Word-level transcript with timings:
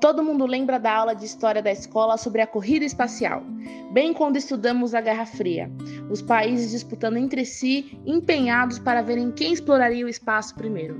Todo 0.00 0.24
mundo 0.24 0.46
lembra 0.46 0.80
da 0.80 0.94
aula 0.94 1.14
de 1.14 1.26
história 1.26 1.62
da 1.62 1.70
escola 1.70 2.16
sobre 2.16 2.40
a 2.40 2.46
corrida 2.46 2.86
espacial, 2.86 3.42
bem 3.92 4.14
quando 4.14 4.38
estudamos 4.38 4.94
a 4.94 5.00
Guerra 5.02 5.26
Fria, 5.26 5.70
os 6.08 6.22
países 6.22 6.70
disputando 6.70 7.18
entre 7.18 7.44
si, 7.44 8.00
empenhados 8.06 8.78
para 8.78 9.02
verem 9.02 9.30
quem 9.30 9.52
exploraria 9.52 10.06
o 10.06 10.08
espaço 10.08 10.54
primeiro. 10.54 10.98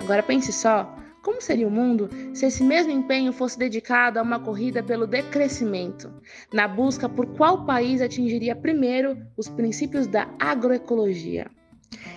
Agora 0.00 0.22
pense 0.22 0.50
só, 0.50 0.96
como 1.22 1.42
seria 1.42 1.68
o 1.68 1.70
mundo 1.70 2.08
se 2.32 2.46
esse 2.46 2.64
mesmo 2.64 2.90
empenho 2.90 3.34
fosse 3.34 3.58
dedicado 3.58 4.18
a 4.18 4.22
uma 4.22 4.40
corrida 4.40 4.82
pelo 4.82 5.06
decrescimento, 5.06 6.10
na 6.50 6.66
busca 6.66 7.06
por 7.06 7.26
qual 7.36 7.66
país 7.66 8.00
atingiria 8.00 8.56
primeiro 8.56 9.18
os 9.36 9.50
princípios 9.50 10.06
da 10.06 10.26
agroecologia? 10.38 11.50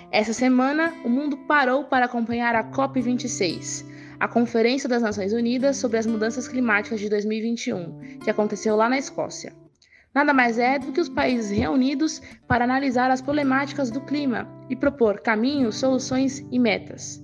Essa 0.10 0.32
semana, 0.32 0.94
o 1.04 1.10
mundo 1.10 1.36
parou 1.40 1.84
para 1.86 2.06
acompanhar 2.06 2.56
a 2.56 2.64
COP26, 2.72 3.91
a 4.22 4.28
Conferência 4.28 4.88
das 4.88 5.02
Nações 5.02 5.34
Unidas 5.34 5.78
sobre 5.78 5.98
as 5.98 6.06
Mudanças 6.06 6.48
Climáticas 6.48 7.00
de 7.00 7.10
2021, 7.10 8.20
que 8.24 8.30
aconteceu 8.30 8.76
lá 8.76 8.88
na 8.88 9.00
Escócia. 9.00 9.52
Nada 10.14 10.32
mais 10.32 10.60
é 10.60 10.78
do 10.78 10.92
que 10.92 11.02
os 11.02 11.10
países 11.10 11.50
reunidos 11.50 12.22
para 12.48 12.64
analisar 12.64 13.10
as 13.10 13.20
problemáticas 13.20 13.90
do 13.90 14.00
clima 14.00 14.48
e 14.70 14.76
propor 14.76 15.22
caminhos, 15.22 15.78
soluções 15.78 16.46
e 16.52 16.60
metas. 16.60 17.20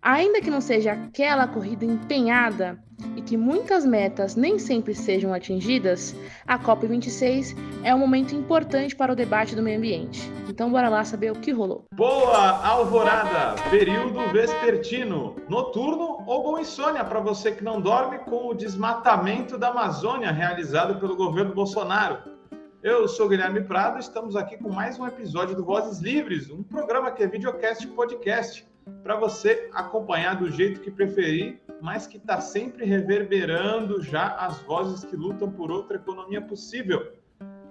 Ainda 0.00 0.40
que 0.40 0.48
não 0.48 0.62
seja 0.62 0.94
aquela 0.94 1.46
corrida 1.46 1.84
empenhada 1.84 2.82
e 3.16 3.22
que 3.22 3.36
muitas 3.36 3.84
metas 3.84 4.34
nem 4.34 4.58
sempre 4.58 4.94
sejam 4.94 5.32
atingidas, 5.32 6.14
a 6.46 6.58
COP26 6.58 7.56
é 7.82 7.94
um 7.94 7.98
momento 7.98 8.34
importante 8.34 8.94
para 8.94 9.12
o 9.12 9.16
debate 9.16 9.54
do 9.54 9.62
meio 9.62 9.78
ambiente. 9.78 10.30
Então, 10.48 10.70
bora 10.70 10.88
lá 10.88 11.04
saber 11.04 11.30
o 11.30 11.34
que 11.34 11.52
rolou. 11.52 11.84
Boa 11.94 12.66
alvorada, 12.66 13.60
período 13.70 14.20
vespertino, 14.32 15.36
noturno 15.48 16.24
ou 16.26 16.42
boa 16.42 16.60
insônia 16.60 17.04
para 17.04 17.20
você 17.20 17.52
que 17.52 17.62
não 17.62 17.80
dorme 17.80 18.18
com 18.20 18.48
o 18.48 18.54
desmatamento 18.54 19.56
da 19.56 19.68
Amazônia 19.68 20.32
realizado 20.32 20.98
pelo 20.98 21.16
governo 21.16 21.54
Bolsonaro. 21.54 22.38
Eu 22.82 23.08
sou 23.08 23.28
Guilherme 23.28 23.62
Prado, 23.62 23.98
estamos 23.98 24.36
aqui 24.36 24.56
com 24.56 24.72
mais 24.72 24.98
um 24.98 25.06
episódio 25.06 25.56
do 25.56 25.64
Vozes 25.64 26.00
Livres, 26.00 26.48
um 26.48 26.62
programa 26.62 27.10
que 27.10 27.22
é 27.22 27.26
videocast 27.26 27.84
podcast 27.88 28.64
para 29.02 29.16
você 29.16 29.68
acompanhar 29.72 30.36
do 30.36 30.50
jeito 30.50 30.80
que 30.80 30.90
preferir, 30.90 31.60
mas 31.80 32.06
que 32.06 32.16
está 32.16 32.40
sempre 32.40 32.84
reverberando 32.84 34.02
já 34.02 34.34
as 34.36 34.60
vozes 34.62 35.04
que 35.04 35.16
lutam 35.16 35.50
por 35.50 35.70
outra 35.70 35.96
economia 35.96 36.40
possível. 36.40 37.12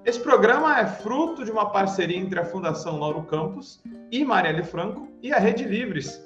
Esse 0.06 0.20
programa 0.20 0.80
é 0.80 0.86
fruto 0.86 1.44
de 1.44 1.52
uma 1.52 1.70
parceria 1.70 2.18
entre 2.18 2.40
a 2.40 2.46
Fundação 2.46 2.98
Lauro 2.98 3.24
Campos 3.24 3.82
e 4.12 4.24
Marielle 4.24 4.64
Franco 4.64 5.08
e 5.22 5.34
a 5.34 5.38
Rede 5.38 5.66
Livres. 5.66 6.26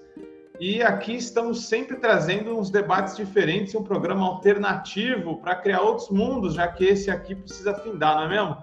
E 0.59 0.83
aqui 0.83 1.15
estamos 1.15 1.65
sempre 1.65 1.97
trazendo 1.97 2.55
uns 2.55 2.69
debates 2.69 3.17
diferentes, 3.17 3.73
um 3.73 3.83
programa 3.83 4.27
alternativo 4.27 5.37
para 5.37 5.55
criar 5.55 5.81
outros 5.81 6.09
mundos, 6.11 6.53
já 6.53 6.67
que 6.67 6.85
esse 6.85 7.09
aqui 7.09 7.33
precisa 7.33 7.73
findar, 7.73 8.15
não 8.15 8.25
é 8.25 8.29
mesmo? 8.29 8.57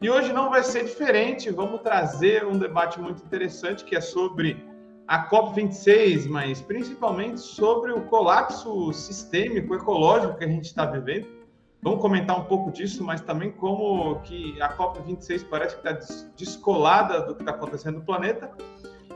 E 0.00 0.08
hoje 0.08 0.32
não 0.32 0.50
vai 0.50 0.62
ser 0.62 0.84
diferente, 0.84 1.50
vamos 1.50 1.80
trazer 1.80 2.46
um 2.46 2.56
debate 2.56 3.00
muito 3.00 3.24
interessante 3.24 3.84
que 3.84 3.96
é 3.96 4.00
sobre 4.00 4.64
a 5.06 5.28
COP26, 5.28 6.28
mas 6.28 6.60
principalmente 6.60 7.40
sobre 7.40 7.92
o 7.92 8.02
colapso 8.02 8.92
sistêmico, 8.92 9.74
ecológico 9.74 10.36
que 10.36 10.44
a 10.44 10.48
gente 10.48 10.66
está 10.66 10.84
vivendo. 10.86 11.26
Vamos 11.82 12.00
comentar 12.00 12.38
um 12.38 12.44
pouco 12.44 12.70
disso, 12.70 13.02
mas 13.02 13.20
também 13.20 13.50
como 13.50 14.20
que 14.20 14.60
a 14.62 14.76
COP26 14.76 15.44
parece 15.48 15.76
que 15.76 15.88
está 15.88 16.14
descolada 16.36 17.22
do 17.22 17.34
que 17.34 17.42
está 17.42 17.52
acontecendo 17.52 17.98
no 17.98 18.04
planeta. 18.04 18.50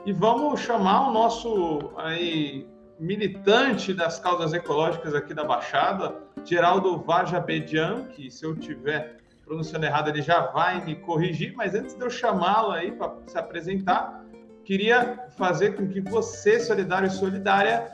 E 0.05 0.13
vamos 0.13 0.61
chamar 0.61 1.09
o 1.09 1.13
nosso 1.13 1.93
aí, 1.97 2.67
militante 2.99 3.95
das 3.95 4.19
causas 4.19 4.53
ecológicas 4.53 5.15
aqui 5.15 5.33
da 5.33 5.45
Baixada, 5.45 6.17
Geraldo 6.45 6.99
Vajabedian, 6.99 8.07
que 8.09 8.31
se 8.31 8.45
eu 8.45 8.57
tiver 8.57 9.19
pronunciando 9.45 9.87
errado 9.87 10.09
ele 10.09 10.23
já 10.23 10.41
vai 10.47 10.85
me 10.85 10.97
corrigir, 10.97 11.55
mas 11.55 11.75
antes 11.75 11.95
de 11.95 12.05
eu 12.05 12.11
chamá-lo 12.11 12.73
aí 12.73 12.91
para 12.91 13.15
se 13.27 13.39
apresentar, 13.39 14.26
queria 14.67 15.29
fazer 15.39 15.77
com 15.77 15.87
que 15.87 16.01
você, 16.01 16.59
solidário 16.59 17.07
e 17.07 17.11
solidária, 17.11 17.93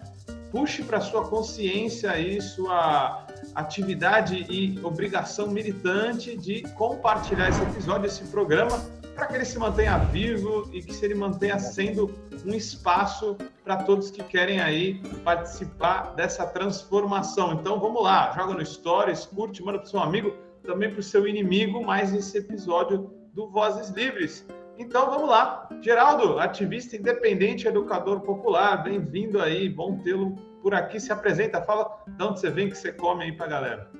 puxe 0.50 0.83
para 0.83 1.00
sua 1.00 1.28
consciência 1.28 2.10
aí 2.10 2.41
sua 2.41 3.27
atividade 3.55 4.47
e 4.49 4.81
obrigação 4.82 5.49
militante 5.49 6.37
de 6.37 6.62
compartilhar 6.75 7.50
esse 7.50 7.62
episódio, 7.62 8.06
esse 8.06 8.25
programa, 8.25 8.82
para 9.15 9.27
que 9.27 9.34
ele 9.34 9.44
se 9.44 9.59
mantenha 9.59 9.99
vivo 9.99 10.71
e 10.72 10.81
que 10.81 11.05
ele 11.05 11.15
mantenha 11.15 11.59
sendo 11.59 12.11
um 12.47 12.55
espaço 12.55 13.37
para 13.62 13.77
todos 13.77 14.11
que 14.11 14.25
querem 14.25 14.59
aí 14.59 14.94
participar 15.22 16.15
dessa 16.15 16.47
transformação. 16.47 17.53
Então 17.53 17.78
vamos 17.78 18.03
lá, 18.03 18.32
joga 18.34 18.55
no 18.55 18.65
Stories, 18.65 19.27
curte, 19.27 19.62
manda 19.62 19.78
para 19.78 19.88
seu 19.88 20.00
amigo, 20.00 20.34
também 20.62 20.91
para 20.91 21.00
o 21.00 21.03
seu 21.03 21.28
inimigo, 21.28 21.84
mais 21.84 22.15
esse 22.15 22.38
episódio 22.38 23.11
do 23.34 23.50
Vozes 23.50 23.91
Livres. 23.91 24.47
Então 24.78 25.10
vamos 25.10 25.28
lá. 25.28 25.69
Geraldo, 25.81 26.38
ativista 26.38 26.97
independente, 26.97 27.69
educador 27.69 28.21
popular, 28.21 28.83
bem-vindo 28.83 29.41
aí, 29.41 29.69
bom 29.69 29.99
tê-lo 29.99 30.34
por 30.62 30.75
aqui. 30.75 30.99
Se 30.99 31.12
apresenta, 31.12 31.62
fala 31.62 32.03
de 32.06 32.22
onde 32.22 32.41
você 32.41 32.50
vem, 32.50 32.69
que 32.69 32.77
você 32.77 32.93
come 32.93 33.25
aí 33.25 33.32
para 33.32 33.47
a 33.47 33.49
galera. 33.49 33.91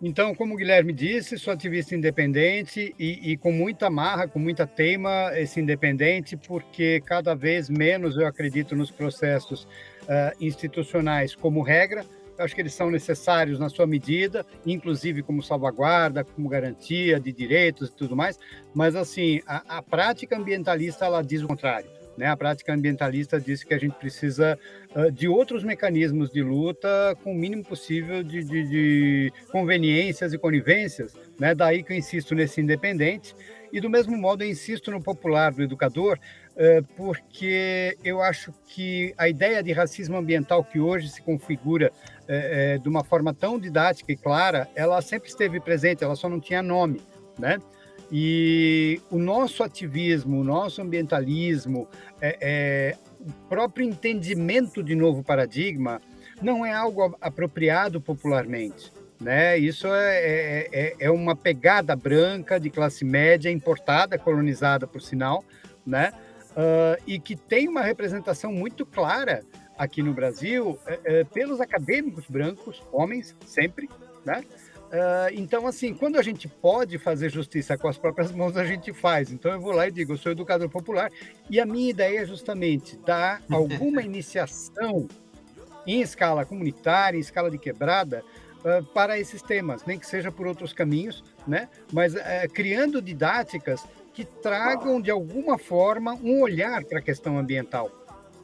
Então, 0.00 0.34
como 0.34 0.52
o 0.52 0.56
Guilherme 0.58 0.92
disse, 0.92 1.38
sou 1.38 1.54
ativista 1.54 1.94
independente 1.94 2.94
e, 2.98 3.32
e, 3.32 3.36
com 3.38 3.50
muita 3.50 3.88
marra, 3.88 4.28
com 4.28 4.38
muita 4.38 4.66
teima, 4.66 5.30
esse 5.34 5.58
independente, 5.58 6.36
porque 6.36 7.00
cada 7.00 7.34
vez 7.34 7.70
menos 7.70 8.16
eu 8.18 8.26
acredito 8.26 8.76
nos 8.76 8.90
processos 8.90 9.64
uh, 9.64 10.36
institucionais 10.38 11.34
como 11.34 11.62
regra, 11.62 12.04
eu 12.38 12.44
acho 12.44 12.54
que 12.54 12.60
eles 12.60 12.74
são 12.74 12.90
necessários 12.90 13.58
na 13.58 13.68
sua 13.68 13.86
medida, 13.86 14.44
inclusive 14.64 15.22
como 15.22 15.42
salvaguarda, 15.42 16.24
como 16.24 16.48
garantia 16.48 17.18
de 17.18 17.32
direitos 17.32 17.88
e 17.88 17.92
tudo 17.92 18.16
mais, 18.16 18.38
mas 18.74 18.94
assim, 18.94 19.40
a, 19.46 19.78
a 19.78 19.82
prática 19.82 20.36
ambientalista 20.36 21.04
ela 21.04 21.22
diz 21.22 21.42
o 21.42 21.48
contrário. 21.48 21.96
Né? 22.16 22.26
A 22.26 22.36
prática 22.36 22.72
ambientalista 22.72 23.40
diz 23.40 23.62
que 23.62 23.74
a 23.74 23.78
gente 23.78 23.94
precisa 23.94 24.58
uh, 24.94 25.10
de 25.10 25.28
outros 25.28 25.62
mecanismos 25.62 26.30
de 26.30 26.42
luta 26.42 27.16
com 27.22 27.32
o 27.32 27.34
mínimo 27.34 27.64
possível 27.64 28.22
de, 28.22 28.42
de, 28.42 28.68
de 28.68 29.32
conveniências 29.50 30.32
e 30.32 30.38
conivências. 30.38 31.14
Né? 31.38 31.54
Daí 31.54 31.82
que 31.82 31.92
eu 31.92 31.96
insisto 31.96 32.34
nesse 32.34 32.60
independente. 32.60 33.34
E 33.72 33.80
do 33.80 33.90
mesmo 33.90 34.16
modo 34.16 34.42
eu 34.42 34.48
insisto 34.48 34.90
no 34.90 35.02
popular, 35.02 35.52
do 35.52 35.62
educador, 35.62 36.18
uh, 36.52 36.82
porque 36.96 37.98
eu 38.02 38.22
acho 38.22 38.52
que 38.66 39.12
a 39.18 39.28
ideia 39.28 39.62
de 39.62 39.72
racismo 39.72 40.16
ambiental 40.16 40.64
que 40.64 40.80
hoje 40.80 41.10
se 41.10 41.20
configura 41.20 41.92
é, 42.28 42.74
é, 42.74 42.78
de 42.78 42.88
uma 42.88 43.04
forma 43.04 43.32
tão 43.32 43.58
didática 43.58 44.12
e 44.12 44.16
clara, 44.16 44.68
ela 44.74 45.00
sempre 45.00 45.28
esteve 45.28 45.60
presente, 45.60 46.02
ela 46.02 46.16
só 46.16 46.28
não 46.28 46.40
tinha 46.40 46.62
nome, 46.62 47.00
né? 47.38 47.58
E 48.10 49.00
o 49.10 49.18
nosso 49.18 49.62
ativismo, 49.62 50.40
o 50.40 50.44
nosso 50.44 50.80
ambientalismo, 50.80 51.88
é, 52.20 52.36
é, 52.40 52.96
o 53.20 53.32
próprio 53.48 53.84
entendimento 53.84 54.82
de 54.82 54.94
novo 54.94 55.24
paradigma 55.24 56.00
não 56.40 56.64
é 56.64 56.72
algo 56.72 57.16
apropriado 57.20 58.00
popularmente. 58.00 58.92
Né? 59.20 59.58
Isso 59.58 59.88
é, 59.88 60.16
é, 60.18 60.68
é, 60.72 60.96
é 61.00 61.10
uma 61.10 61.34
pegada 61.34 61.96
branca 61.96 62.60
de 62.60 62.68
classe 62.68 63.04
média 63.04 63.50
importada, 63.50 64.18
colonizada, 64.18 64.86
por 64.86 65.00
sinal, 65.00 65.42
né? 65.86 66.12
Uh, 66.52 67.02
e 67.06 67.18
que 67.18 67.36
tem 67.36 67.68
uma 67.68 67.82
representação 67.82 68.50
muito 68.50 68.86
clara 68.86 69.42
aqui 69.76 70.02
no 70.02 70.12
Brasil 70.12 70.78
é, 70.86 71.00
é, 71.04 71.24
pelos 71.24 71.60
acadêmicos 71.60 72.24
brancos, 72.28 72.82
homens, 72.92 73.34
sempre, 73.44 73.88
né? 74.24 74.42
Uh, 74.86 75.32
então, 75.32 75.66
assim, 75.66 75.92
quando 75.92 76.16
a 76.16 76.22
gente 76.22 76.46
pode 76.46 76.96
fazer 76.96 77.28
justiça 77.28 77.76
com 77.76 77.88
as 77.88 77.98
próprias 77.98 78.30
mãos, 78.30 78.56
a 78.56 78.64
gente 78.64 78.92
faz. 78.92 79.32
Então, 79.32 79.50
eu 79.50 79.60
vou 79.60 79.72
lá 79.72 79.88
e 79.88 79.90
digo: 79.90 80.12
eu 80.12 80.16
sou 80.16 80.30
educador 80.30 80.68
popular, 80.68 81.10
e 81.50 81.58
a 81.58 81.66
minha 81.66 81.90
ideia 81.90 82.20
é 82.20 82.24
justamente 82.24 82.96
dar 82.98 83.42
alguma 83.50 84.00
iniciação 84.04 85.08
em 85.86 86.00
escala 86.00 86.44
comunitária, 86.44 87.16
em 87.18 87.20
escala 87.20 87.50
de 87.50 87.58
quebrada, 87.58 88.22
uh, 88.60 88.84
para 88.92 89.18
esses 89.18 89.42
temas, 89.42 89.84
nem 89.84 89.98
que 89.98 90.06
seja 90.06 90.30
por 90.30 90.46
outros 90.46 90.72
caminhos, 90.72 91.22
né? 91.46 91.68
mas 91.92 92.14
uh, 92.14 92.18
criando 92.52 93.02
didáticas 93.02 93.84
que 94.12 94.24
tragam, 94.24 95.00
de 95.00 95.10
alguma 95.10 95.58
forma, 95.58 96.14
um 96.14 96.40
olhar 96.40 96.84
para 96.84 97.00
a 97.00 97.02
questão 97.02 97.38
ambiental. 97.38 97.90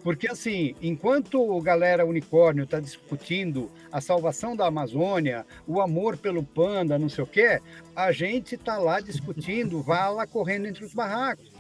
Porque, 0.02 0.26
assim, 0.26 0.75
enquanto 0.82 1.56
a 1.56 1.62
galera 1.62 2.04
unicórnio 2.04 2.64
está 2.64 2.81
discutindo 2.81 3.70
a 3.90 4.00
salvação 4.00 4.56
da 4.56 4.66
Amazônia, 4.66 5.46
o 5.66 5.81
amor 5.81 6.16
pelo 6.16 6.43
panda, 6.43 6.99
não 6.99 7.08
sei 7.08 7.22
o 7.22 7.26
quê, 7.26 7.60
a 7.94 8.10
gente 8.10 8.56
está 8.56 8.78
lá 8.78 9.00
discutindo 9.00 9.81
vala 9.82 10.26
correndo 10.26 10.66
entre 10.66 10.84
os 10.84 10.93
barracos. 10.93 11.52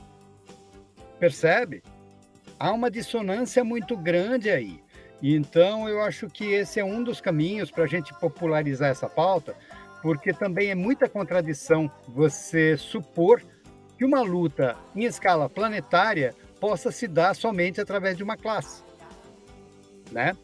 Percebe? 1.20 1.84
Há 2.58 2.72
uma 2.72 2.90
dissonância 2.90 3.62
muito 3.62 3.96
grande 3.96 4.50
aí. 4.50 4.82
Então, 5.22 5.88
eu 5.88 6.02
acho 6.02 6.28
que 6.28 6.44
esse 6.46 6.80
é 6.80 6.84
um 6.84 7.04
dos 7.04 7.20
caminhos 7.20 7.70
para 7.70 7.84
a 7.84 7.86
gente 7.86 8.12
popularizar 8.14 8.90
essa 8.90 9.08
pauta, 9.08 9.54
porque 10.02 10.32
também 10.32 10.70
é 10.70 10.74
muita 10.74 11.08
contradição 11.08 11.88
você 12.08 12.76
supor 12.76 13.40
que 13.96 14.04
uma 14.04 14.20
luta 14.20 14.76
em 14.96 15.04
escala 15.04 15.48
planetária 15.48 16.34
possa 16.62 16.92
se 16.92 17.08
dar 17.08 17.34
somente 17.34 17.80
através 17.80 18.16
de 18.16 18.22
uma 18.22 18.36
classe, 18.36 18.84
né? 20.12 20.36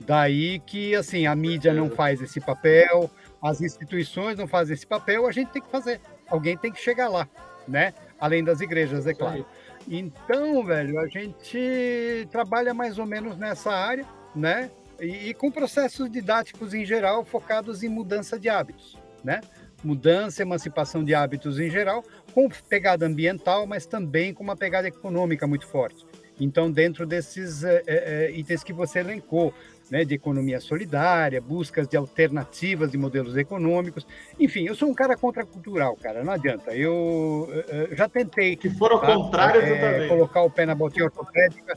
Daí 0.00 0.58
que 0.58 0.96
assim 0.96 1.28
a 1.28 1.36
mídia 1.36 1.72
não 1.72 1.88
faz 1.88 2.20
esse 2.20 2.40
papel, 2.40 3.08
as 3.40 3.60
instituições 3.60 4.36
não 4.36 4.48
fazem 4.48 4.74
esse 4.74 4.84
papel, 4.84 5.28
a 5.28 5.30
gente 5.30 5.52
tem 5.52 5.62
que 5.62 5.70
fazer. 5.70 6.00
Alguém 6.26 6.56
tem 6.56 6.72
que 6.72 6.80
chegar 6.80 7.08
lá, 7.08 7.28
né? 7.68 7.94
Além 8.18 8.42
das 8.42 8.60
igrejas, 8.60 9.06
é 9.06 9.14
claro. 9.14 9.46
Então, 9.88 10.64
velho, 10.64 10.98
a 10.98 11.06
gente 11.06 12.26
trabalha 12.32 12.74
mais 12.74 12.98
ou 12.98 13.06
menos 13.06 13.36
nessa 13.36 13.70
área, 13.70 14.04
né? 14.34 14.72
E, 14.98 15.28
e, 15.28 15.34
com 15.34 15.52
processos 15.52 16.10
didáticos 16.10 16.74
em 16.74 16.84
geral 16.84 17.24
focados 17.24 17.84
em 17.84 17.88
mudança 17.88 18.40
de 18.40 18.48
hábitos, 18.48 18.98
né? 19.22 19.40
Mudança, 19.82 20.42
emancipação 20.42 21.04
de 21.04 21.14
hábitos 21.14 21.58
em 21.58 21.70
geral, 21.70 22.04
com 22.32 22.48
pegada 22.68 23.06
ambiental, 23.06 23.66
mas 23.66 23.86
também 23.86 24.34
com 24.34 24.42
uma 24.42 24.56
pegada 24.56 24.88
econômica 24.88 25.46
muito 25.46 25.66
forte. 25.66 26.06
Então, 26.38 26.70
dentro 26.70 27.06
desses 27.06 27.64
é, 27.64 27.82
é, 27.86 28.30
itens 28.32 28.64
que 28.64 28.72
você 28.72 29.00
elencou, 29.00 29.52
né, 29.90 30.04
de 30.04 30.14
economia 30.14 30.60
solidária, 30.60 31.40
buscas 31.40 31.86
de 31.88 31.96
alternativas 31.96 32.90
de 32.90 32.96
modelos 32.96 33.36
econômicos. 33.36 34.06
Enfim, 34.38 34.66
eu 34.66 34.74
sou 34.74 34.88
um 34.88 34.94
cara 34.94 35.16
contracultural, 35.16 35.96
cara, 35.96 36.22
não 36.22 36.32
adianta. 36.32 36.74
Eu, 36.74 37.48
eu 37.68 37.96
já 37.96 38.08
tentei. 38.08 38.56
Que 38.56 38.70
for 38.70 38.92
ao 38.92 39.00
tá? 39.00 39.14
contrário, 39.14 39.60
é, 39.60 40.06
colocar 40.08 40.42
o 40.42 40.50
pé 40.50 40.64
na 40.64 40.74
botinha 40.74 41.04
ortopédica. 41.06 41.76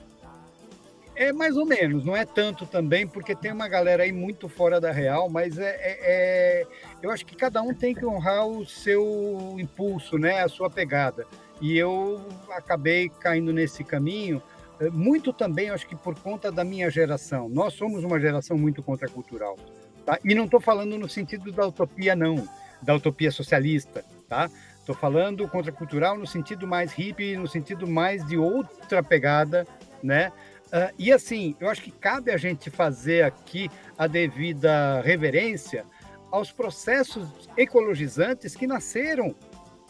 É 1.15 1.31
mais 1.31 1.56
ou 1.56 1.65
menos, 1.65 2.04
não 2.04 2.15
é 2.15 2.25
tanto 2.25 2.65
também, 2.65 3.07
porque 3.07 3.36
tem 3.36 3.51
uma 3.51 3.68
galera 3.68 4.04
aí 4.04 4.12
muito 4.12 4.50
fora 4.50 4.81
da 4.81 4.92
real, 4.92 5.30
mas 5.30 5.60
é, 5.60 5.69
é, 5.69 6.00
é, 6.01 6.68
eu 7.04 7.12
acho 7.12 7.24
que 7.24 7.36
cada 7.36 7.62
um 7.62 7.74
tem 7.74 7.94
que 7.94 8.04
honrar 8.04 8.48
o 8.48 8.65
seu 8.65 9.56
impulso, 9.60 10.18
né, 10.18 10.42
a 10.42 10.48
sua 10.48 10.71
pegada. 10.71 11.27
E 11.62 11.77
eu 11.77 12.19
acabei 12.50 13.10
caindo 13.10 13.54
nesse 13.54 13.83
caminho 13.83 14.42
é, 14.80 14.89
muito 14.89 15.31
também, 15.31 15.69
acho 15.69 15.88
que 15.88 15.95
por 15.95 16.18
conta 16.18 16.51
da 16.51 16.63
minha 16.63 16.89
geração. 16.89 17.48
Nós 17.48 17.74
somos 17.74 18.04
uma 18.04 18.19
geração 18.19 18.57
muito 18.57 18.81
contracultural. 18.81 19.57
Tá? 20.06 20.19
E 20.24 20.33
não 20.33 20.45
estou 20.45 20.60
falando 20.60 20.98
no 20.98 21.07
sentido 21.07 21.51
da 21.51 21.68
utopia, 21.68 22.15
não, 22.15 22.48
da 22.81 22.95
utopia 22.95 23.31
socialista. 23.31 24.04
Tá? 24.27 24.50
Estou 24.80 24.95
falando 24.95 25.48
contracultural 25.48 26.18
no 26.18 26.27
sentido 26.27 26.68
mais 26.68 26.92
hippie, 26.92 27.38
no 27.38 27.48
sentido 27.48 27.88
mais 27.88 28.25
de 28.25 28.36
outra 28.36 29.01
pegada, 29.01 29.65
né? 30.01 30.31
Uh, 30.74 30.92
e 30.98 31.14
assim, 31.14 31.56
eu 31.60 31.70
acho 31.70 31.84
que 31.84 31.92
cabe 31.92 32.31
a 32.31 32.38
gente 32.38 32.72
fazer 32.72 33.24
aqui 33.24 33.70
a 33.96 34.08
devida 34.08 35.02
reverência 35.02 35.86
aos 36.31 36.52
processos 36.52 37.28
ecologizantes 37.56 38.56
que 38.56 38.66
nasceram 38.66 39.36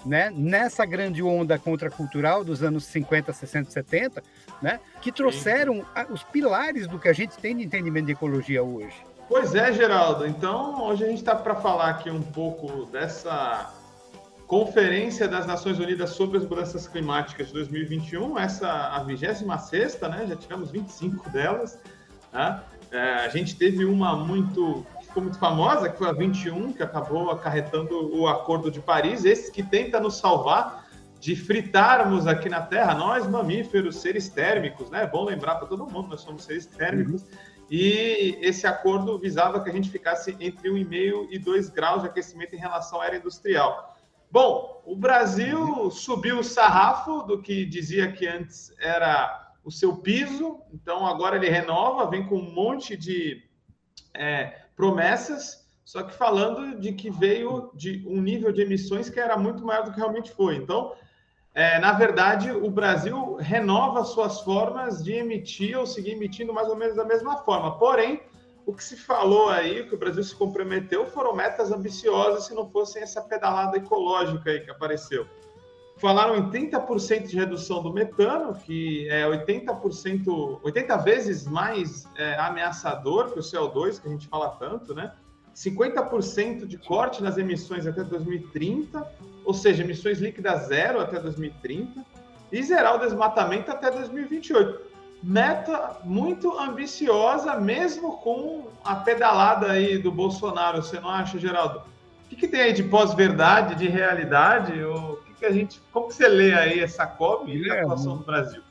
né, 0.05 0.29
nessa 0.35 0.85
grande 0.85 1.23
onda 1.23 1.57
contracultural 1.57 2.43
dos 2.43 2.61
anos 2.61 2.83
50, 2.83 3.31
60, 3.31 3.71
70, 3.71 4.23
né, 4.61 4.81
que 5.01 5.09
trouxeram 5.09 5.85
os 6.09 6.21
pilares 6.23 6.85
do 6.85 6.99
que 6.99 7.07
a 7.07 7.13
gente 7.13 7.37
tem 7.37 7.55
de 7.55 7.63
entendimento 7.63 8.07
de 8.07 8.11
ecologia 8.11 8.61
hoje. 8.61 8.95
Pois 9.29 9.55
é, 9.55 9.71
Geraldo. 9.71 10.27
Então, 10.27 10.83
hoje 10.83 11.05
a 11.05 11.07
gente 11.07 11.19
está 11.19 11.33
para 11.33 11.55
falar 11.55 11.91
aqui 11.91 12.09
um 12.09 12.21
pouco 12.21 12.85
dessa 12.87 13.73
Conferência 14.47 15.27
das 15.27 15.45
Nações 15.47 15.79
Unidas 15.79 16.11
sobre 16.11 16.37
as 16.37 16.45
Mudanças 16.45 16.87
Climáticas 16.87 17.47
de 17.47 17.53
2021, 17.53 18.37
essa 18.37 18.69
a 18.69 19.03
26 19.03 19.41
né? 20.01 20.25
Já 20.27 20.35
tivemos 20.35 20.71
25 20.71 21.29
delas. 21.29 21.79
Né? 22.31 22.61
É, 22.91 23.13
a 23.25 23.29
gente 23.29 23.55
teve 23.55 23.85
uma 23.85 24.15
muito 24.15 24.85
ficou 25.13 25.23
muito 25.23 25.37
famosa, 25.37 25.89
que 25.89 25.97
foi 25.97 26.09
a 26.09 26.11
21, 26.11 26.73
que 26.73 26.81
acabou 26.81 27.29
acarretando 27.29 28.17
o 28.17 28.27
Acordo 28.27 28.71
de 28.71 28.79
Paris, 28.79 29.23
esse 29.25 29.51
que 29.51 29.61
tenta 29.61 29.99
nos 29.99 30.17
salvar 30.17 30.87
de 31.19 31.35
fritarmos 31.35 32.25
aqui 32.25 32.49
na 32.49 32.61
Terra, 32.61 32.95
nós 32.95 33.27
mamíferos, 33.27 33.97
seres 33.97 34.27
térmicos, 34.27 34.89
né? 34.89 35.03
É 35.03 35.07
bom 35.07 35.23
lembrar 35.23 35.55
para 35.55 35.67
todo 35.67 35.85
mundo, 35.85 36.09
nós 36.09 36.21
somos 36.21 36.43
seres 36.43 36.65
térmicos. 36.65 37.21
Uhum. 37.21 37.27
E 37.69 38.37
esse 38.41 38.67
acordo 38.67 39.17
visava 39.17 39.63
que 39.63 39.69
a 39.69 39.73
gente 39.73 39.89
ficasse 39.89 40.35
entre 40.39 40.69
1,5 40.69 41.27
e 41.29 41.39
2 41.39 41.69
graus 41.69 42.01
de 42.01 42.09
aquecimento 42.09 42.55
em 42.55 42.59
relação 42.59 42.99
à 42.99 43.05
era 43.05 43.17
industrial. 43.17 43.92
Bom, 44.33 44.81
o 44.83 44.95
Brasil 44.95 45.91
subiu 45.91 46.39
o 46.39 46.43
sarrafo 46.43 47.21
do 47.21 47.39
que 47.39 47.67
dizia 47.67 48.11
que 48.11 48.25
antes 48.25 48.73
era 48.79 49.53
o 49.63 49.69
seu 49.69 49.97
piso, 49.97 50.59
então 50.73 51.05
agora 51.05 51.35
ele 51.35 51.51
renova, 51.51 52.09
vem 52.09 52.25
com 52.25 52.37
um 52.37 52.51
monte 52.51 52.97
de 52.97 53.43
é, 54.11 54.61
promessas, 54.75 55.69
só 55.85 56.01
que 56.01 56.15
falando 56.15 56.79
de 56.79 56.93
que 56.93 57.11
veio 57.11 57.69
de 57.75 58.03
um 58.07 58.19
nível 58.19 58.51
de 58.51 58.63
emissões 58.63 59.07
que 59.07 59.19
era 59.19 59.37
muito 59.37 59.63
maior 59.63 59.83
do 59.83 59.91
que 59.91 59.99
realmente 59.99 60.31
foi. 60.31 60.55
Então, 60.55 60.95
é, 61.53 61.77
na 61.77 61.91
verdade, 61.91 62.49
o 62.49 62.71
Brasil 62.71 63.35
renova 63.35 64.03
suas 64.03 64.41
formas 64.41 65.03
de 65.03 65.13
emitir 65.13 65.77
ou 65.77 65.85
seguir 65.85 66.13
emitindo 66.13 66.51
mais 66.51 66.69
ou 66.69 66.75
menos 66.75 66.95
da 66.95 67.05
mesma 67.05 67.37
forma. 67.43 67.77
Porém, 67.77 68.19
o 68.65 68.73
que 68.73 68.83
se 68.83 68.95
falou 68.95 69.49
aí, 69.49 69.81
o 69.81 69.87
que 69.87 69.95
o 69.95 69.97
Brasil 69.97 70.23
se 70.23 70.35
comprometeu, 70.35 71.05
foram 71.05 71.35
metas 71.35 71.71
ambiciosas 71.71 72.45
se 72.45 72.53
não 72.53 72.69
fossem 72.69 73.01
essa 73.01 73.21
pedalada 73.21 73.77
ecológica 73.77 74.49
aí 74.49 74.61
que 74.61 74.71
apareceu. 74.71 75.27
Falaram 75.97 76.35
em 76.35 76.49
30% 76.49 77.27
de 77.27 77.35
redução 77.35 77.81
do 77.83 77.93
metano, 77.93 78.53
que 78.55 79.07
é 79.09 79.25
80%, 79.25 80.59
80 80.63 80.97
vezes 80.97 81.45
mais 81.45 82.07
é, 82.17 82.35
ameaçador 82.39 83.31
que 83.31 83.39
o 83.39 83.43
CO2, 83.43 84.01
que 84.01 84.07
a 84.07 84.11
gente 84.11 84.27
fala 84.27 84.49
tanto, 84.49 84.93
né? 84.95 85.13
50% 85.55 86.65
de 86.65 86.77
corte 86.77 87.21
nas 87.21 87.37
emissões 87.37 87.85
até 87.85 88.03
2030, 88.03 89.07
ou 89.45 89.53
seja, 89.53 89.83
emissões 89.83 90.19
líquidas 90.19 90.67
zero 90.67 90.99
até 90.99 91.19
2030, 91.19 92.03
e 92.51 92.63
zerar 92.63 92.95
o 92.95 92.99
desmatamento 92.99 93.71
até 93.71 93.91
2028. 93.91 94.92
Meta 95.23 95.99
muito 96.03 96.59
ambiciosa, 96.59 97.55
mesmo 97.55 98.17
com 98.17 98.67
a 98.83 98.95
pedalada 98.97 99.71
aí 99.71 99.97
do 99.97 100.11
Bolsonaro, 100.11 100.83
você 100.83 100.99
não 100.99 101.09
acha, 101.09 101.39
Geraldo? 101.39 101.79
O 101.79 102.29
que, 102.29 102.35
que 102.35 102.47
tem 102.47 102.59
aí 102.59 102.73
de 102.73 102.83
pós-verdade, 102.83 103.75
de 103.75 103.87
realidade? 103.87 104.83
Ou 104.83 105.23
que 105.43 105.45
a 105.45 105.51
gente. 105.51 105.81
Como 105.91 106.07
que 106.07 106.13
você 106.13 106.27
lê 106.27 106.53
aí 106.53 106.79
essa 106.79 107.05
COP 107.05 107.51
e 107.51 107.69
a 107.69 107.81
atuação 107.81 108.17
do 108.17 108.23
Brasil? 108.23 108.61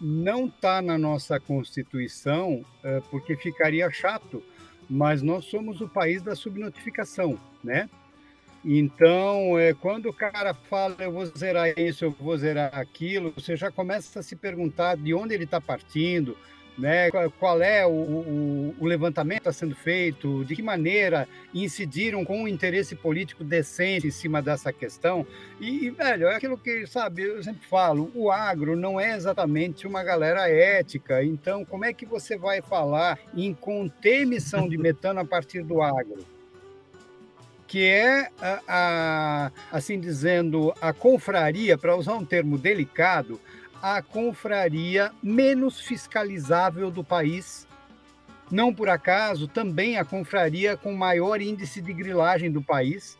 Não 0.00 0.46
está 0.46 0.82
na 0.82 0.98
nossa 0.98 1.40
Constituição, 1.40 2.62
é, 2.82 3.00
porque 3.10 3.36
ficaria 3.36 3.90
chato, 3.90 4.42
mas 4.88 5.22
nós 5.22 5.46
somos 5.46 5.80
o 5.80 5.88
país 5.88 6.22
da 6.22 6.34
subnotificação, 6.34 7.38
né? 7.62 7.88
Então, 8.64 9.58
é, 9.58 9.74
quando 9.74 10.08
o 10.08 10.12
cara 10.12 10.54
fala, 10.54 10.96
eu 11.00 11.12
vou 11.12 11.26
zerar 11.26 11.78
isso, 11.78 12.06
eu 12.06 12.10
vou 12.12 12.36
zerar 12.36 12.70
aquilo, 12.78 13.30
você 13.36 13.56
já 13.56 13.70
começa 13.70 14.20
a 14.20 14.22
se 14.22 14.34
perguntar 14.34 14.96
de 14.96 15.12
onde 15.12 15.34
ele 15.34 15.44
está 15.44 15.60
partindo, 15.60 16.34
né? 16.78 17.10
qual 17.38 17.62
é 17.62 17.86
o, 17.86 17.90
o, 17.90 18.74
o 18.80 18.86
levantamento 18.86 19.40
está 19.40 19.52
sendo 19.52 19.74
feito, 19.74 20.46
de 20.46 20.56
que 20.56 20.62
maneira 20.62 21.28
incidiram 21.52 22.24
com 22.24 22.42
um 22.42 22.48
interesse 22.48 22.96
político 22.96 23.44
decente 23.44 24.06
em 24.06 24.10
cima 24.10 24.40
dessa 24.40 24.72
questão. 24.72 25.26
E, 25.60 25.90
velho, 25.90 26.28
é 26.28 26.36
aquilo 26.36 26.56
que, 26.56 26.86
sabe, 26.86 27.22
eu 27.22 27.42
sempre 27.42 27.66
falo, 27.66 28.10
o 28.14 28.30
agro 28.30 28.74
não 28.74 28.98
é 28.98 29.14
exatamente 29.14 29.86
uma 29.86 30.02
galera 30.02 30.48
ética, 30.48 31.22
então 31.22 31.66
como 31.66 31.84
é 31.84 31.92
que 31.92 32.06
você 32.06 32.36
vai 32.36 32.62
falar 32.62 33.18
em 33.34 33.52
conter 33.52 34.22
emissão 34.22 34.66
de 34.66 34.76
metano 34.78 35.20
a 35.20 35.24
partir 35.24 35.62
do 35.62 35.82
agro? 35.82 36.33
Que 37.74 37.82
é, 37.82 38.30
a, 38.40 38.60
a, 38.68 39.50
assim 39.76 39.98
dizendo, 39.98 40.72
a 40.80 40.92
confraria, 40.92 41.76
para 41.76 41.96
usar 41.96 42.14
um 42.14 42.24
termo 42.24 42.56
delicado, 42.56 43.40
a 43.82 44.00
confraria 44.00 45.10
menos 45.20 45.80
fiscalizável 45.80 46.88
do 46.88 47.02
país. 47.02 47.66
Não 48.48 48.72
por 48.72 48.88
acaso, 48.88 49.48
também 49.48 49.98
a 49.98 50.04
confraria 50.04 50.76
com 50.76 50.94
maior 50.94 51.40
índice 51.40 51.82
de 51.82 51.92
grilagem 51.92 52.48
do 52.48 52.62
país, 52.62 53.18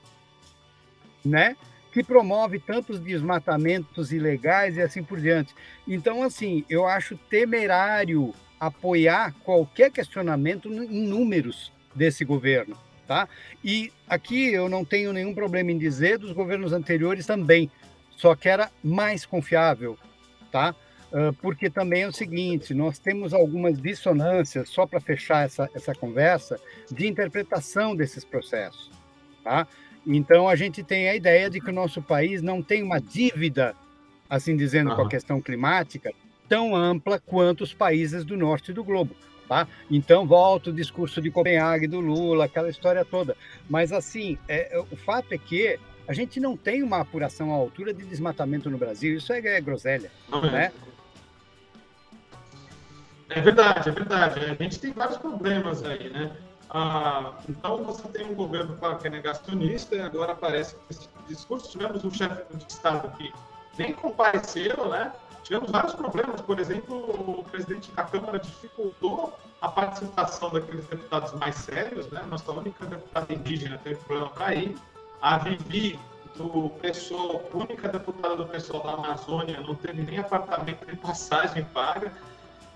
né? 1.24 1.56
Que 1.90 2.04
promove 2.04 2.60
tantos 2.60 3.00
desmatamentos 3.00 4.12
ilegais 4.12 4.76
e 4.76 4.82
assim 4.82 5.02
por 5.02 5.20
diante. 5.20 5.52
Então, 5.84 6.22
assim, 6.22 6.64
eu 6.70 6.86
acho 6.86 7.16
temerário 7.16 8.32
apoiar 8.60 9.34
qualquer 9.42 9.90
questionamento 9.90 10.72
em 10.72 11.08
números 11.08 11.72
desse 11.92 12.24
governo, 12.24 12.83
tá? 13.06 13.28
E 13.62 13.92
aqui 14.08 14.52
eu 14.52 14.68
não 14.68 14.84
tenho 14.84 15.12
nenhum 15.12 15.34
problema 15.34 15.70
em 15.70 15.78
dizer 15.78 16.18
dos 16.18 16.32
governos 16.32 16.72
anteriores 16.72 17.26
também, 17.26 17.70
só 18.16 18.34
que 18.34 18.48
era 18.48 18.70
mais 18.82 19.26
confiável, 19.26 19.98
tá? 20.50 20.74
Uh, 21.12 21.32
porque 21.34 21.70
também 21.70 22.02
é 22.02 22.08
o 22.08 22.12
seguinte, 22.12 22.74
nós 22.74 22.98
temos 22.98 23.32
algumas 23.32 23.80
dissonâncias, 23.80 24.68
só 24.68 24.84
para 24.84 25.00
fechar 25.00 25.46
essa, 25.46 25.70
essa 25.74 25.94
conversa, 25.94 26.58
de 26.90 27.06
interpretação 27.06 27.94
desses 27.94 28.24
processos, 28.24 28.90
tá? 29.44 29.66
Então, 30.06 30.48
a 30.48 30.56
gente 30.56 30.82
tem 30.82 31.08
a 31.08 31.14
ideia 31.14 31.48
de 31.48 31.60
que 31.60 31.70
o 31.70 31.72
nosso 31.72 32.02
país 32.02 32.42
não 32.42 32.62
tem 32.62 32.82
uma 32.82 33.00
dívida, 33.00 33.74
assim 34.28 34.56
dizendo, 34.56 34.90
uhum. 34.90 34.96
com 34.96 35.02
a 35.02 35.08
questão 35.08 35.40
climática, 35.40 36.12
tão 36.48 36.74
ampla 36.74 37.18
quanto 37.18 37.62
os 37.62 37.72
países 37.72 38.24
do 38.24 38.36
norte 38.36 38.72
do 38.72 38.84
globo. 38.84 39.14
Tá? 39.48 39.68
Então, 39.90 40.26
volta 40.26 40.70
o 40.70 40.72
discurso 40.72 41.20
de 41.20 41.30
Copenhague 41.30 41.86
do 41.86 42.00
Lula, 42.00 42.46
aquela 42.46 42.70
história 42.70 43.04
toda. 43.04 43.36
Mas, 43.68 43.92
assim, 43.92 44.38
é, 44.48 44.82
o 44.90 44.96
fato 44.96 45.32
é 45.32 45.38
que 45.38 45.78
a 46.08 46.12
gente 46.12 46.40
não 46.40 46.56
tem 46.56 46.82
uma 46.82 47.00
apuração 47.00 47.52
à 47.52 47.54
altura 47.54 47.92
de 47.92 48.04
desmatamento 48.04 48.70
no 48.70 48.78
Brasil, 48.78 49.16
isso 49.16 49.32
é, 49.32 49.40
é 49.40 49.60
groselha, 49.60 50.10
não 50.28 50.44
é. 50.44 50.50
né? 50.50 50.72
É 53.28 53.40
verdade, 53.40 53.88
é 53.88 53.92
verdade. 53.92 54.40
A 54.44 54.62
gente 54.62 54.78
tem 54.78 54.92
vários 54.92 55.18
problemas 55.18 55.82
aí, 55.84 56.10
né? 56.10 56.30
Ah, 56.70 57.34
então, 57.48 57.84
você 57.84 58.06
tem 58.08 58.26
um 58.26 58.34
governo, 58.34 58.76
claro, 58.76 58.98
que 58.98 59.06
é 59.06 59.10
negacionista, 59.10 59.94
e 59.94 60.00
agora 60.00 60.32
aparece 60.32 60.76
esse 60.90 61.08
discurso. 61.28 61.70
Tivemos 61.70 62.04
um 62.04 62.10
chefe 62.10 62.42
de 62.54 62.64
Estado 62.72 63.10
que 63.16 63.32
nem 63.78 63.92
compareceu, 63.92 64.88
né? 64.88 65.12
Tivemos 65.44 65.70
vários 65.70 65.92
problemas, 65.92 66.40
por 66.40 66.58
exemplo, 66.58 66.96
o 67.38 67.44
presidente 67.44 67.92
da 67.92 68.02
Câmara 68.02 68.38
dificultou 68.38 69.38
a 69.60 69.68
participação 69.68 70.48
daqueles 70.48 70.86
deputados 70.86 71.32
mais 71.34 71.54
sérios, 71.56 72.10
né? 72.10 72.22
Nossa 72.30 72.50
única 72.50 72.86
deputada 72.86 73.32
indígena 73.32 73.78
teve 73.84 73.96
problema 73.96 74.30
para 74.30 74.54
ir. 74.54 74.74
A 75.20 75.36
Vivi, 75.36 76.00
do 76.34 76.70
PSOL, 76.80 77.48
única 77.52 77.88
deputada 77.88 78.36
do 78.36 78.46
PSOL 78.46 78.82
da 78.82 78.92
Amazônia, 78.94 79.60
não 79.60 79.74
teve 79.74 80.02
nem 80.02 80.18
apartamento 80.18 80.86
nem 80.86 80.96
passagem 80.96 81.62
paga. 81.74 82.10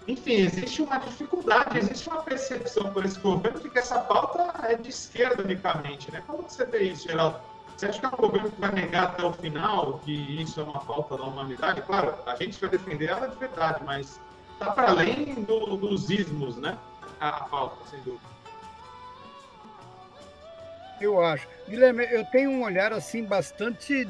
Enfim, 0.06 0.34
existe 0.34 0.82
uma 0.82 0.98
dificuldade, 0.98 1.78
existe 1.78 2.08
uma 2.08 2.22
percepção 2.22 2.92
por 2.92 3.04
esse 3.04 3.18
governo 3.18 3.60
de 3.60 3.70
que 3.70 3.78
essa 3.78 3.98
pauta 3.98 4.66
é 4.66 4.74
de 4.74 4.90
esquerda 4.90 5.42
unicamente. 5.42 6.10
Né? 6.10 6.22
Como 6.26 6.42
você 6.42 6.66
vê 6.66 6.84
isso, 6.84 7.08
Geraldo? 7.08 7.40
Você 7.78 7.86
acha 7.86 8.00
que 8.00 8.06
é 8.06 8.08
um 8.08 8.16
governo 8.16 8.52
vai 8.58 8.72
negar 8.72 9.04
até 9.04 9.22
o 9.22 9.32
final 9.32 10.00
que 10.00 10.12
isso 10.12 10.58
é 10.58 10.64
uma 10.64 10.80
falta 10.80 11.16
da 11.16 11.22
humanidade? 11.22 11.80
Claro, 11.82 12.12
a 12.26 12.34
gente 12.34 12.60
vai 12.60 12.70
defender 12.70 13.08
ela 13.08 13.28
de 13.28 13.36
verdade, 13.36 13.84
mas 13.84 14.20
está 14.54 14.72
para 14.72 14.88
além 14.88 15.44
do, 15.44 15.76
dos 15.76 16.10
ismos, 16.10 16.56
né? 16.56 16.76
A, 17.20 17.28
a 17.28 17.44
pauta, 17.44 17.88
sem 17.88 18.00
dúvida. 18.00 18.20
Eu 21.00 21.22
acho. 21.22 21.46
Guilherme, 21.68 22.04
eu 22.10 22.24
tenho 22.24 22.50
um 22.50 22.64
olhar 22.64 22.92
assim 22.92 23.22
bastante 23.22 24.04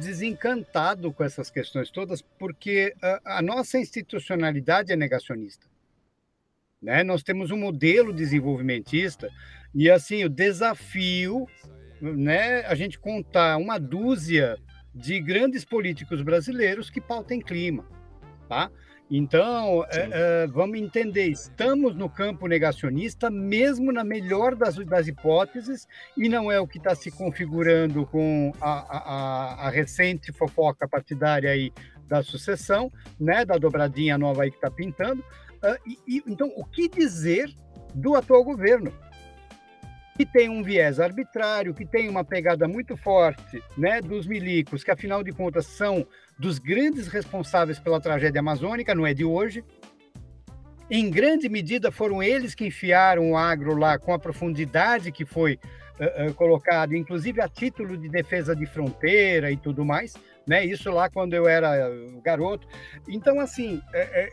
desencantado 0.00 1.12
com 1.12 1.24
essas 1.24 1.50
questões 1.50 1.90
todas, 1.90 2.22
porque 2.22 2.94
a, 3.02 3.38
a 3.38 3.42
nossa 3.42 3.78
institucionalidade 3.78 4.92
é 4.92 4.96
negacionista. 4.96 5.66
Né? 6.80 7.02
Nós 7.02 7.24
temos 7.24 7.50
um 7.50 7.58
modelo 7.58 8.12
desenvolvimentista 8.12 9.28
e 9.74 9.90
assim 9.90 10.24
o 10.24 10.28
desafio 10.28 11.48
né, 12.00 12.60
a 12.66 12.74
gente 12.74 12.98
contar 12.98 13.56
uma 13.56 13.78
dúzia 13.78 14.58
de 14.94 15.20
grandes 15.20 15.64
políticos 15.64 16.22
brasileiros 16.22 16.90
que 16.90 17.00
pautem 17.00 17.40
clima, 17.40 17.84
tá? 18.48 18.70
Então, 19.10 19.86
é, 19.90 20.08
é, 20.12 20.46
vamos 20.48 20.78
entender, 20.78 21.28
estamos 21.28 21.94
no 21.94 22.10
campo 22.10 22.46
negacionista, 22.46 23.30
mesmo 23.30 23.90
na 23.90 24.04
melhor 24.04 24.54
das, 24.54 24.76
das 24.84 25.08
hipóteses, 25.08 25.88
e 26.14 26.28
não 26.28 26.52
é 26.52 26.60
o 26.60 26.66
que 26.66 26.76
está 26.76 26.94
se 26.94 27.10
configurando 27.10 28.04
com 28.04 28.52
a, 28.60 28.70
a, 28.70 29.66
a, 29.66 29.70
recente 29.70 30.30
fofoca 30.30 30.86
partidária 30.86 31.50
aí 31.50 31.72
da 32.06 32.22
sucessão, 32.22 32.92
né, 33.18 33.46
da 33.46 33.56
dobradinha 33.56 34.18
nova 34.18 34.42
aí 34.42 34.50
que 34.50 34.56
está 34.56 34.70
pintando. 34.70 35.22
Uh, 35.22 35.78
e, 35.86 36.18
e, 36.18 36.22
então, 36.26 36.52
o 36.54 36.64
que 36.64 36.86
dizer 36.86 37.50
do 37.94 38.14
atual 38.14 38.44
governo? 38.44 38.92
Que 40.18 40.26
tem 40.26 40.48
um 40.48 40.64
viés 40.64 40.98
arbitrário, 40.98 41.72
que 41.72 41.86
tem 41.86 42.08
uma 42.08 42.24
pegada 42.24 42.66
muito 42.66 42.96
forte 42.96 43.62
né, 43.76 44.00
dos 44.00 44.26
milicos, 44.26 44.82
que 44.82 44.90
afinal 44.90 45.22
de 45.22 45.30
contas 45.30 45.64
são 45.66 46.04
dos 46.36 46.58
grandes 46.58 47.06
responsáveis 47.06 47.78
pela 47.78 48.00
tragédia 48.00 48.40
amazônica, 48.40 48.96
não 48.96 49.06
é 49.06 49.14
de 49.14 49.24
hoje. 49.24 49.62
Em 50.90 51.08
grande 51.08 51.48
medida 51.48 51.92
foram 51.92 52.20
eles 52.20 52.52
que 52.52 52.66
enfiaram 52.66 53.30
o 53.30 53.36
agro 53.36 53.76
lá 53.76 53.96
com 53.96 54.12
a 54.12 54.18
profundidade 54.18 55.12
que 55.12 55.24
foi 55.24 55.56
uh, 56.00 56.30
uh, 56.30 56.34
colocado, 56.34 56.96
inclusive 56.96 57.40
a 57.40 57.48
título 57.48 57.96
de 57.96 58.08
defesa 58.08 58.56
de 58.56 58.66
fronteira 58.66 59.52
e 59.52 59.56
tudo 59.56 59.84
mais, 59.84 60.14
né? 60.44 60.64
Isso 60.64 60.90
lá 60.90 61.08
quando 61.08 61.34
eu 61.34 61.46
era 61.46 61.92
garoto. 62.24 62.66
Então, 63.06 63.38
assim, 63.38 63.80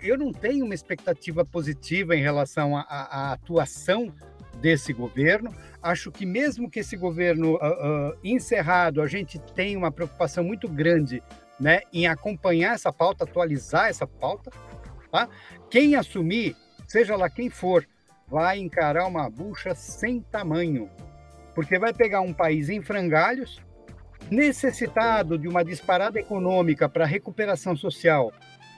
eu 0.02 0.18
não 0.18 0.32
tenho 0.32 0.66
uma 0.66 0.74
expectativa 0.74 1.46
positiva 1.46 2.16
em 2.16 2.24
relação 2.24 2.76
à 2.76 3.34
atuação 3.34 4.12
desse 4.56 4.94
governo. 4.94 5.54
Acho 5.86 6.12
que 6.12 6.26
mesmo 6.26 6.68
que 6.68 6.80
esse 6.80 6.98
governo 6.98 7.58
uh, 7.58 7.58
uh, 7.58 8.18
encerrado, 8.24 9.04
a 9.04 9.08
gente 9.08 9.38
tem 9.38 9.78
uma 9.78 9.92
preocupação 9.92 10.44
muito 10.44 10.68
grande 10.68 11.22
né, 11.60 11.82
em 11.94 12.08
acompanhar 12.08 12.74
essa 12.74 12.92
pauta, 12.92 13.24
atualizar 13.24 13.88
essa 13.88 14.08
pauta. 14.08 14.50
Tá? 15.12 15.30
Quem 15.70 15.94
assumir, 15.94 16.56
seja 16.88 17.16
lá 17.16 17.30
quem 17.30 17.52
for, 17.52 17.88
vai 18.28 18.58
encarar 18.58 19.06
uma 19.06 19.30
bucha 19.30 19.76
sem 19.76 20.22
tamanho, 20.22 20.90
porque 21.54 21.78
vai 21.78 21.94
pegar 21.94 22.22
um 22.22 22.34
país 22.34 22.68
em 22.68 22.82
frangalhos, 22.82 23.62
necessitado 24.32 25.38
de 25.38 25.48
uma 25.48 25.64
disparada 25.64 26.20
econômica 26.20 26.90
para 26.90 27.06
recuperação 27.06 27.76
social, 27.76 28.34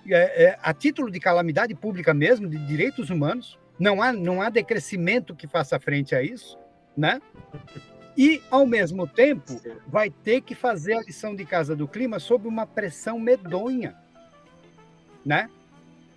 é, 0.09 0.43
é, 0.43 0.59
a 0.61 0.73
título 0.73 1.09
de 1.09 1.21
calamidade 1.21 1.73
pública 1.73 2.13
mesmo, 2.13 2.49
de 2.49 2.57
direitos 2.67 3.09
humanos, 3.09 3.57
não 3.79 4.01
há, 4.01 4.11
não 4.11 4.41
há 4.41 4.49
decrescimento 4.49 5.33
que 5.33 5.47
faça 5.47 5.79
frente 5.79 6.13
a 6.13 6.21
isso, 6.21 6.57
né? 6.97 7.21
E, 8.17 8.41
ao 8.49 8.65
mesmo 8.65 9.05
tempo, 9.05 9.61
vai 9.85 10.09
ter 10.09 10.41
que 10.41 10.55
fazer 10.55 10.95
a 10.95 11.01
lição 11.03 11.35
de 11.35 11.45
casa 11.45 11.75
do 11.75 11.87
clima 11.87 12.19
sob 12.19 12.47
uma 12.47 12.65
pressão 12.65 13.19
medonha, 13.19 13.95
né? 15.23 15.47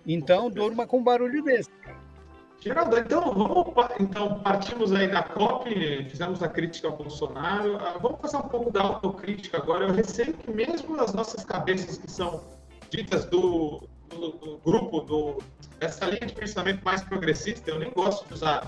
Então, 0.05 0.49
durma 0.49 0.87
com 0.87 1.03
barulho 1.03 1.43
desse. 1.43 1.69
Geraldo, 2.59 2.97
então, 2.97 3.33
vamos, 3.33 3.73
então 3.99 4.39
partimos 4.39 4.91
aí 4.93 5.07
da 5.07 5.23
COP, 5.23 6.05
fizemos 6.09 6.41
a 6.43 6.47
crítica 6.47 6.87
ao 6.87 6.97
Bolsonaro. 6.97 7.77
Ah, 7.77 7.97
vamos 7.99 8.19
fazer 8.21 8.37
um 8.37 8.49
pouco 8.49 8.71
da 8.71 8.81
autocrítica 8.81 9.57
agora. 9.57 9.85
Eu 9.85 9.93
receio 9.93 10.33
que 10.33 10.51
mesmo 10.51 10.99
as 10.99 11.13
nossas 11.13 11.43
cabeças 11.43 11.97
que 11.97 12.09
são 12.09 12.43
ditas 12.91 13.25
do, 13.25 13.81
do, 14.09 14.31
do 14.31 14.57
grupo, 14.63 15.01
do, 15.01 15.41
dessa 15.79 16.05
linha 16.05 16.27
de 16.27 16.33
pensamento 16.33 16.83
mais 16.83 17.01
progressista, 17.03 17.71
eu 17.71 17.79
nem 17.79 17.91
gosto 17.91 18.27
de 18.27 18.35
usar 18.35 18.67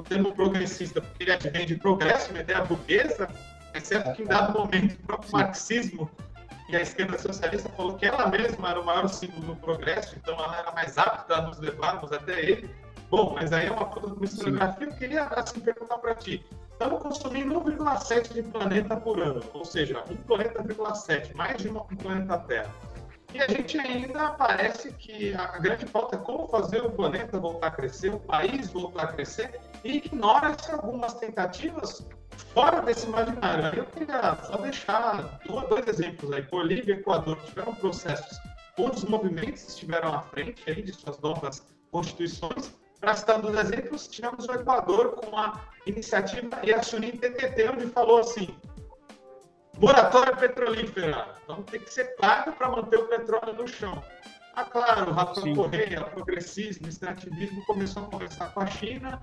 o 0.00 0.02
termo 0.02 0.32
progressista, 0.34 1.00
porque 1.00 1.24
ele 1.24 1.32
advém 1.32 1.66
de 1.66 1.76
progresso, 1.76 2.30
uma 2.30 2.40
ideia 2.40 2.64
burguesa, 2.64 3.28
exceto 3.74 4.12
que 4.14 4.22
em 4.22 4.26
dado 4.26 4.58
momento 4.58 4.94
o 4.94 5.06
próprio 5.06 5.30
marxismo 5.32 6.10
e 6.68 6.76
a 6.76 6.80
esquerda 6.80 7.18
socialista 7.18 7.68
falou 7.70 7.94
que 7.94 8.06
ela 8.06 8.28
mesma 8.28 8.70
era 8.70 8.80
o 8.80 8.84
maior 8.84 9.08
símbolo 9.08 9.42
do 9.42 9.56
progresso, 9.56 10.16
então 10.16 10.34
ela 10.34 10.56
era 10.58 10.72
mais 10.72 10.96
apta 10.96 11.34
a 11.34 11.42
nos 11.42 11.58
levarmos 11.58 12.12
até 12.12 12.40
ele. 12.40 12.70
Bom, 13.10 13.34
mas 13.34 13.52
aí 13.52 13.66
é 13.66 13.72
uma 13.72 13.86
foto 13.90 14.16
de 14.16 14.24
historiografia. 14.24 14.86
Eu 14.86 14.92
queria 14.94 15.24
assim, 15.24 15.58
perguntar 15.60 15.98
para 15.98 16.14
ti. 16.14 16.44
Estamos 16.70 17.02
consumindo 17.02 17.60
1,7 17.60 18.32
de 18.32 18.42
planeta 18.44 18.96
por 18.96 19.20
ano, 19.20 19.42
ou 19.52 19.64
seja, 19.64 20.02
um 20.08 20.16
planeta, 20.16 20.64
mais 21.34 21.56
de 21.60 21.68
um 21.68 21.80
planeta 21.84 22.38
Terra. 22.38 22.72
E 23.32 23.40
a 23.40 23.46
gente 23.48 23.78
ainda 23.78 24.30
parece 24.30 24.92
que 24.92 25.34
a 25.34 25.58
grande 25.58 25.86
pauta 25.86 26.16
é 26.16 26.18
como 26.18 26.48
fazer 26.48 26.82
o 26.84 26.90
planeta 26.90 27.38
voltar 27.38 27.68
a 27.68 27.70
crescer, 27.70 28.12
o 28.12 28.18
país 28.18 28.70
voltar 28.70 29.04
a 29.04 29.06
crescer, 29.08 29.60
e 29.84 29.96
ignora-se 29.98 30.70
algumas 30.72 31.14
tentativas 31.14 32.06
fora 32.52 32.80
desse 32.82 33.06
imaginário. 33.06 33.78
Eu 33.78 33.86
queria 33.86 34.36
só 34.44 34.56
deixar 34.58 35.40
dois 35.68 35.86
exemplos 35.86 36.32
aí. 36.32 36.42
Bolívia 36.42 36.94
e 36.94 36.98
Equador 36.98 37.36
tiveram 37.44 37.74
processos 37.74 38.38
onde 38.78 38.96
os 38.96 39.04
movimentos 39.04 39.68
estiveram 39.68 40.14
à 40.14 40.22
frente 40.22 40.62
aí 40.66 40.82
de 40.82 40.92
suas 40.92 41.18
novas 41.20 41.66
constituições. 41.90 42.74
Para 43.00 43.14
citar 43.14 43.40
dos 43.40 43.54
exemplos, 43.58 44.06
tivemos 44.08 44.46
o 44.46 44.52
Equador 44.52 45.12
com 45.12 45.36
a 45.36 45.60
iniciativa 45.86 46.60
Yasunin 46.64 47.12
TTT, 47.12 47.70
onde 47.70 47.86
falou 47.86 48.20
assim, 48.20 48.54
Moratória 49.80 50.36
petrolífera. 50.36 51.26
Então 51.42 51.62
tem 51.62 51.80
que 51.80 51.92
ser 51.92 52.16
pago 52.16 52.52
para 52.52 52.68
manter 52.68 52.98
o 52.98 53.08
petróleo 53.08 53.54
no 53.54 53.66
chão. 53.66 54.02
Ah, 54.54 54.64
claro, 54.64 55.10
o 55.10 55.14
Rafael 55.14 55.54
Correia, 55.54 56.02
progressismo, 56.02 56.86
extrativismo, 56.86 57.64
começou 57.64 58.02
a 58.02 58.06
conversar 58.06 58.52
com 58.52 58.60
a 58.60 58.66
China 58.66 59.22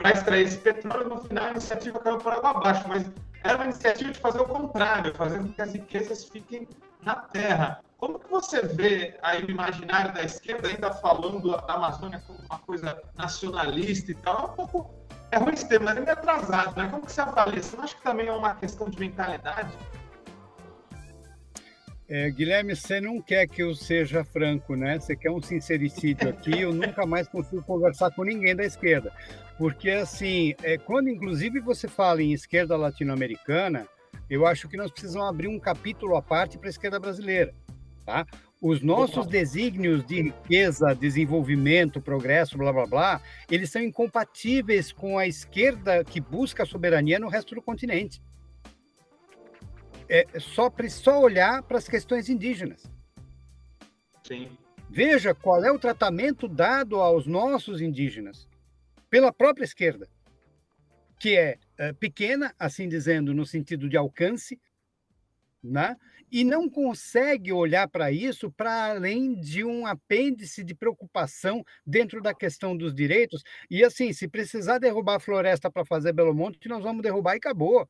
para 0.00 0.12
extrair 0.12 0.46
esse 0.46 0.56
petróleo. 0.56 1.08
No 1.08 1.20
final, 1.20 1.44
a 1.44 1.50
iniciativa 1.50 1.98
caiu 1.98 2.18
por 2.18 2.32
água 2.32 2.50
abaixo, 2.50 2.88
mas 2.88 3.04
era 3.44 3.56
uma 3.56 3.66
iniciativa 3.66 4.10
de 4.10 4.18
fazer 4.18 4.40
o 4.40 4.46
contrário, 4.46 5.14
fazer 5.14 5.38
com 5.38 5.52
que 5.52 5.62
as 5.62 5.72
riquezas 5.72 6.24
fiquem 6.24 6.66
na 7.02 7.14
terra. 7.16 7.82
Como 7.98 8.18
que 8.18 8.30
você 8.30 8.62
vê 8.62 9.18
o 9.46 9.50
imaginário 9.50 10.14
da 10.14 10.22
esquerda 10.22 10.68
ainda 10.68 10.90
falando 10.90 11.50
da 11.50 11.74
Amazônia 11.74 12.22
como 12.26 12.38
uma 12.48 12.58
coisa 12.60 12.98
nacionalista 13.14 14.10
e 14.10 14.14
tal? 14.14 14.38
É 14.38 14.50
um 14.50 14.54
pouco 14.54 14.94
é 15.30 15.38
ruim 15.38 15.52
esse 15.52 15.68
termo, 15.68 15.84
mas 15.84 15.96
é 15.98 16.10
atrasado, 16.10 16.80
né? 16.80 16.88
Como 16.88 17.04
que 17.04 17.12
você 17.12 17.20
avalia? 17.20 17.62
Você 17.62 17.76
não 17.76 17.84
acha 17.84 17.94
que 17.94 18.02
também 18.02 18.26
é 18.26 18.32
uma 18.32 18.54
questão 18.54 18.88
de 18.88 18.98
mentalidade? 18.98 19.70
É, 22.12 22.28
Guilherme, 22.28 22.74
você 22.74 23.00
não 23.00 23.22
quer 23.22 23.46
que 23.46 23.62
eu 23.62 23.72
seja 23.72 24.24
franco, 24.24 24.74
né? 24.74 24.98
Você 24.98 25.14
quer 25.14 25.30
um 25.30 25.40
sincericídio 25.40 26.28
aqui, 26.28 26.62
eu 26.62 26.74
nunca 26.74 27.06
mais 27.06 27.28
consigo 27.28 27.62
conversar 27.62 28.10
com 28.10 28.24
ninguém 28.24 28.56
da 28.56 28.64
esquerda. 28.64 29.12
Porque, 29.56 29.90
assim, 29.90 30.52
é, 30.64 30.76
quando 30.76 31.08
inclusive 31.08 31.60
você 31.60 31.86
fala 31.86 32.20
em 32.20 32.32
esquerda 32.32 32.76
latino-americana, 32.76 33.86
eu 34.28 34.44
acho 34.44 34.68
que 34.68 34.76
nós 34.76 34.90
precisamos 34.90 35.28
abrir 35.28 35.46
um 35.46 35.60
capítulo 35.60 36.16
à 36.16 36.22
parte 36.22 36.58
para 36.58 36.66
a 36.66 36.70
esquerda 36.70 36.98
brasileira. 36.98 37.54
Tá? 38.04 38.26
Os 38.60 38.82
nossos 38.82 39.24
desígnios 39.28 40.04
de 40.04 40.20
riqueza, 40.20 40.92
desenvolvimento, 40.96 42.00
progresso, 42.00 42.58
blá 42.58 42.72
blá 42.72 42.86
blá, 42.86 43.20
eles 43.48 43.70
são 43.70 43.80
incompatíveis 43.80 44.90
com 44.90 45.16
a 45.16 45.28
esquerda 45.28 46.02
que 46.02 46.20
busca 46.20 46.64
a 46.64 46.66
soberania 46.66 47.20
no 47.20 47.28
resto 47.28 47.54
do 47.54 47.62
continente. 47.62 48.20
É 50.12 50.26
só, 50.40 50.72
só 50.88 51.20
olhar 51.20 51.62
para 51.62 51.78
as 51.78 51.88
questões 51.88 52.28
indígenas. 52.28 52.90
Sim. 54.26 54.50
Veja 54.88 55.32
qual 55.32 55.64
é 55.64 55.70
o 55.70 55.78
tratamento 55.78 56.48
dado 56.48 56.96
aos 56.96 57.26
nossos 57.28 57.80
indígenas 57.80 58.48
pela 59.08 59.32
própria 59.32 59.64
esquerda, 59.64 60.08
que 61.18 61.36
é, 61.36 61.58
é 61.78 61.92
pequena, 61.92 62.52
assim 62.58 62.88
dizendo, 62.88 63.32
no 63.32 63.46
sentido 63.46 63.88
de 63.88 63.96
alcance, 63.96 64.60
né? 65.62 65.96
e 66.30 66.44
não 66.44 66.68
consegue 66.68 67.52
olhar 67.52 67.88
para 67.88 68.12
isso 68.12 68.50
para 68.52 68.90
além 68.90 69.34
de 69.34 69.64
um 69.64 69.86
apêndice 69.86 70.62
de 70.62 70.74
preocupação 70.74 71.64
dentro 71.84 72.22
da 72.22 72.32
questão 72.32 72.76
dos 72.76 72.94
direitos. 72.94 73.42
E 73.68 73.82
assim, 73.82 74.12
se 74.12 74.28
precisar 74.28 74.78
derrubar 74.78 75.16
a 75.16 75.20
floresta 75.20 75.70
para 75.70 75.84
fazer 75.84 76.12
Belo 76.12 76.34
Monte, 76.34 76.68
nós 76.68 76.82
vamos 76.82 77.02
derrubar 77.02 77.34
e 77.34 77.38
acabou. 77.38 77.88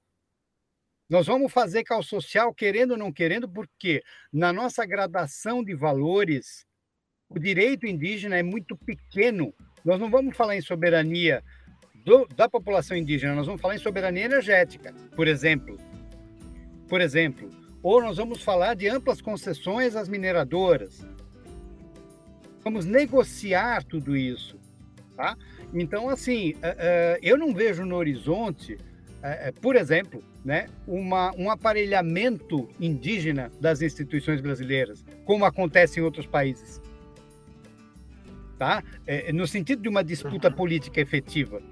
Nós 1.10 1.26
vamos 1.26 1.52
fazer 1.52 1.82
cal 1.82 2.04
social, 2.04 2.54
querendo 2.54 2.92
ou 2.92 2.96
não 2.96 3.12
querendo, 3.12 3.48
porque 3.48 4.00
na 4.32 4.52
nossa 4.52 4.86
gradação 4.86 5.64
de 5.64 5.74
valores, 5.74 6.64
o 7.28 7.36
direito 7.36 7.84
indígena 7.84 8.36
é 8.36 8.44
muito 8.44 8.76
pequeno. 8.76 9.52
Nós 9.84 9.98
não 9.98 10.08
vamos 10.08 10.36
falar 10.36 10.54
em 10.54 10.60
soberania 10.60 11.42
do, 12.04 12.26
da 12.28 12.48
população 12.48 12.96
indígena, 12.96 13.34
nós 13.34 13.46
vamos 13.46 13.60
falar 13.60 13.74
em 13.74 13.78
soberania 13.78 14.24
energética, 14.24 14.94
por 15.16 15.26
exemplo. 15.26 15.76
Por 16.88 17.00
exemplo, 17.00 17.50
ou 17.82 18.00
nós 18.00 18.16
vamos 18.16 18.44
falar 18.44 18.74
de 18.74 18.86
amplas 18.86 19.20
concessões 19.20 19.96
às 19.96 20.08
mineradoras. 20.08 21.04
Vamos 22.62 22.84
negociar 22.84 23.82
tudo 23.82 24.16
isso, 24.16 24.60
tá? 25.16 25.36
Então, 25.74 26.08
assim, 26.08 26.54
eh, 26.62 26.76
eh, 26.78 27.18
eu 27.20 27.36
não 27.36 27.52
vejo 27.52 27.84
no 27.84 27.96
horizonte, 27.96 28.76
eh, 29.22 29.52
por 29.60 29.76
exemplo, 29.76 30.22
né, 30.44 30.68
uma, 30.86 31.34
um 31.36 31.50
aparelhamento 31.50 32.68
indígena 32.80 33.50
das 33.60 33.82
instituições 33.82 34.40
brasileiras, 34.40 35.04
como 35.24 35.44
acontece 35.44 36.00
em 36.00 36.02
outros 36.02 36.26
países. 36.26 36.80
Tá? 38.58 38.84
no 39.32 39.46
sentido 39.46 39.80
de 39.80 39.88
uma 39.88 40.04
disputa 40.04 40.50
política 40.50 41.00
efetiva. 41.00 41.62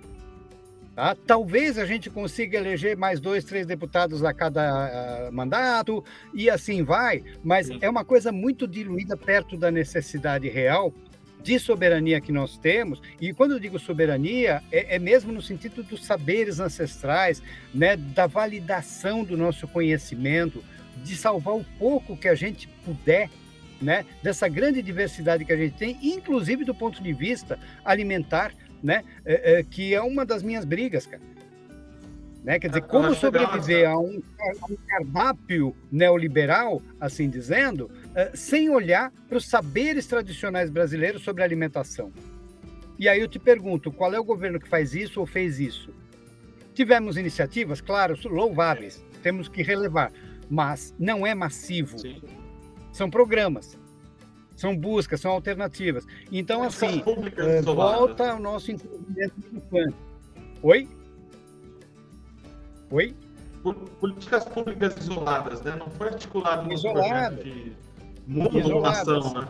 Tá? 0.98 1.14
Talvez 1.14 1.78
a 1.78 1.86
gente 1.86 2.10
consiga 2.10 2.58
eleger 2.58 2.96
mais 2.96 3.20
dois, 3.20 3.44
três 3.44 3.64
deputados 3.66 4.24
a 4.24 4.34
cada 4.34 5.28
uh, 5.28 5.32
mandato 5.32 6.02
e 6.34 6.50
assim 6.50 6.82
vai, 6.82 7.22
mas 7.44 7.70
é 7.82 7.88
uma 7.88 8.04
coisa 8.04 8.32
muito 8.32 8.66
diluída 8.66 9.16
perto 9.16 9.56
da 9.56 9.70
necessidade 9.70 10.48
real 10.48 10.92
de 11.42 11.58
soberania 11.58 12.20
que 12.20 12.32
nós 12.32 12.56
temos. 12.58 13.00
E 13.20 13.32
quando 13.32 13.52
eu 13.52 13.60
digo 13.60 13.78
soberania, 13.78 14.62
é, 14.70 14.96
é 14.96 14.98
mesmo 14.98 15.32
no 15.32 15.42
sentido 15.42 15.82
dos 15.82 16.04
saberes 16.04 16.60
ancestrais, 16.60 17.42
né, 17.72 17.96
da 17.96 18.26
validação 18.26 19.24
do 19.24 19.36
nosso 19.36 19.66
conhecimento, 19.68 20.62
de 21.02 21.16
salvar 21.16 21.54
o 21.54 21.64
pouco 21.78 22.16
que 22.16 22.28
a 22.28 22.34
gente 22.34 22.68
puder 22.84 23.30
né, 23.80 24.04
dessa 24.22 24.48
grande 24.48 24.82
diversidade 24.82 25.44
que 25.44 25.52
a 25.52 25.56
gente 25.56 25.76
tem, 25.76 25.96
inclusive 26.02 26.64
do 26.64 26.74
ponto 26.74 27.02
de 27.02 27.12
vista 27.12 27.58
alimentar, 27.84 28.52
né? 28.82 29.04
É, 29.24 29.58
é, 29.58 29.62
que 29.62 29.94
é 29.94 30.00
uma 30.00 30.24
das 30.24 30.42
minhas 30.42 30.64
brigas, 30.64 31.06
cara. 31.06 31.22
Né? 32.44 32.58
Quer 32.58 32.68
dizer, 32.68 32.82
como 32.82 33.14
sobreviver 33.14 33.88
a 33.88 33.98
um, 33.98 34.22
a 34.40 34.72
um 34.72 34.76
cardápio 34.86 35.76
neoliberal, 35.90 36.80
assim 37.00 37.28
dizendo, 37.28 37.90
sem 38.34 38.70
olhar 38.70 39.12
para 39.28 39.38
os 39.38 39.46
saberes 39.46 40.06
tradicionais 40.06 40.70
brasileiros 40.70 41.22
sobre 41.22 41.42
alimentação. 41.42 42.12
E 42.98 43.08
aí 43.08 43.20
eu 43.20 43.28
te 43.28 43.38
pergunto, 43.38 43.92
qual 43.92 44.12
é 44.12 44.18
o 44.18 44.24
governo 44.24 44.58
que 44.58 44.68
faz 44.68 44.94
isso 44.94 45.20
ou 45.20 45.26
fez 45.26 45.60
isso? 45.60 45.94
Tivemos 46.74 47.16
iniciativas, 47.16 47.80
claro, 47.80 48.16
louváveis, 48.24 49.04
temos 49.22 49.48
que 49.48 49.62
relevar, 49.62 50.12
mas 50.50 50.94
não 50.98 51.26
é 51.26 51.34
massivo. 51.34 51.98
Sim. 51.98 52.20
São 52.92 53.08
programas 53.08 53.78
são 54.58 54.76
buscas, 54.76 55.20
são 55.20 55.30
alternativas. 55.30 56.04
Então, 56.32 56.64
assim, 56.64 57.00
é, 57.36 57.62
volta 57.62 58.32
ao 58.32 58.40
nosso 58.40 58.72
entendimento 58.72 59.34
infante. 59.52 59.94
Oi? 60.60 60.88
Oi? 62.90 63.14
Políticas 64.00 64.44
públicas 64.46 64.96
isoladas, 64.96 65.62
né? 65.62 65.76
Não 65.76 65.88
foi 65.90 66.08
articulado 66.08 66.66
no 66.66 66.72
isoladas. 66.72 67.44
de 67.44 67.72
modulação, 68.28 69.34
né? 69.34 69.48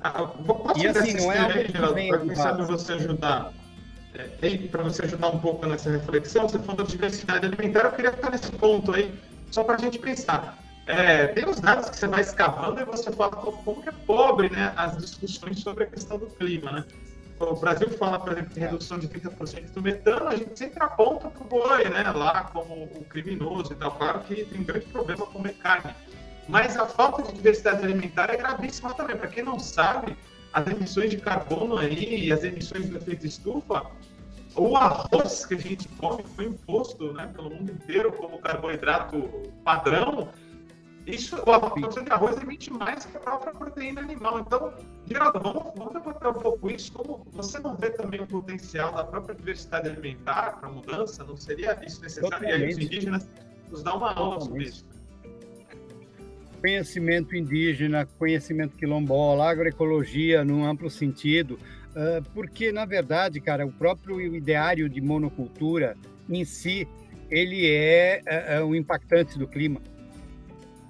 Ah, 0.00 0.10
posso 0.10 0.78
e 0.78 0.86
assim, 0.86 1.14
não 1.14 1.32
é 1.32 1.38
algo 1.38 1.72
para 1.72 2.18
pensar 2.18 2.54
para 2.54 2.64
você 2.64 2.92
ajudar, 2.92 3.52
é, 4.14 4.56
para 4.68 4.82
você 4.84 5.04
ajudar 5.04 5.28
um 5.28 5.38
pouco 5.38 5.66
nessa 5.66 5.90
reflexão, 5.90 6.48
você 6.48 6.58
falou 6.58 6.76
da 6.76 6.84
diversidade 6.84 7.46
alimentar, 7.46 7.80
eu 7.80 7.92
queria 7.92 8.12
ficar 8.12 8.30
nesse 8.30 8.50
ponto 8.52 8.94
aí, 8.94 9.12
só 9.50 9.64
para 9.64 9.74
a 9.74 9.78
gente 9.78 9.98
pensar. 9.98 10.58
É, 10.86 11.26
tem 11.26 11.46
os 11.46 11.60
dados 11.60 11.90
que 11.90 11.96
você 11.96 12.06
vai 12.06 12.22
escavando 12.22 12.80
e 12.80 12.84
você 12.84 13.12
fala 13.12 13.32
como 13.32 13.82
que 13.82 13.90
é 13.90 13.92
pobre 14.06 14.48
né, 14.48 14.72
as 14.74 14.96
discussões 14.96 15.60
sobre 15.60 15.84
a 15.84 15.86
questão 15.86 16.16
do 16.16 16.26
clima. 16.26 16.72
Né? 16.72 16.84
O 17.40 17.54
Brasil 17.56 17.90
fala, 17.90 18.18
por 18.18 18.32
exemplo, 18.32 18.54
de 18.54 18.60
redução 18.60 18.98
de 18.98 19.06
30% 19.06 19.72
do 19.72 19.82
metano, 19.82 20.28
a 20.28 20.36
gente 20.36 20.58
sempre 20.58 20.82
aponta 20.82 21.28
para 21.28 21.42
o 21.42 21.44
boi 21.44 21.84
né, 21.90 22.10
lá 22.10 22.44
como 22.44 22.84
o 22.84 23.04
criminoso 23.04 23.74
e 23.74 23.76
tal. 23.76 23.92
Claro 23.92 24.20
que 24.20 24.44
tem 24.46 24.60
um 24.60 24.64
grande 24.64 24.86
problema 24.86 25.26
comer 25.26 25.52
carne. 25.54 25.94
Mas 26.48 26.76
a 26.76 26.86
falta 26.86 27.22
de 27.22 27.32
diversidade 27.34 27.84
alimentar 27.84 28.30
é 28.30 28.36
gravíssima 28.36 28.94
também. 28.94 29.16
Para 29.16 29.28
quem 29.28 29.44
não 29.44 29.58
sabe, 29.58 30.16
as 30.52 30.66
emissões 30.66 31.10
de 31.10 31.18
carbono 31.18 31.76
aí 31.76 32.26
e 32.26 32.32
as 32.32 32.42
emissões 32.42 32.88
do 32.88 32.96
efeito 32.96 33.26
estufa, 33.26 33.86
o 34.56 34.76
arroz 34.76 35.44
que 35.44 35.54
a 35.54 35.58
gente 35.58 35.86
come 35.98 36.24
foi 36.34 36.46
imposto 36.46 37.12
né, 37.12 37.30
pelo 37.34 37.50
mundo 37.50 37.70
inteiro 37.70 38.10
como 38.12 38.38
carboidrato 38.38 39.28
padrão 39.62 40.28
isso, 41.08 41.36
a 41.50 41.58
produção 41.58 42.04
de 42.04 42.12
arroz 42.12 42.36
emite 42.36 42.70
mais 42.70 43.06
que 43.06 43.16
a 43.16 43.20
própria 43.20 43.54
proteína 43.54 44.02
animal. 44.02 44.40
Então, 44.40 44.74
Geraldo, 45.06 45.40
vamos, 45.40 45.72
vamos 45.74 45.94
debater 45.94 46.28
um 46.28 46.34
pouco 46.34 46.70
isso. 46.70 46.92
Como 46.92 47.26
você 47.32 47.58
não 47.60 47.74
vê 47.74 47.88
também 47.88 48.20
o 48.20 48.26
potencial 48.26 48.92
da 48.92 49.04
própria 49.04 49.34
diversidade 49.34 49.88
alimentar 49.88 50.60
para 50.60 50.68
mudança? 50.68 51.24
Não 51.24 51.34
seria 51.34 51.78
isso 51.82 52.02
necessário? 52.02 52.30
Totalmente. 52.30 52.60
E 52.60 52.62
aí 52.62 52.70
os 52.72 52.78
indígenas 52.78 53.30
nos 53.70 53.82
dão 53.82 53.96
uma 53.96 54.12
aula 54.12 54.38
sobre 54.42 54.64
isso. 54.64 54.84
Conhecimento 56.60 57.36
indígena, 57.36 58.06
conhecimento 58.18 58.76
quilombola, 58.76 59.48
agroecologia 59.48 60.44
num 60.44 60.64
amplo 60.64 60.90
sentido, 60.90 61.58
ah, 61.94 62.22
porque, 62.34 62.72
na 62.72 62.84
verdade, 62.84 63.40
cara, 63.40 63.66
o 63.66 63.72
próprio 63.72 64.20
ideário 64.20 64.88
de 64.88 65.00
monocultura 65.00 65.96
em 66.28 66.44
si, 66.44 66.86
ele 67.30 67.66
é, 67.66 68.20
é, 68.26 68.56
é 68.56 68.64
um 68.64 68.74
impactante 68.74 69.38
do 69.38 69.46
clima 69.46 69.80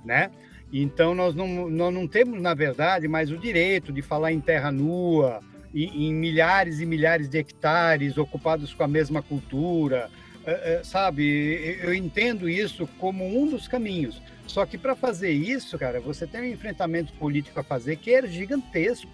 né? 0.09 0.31
Então, 0.73 1.15
nós 1.15 1.35
não, 1.35 1.69
nós 1.69 1.95
não 1.95 2.07
temos, 2.07 2.41
na 2.41 2.55
verdade, 2.55 3.07
mais 3.07 3.31
o 3.31 3.37
direito 3.37 3.93
de 3.93 4.03
falar 4.03 4.33
em 4.33 4.41
terra 4.41 4.73
nua, 4.73 5.41
em, 5.75 6.09
em 6.09 6.15
milhares 6.15 6.81
e 6.81 6.87
milhares 6.87 7.29
de 7.29 7.39
hectares 7.39 8.17
ocupados 8.19 8.73
com 8.73 8.83
a 8.83 8.89
mesma 8.89 9.23
cultura, 9.23 10.11
é, 10.47 10.77
é, 10.77 10.85
sabe? 10.85 11.79
Eu 11.83 11.95
entendo 11.95 12.49
isso 12.49 12.89
como 12.99 13.25
um 13.25 13.49
dos 13.49 13.69
caminhos. 13.69 14.21
Só 14.49 14.65
que 14.65 14.79
para 14.79 14.97
fazer 14.97 15.31
isso, 15.31 15.79
cara, 15.79 16.01
você 16.01 16.27
tem 16.27 16.41
um 16.41 16.53
enfrentamento 16.53 17.13
político 17.13 17.61
a 17.61 17.63
fazer 17.63 17.97
que 17.97 18.13
é 18.13 18.27
gigantesco 18.27 19.11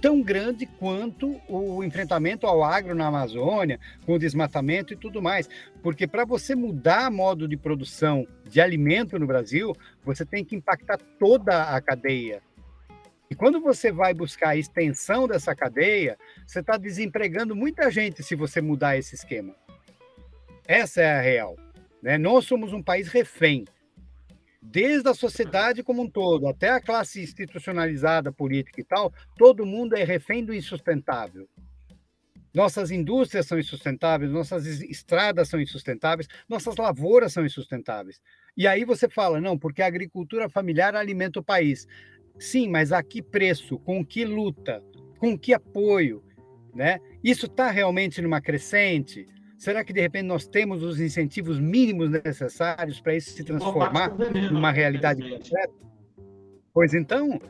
tão 0.00 0.22
grande 0.22 0.64
quanto 0.64 1.40
o 1.48 1.82
enfrentamento 1.82 2.46
ao 2.46 2.62
agro 2.62 2.94
na 2.94 3.08
Amazônia, 3.08 3.80
com 4.04 4.12
o 4.12 4.18
desmatamento 4.18 4.92
e 4.92 4.96
tudo 4.96 5.20
mais. 5.20 5.48
Porque 5.82 6.06
para 6.06 6.24
você 6.24 6.54
mudar 6.54 7.10
modo 7.10 7.48
de 7.48 7.56
produção 7.56 8.24
de 8.48 8.60
alimento 8.60 9.18
no 9.18 9.26
Brasil, 9.26 9.74
você 10.04 10.24
tem 10.24 10.44
que 10.44 10.54
impactar 10.54 10.98
toda 11.18 11.64
a 11.64 11.80
cadeia. 11.80 12.40
E 13.28 13.34
quando 13.34 13.60
você 13.60 13.90
vai 13.90 14.14
buscar 14.14 14.50
a 14.50 14.56
extensão 14.56 15.26
dessa 15.26 15.52
cadeia, 15.56 16.16
você 16.46 16.60
está 16.60 16.76
desempregando 16.76 17.56
muita 17.56 17.90
gente 17.90 18.22
se 18.22 18.36
você 18.36 18.60
mudar 18.60 18.96
esse 18.96 19.16
esquema. 19.16 19.52
Essa 20.68 21.00
é 21.00 21.18
a 21.18 21.20
real. 21.20 21.56
Né? 22.00 22.16
Nós 22.16 22.44
somos 22.44 22.72
um 22.72 22.82
país 22.82 23.08
refém 23.08 23.64
desde 24.70 25.08
a 25.08 25.14
sociedade 25.14 25.82
como 25.82 26.02
um 26.02 26.10
todo, 26.10 26.48
até 26.48 26.70
a 26.70 26.80
classe 26.80 27.22
institucionalizada, 27.22 28.32
política 28.32 28.80
e 28.80 28.84
tal, 28.84 29.12
todo 29.36 29.66
mundo 29.66 29.96
é 29.96 30.04
refém 30.04 30.44
do 30.44 30.54
insustentável. 30.54 31.48
Nossas 32.54 32.90
indústrias 32.90 33.46
são 33.46 33.58
insustentáveis, 33.58 34.30
nossas 34.30 34.66
estradas 34.66 35.48
são 35.48 35.60
insustentáveis, 35.60 36.26
nossas 36.48 36.76
lavouras 36.76 37.32
são 37.32 37.44
insustentáveis. 37.44 38.20
E 38.56 38.66
aí 38.66 38.84
você 38.84 39.08
fala, 39.08 39.40
não, 39.40 39.58
porque 39.58 39.82
a 39.82 39.86
agricultura 39.86 40.48
familiar 40.48 40.94
alimenta 40.94 41.38
o 41.38 41.44
país. 41.44 41.86
Sim, 42.38 42.68
mas 42.68 42.92
a 42.92 43.02
que 43.02 43.20
preço? 43.20 43.78
Com 43.80 44.04
que 44.04 44.24
luta? 44.24 44.82
Com 45.18 45.38
que 45.38 45.52
apoio? 45.52 46.24
Né? 46.74 46.98
Isso 47.22 47.46
está 47.46 47.70
realmente 47.70 48.22
numa 48.22 48.40
crescente? 48.40 49.26
Será 49.56 49.82
que 49.82 49.92
de 49.92 50.00
repente 50.00 50.26
nós 50.26 50.46
temos 50.46 50.82
os 50.82 51.00
incentivos 51.00 51.58
mínimos 51.58 52.10
necessários 52.10 53.00
para 53.00 53.16
isso 53.16 53.30
se 53.30 53.42
transformar 53.42 54.12
numa 54.50 54.70
realidade 54.70 55.22
concreta? 55.22 55.72
Pois 56.72 56.92
então, 56.92 57.40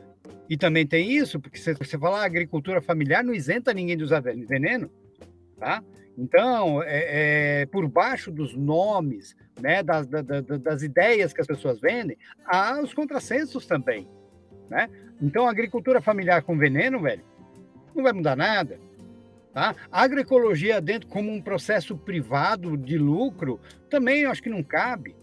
e 0.49 0.57
também 0.57 0.87
tem 0.87 1.11
isso, 1.11 1.39
porque 1.39 1.57
se 1.57 1.73
você 1.73 1.97
falar 1.97 2.23
agricultura 2.23 2.81
familiar, 2.81 3.23
não 3.23 3.33
isenta 3.33 3.73
ninguém 3.73 3.97
de 3.97 4.03
usar 4.03 4.21
veneno, 4.21 4.89
tá? 5.59 5.83
Então, 6.17 6.81
é, 6.81 7.61
é, 7.61 7.65
por 7.67 7.87
baixo 7.87 8.31
dos 8.31 8.55
nomes, 8.55 9.35
né, 9.61 9.83
das, 9.83 10.07
das, 10.07 10.25
das 10.25 10.81
ideias 10.81 11.31
que 11.31 11.41
as 11.41 11.45
pessoas 11.45 11.79
vendem, 11.79 12.17
há 12.45 12.81
os 12.81 12.93
contrassensos 12.93 13.67
também. 13.67 14.07
Né? 14.67 14.89
Então, 15.21 15.45
a 15.45 15.51
agricultura 15.51 16.01
familiar 16.01 16.41
com 16.41 16.57
veneno, 16.57 16.99
velho, 16.99 17.23
não 17.93 18.03
vai 18.03 18.13
mudar 18.13 18.35
nada. 18.35 18.79
Tá? 19.57 19.75
A 19.91 20.03
agroecologia 20.03 20.79
dentro 20.79 21.09
como 21.09 21.31
um 21.31 21.41
processo 21.41 21.97
privado 21.97 22.77
de 22.77 22.95
lucro 22.95 23.59
também 23.89 24.21
eu 24.21 24.29
acho 24.29 24.43
que 24.43 24.51
não 24.51 24.61
cabe. 24.61 25.15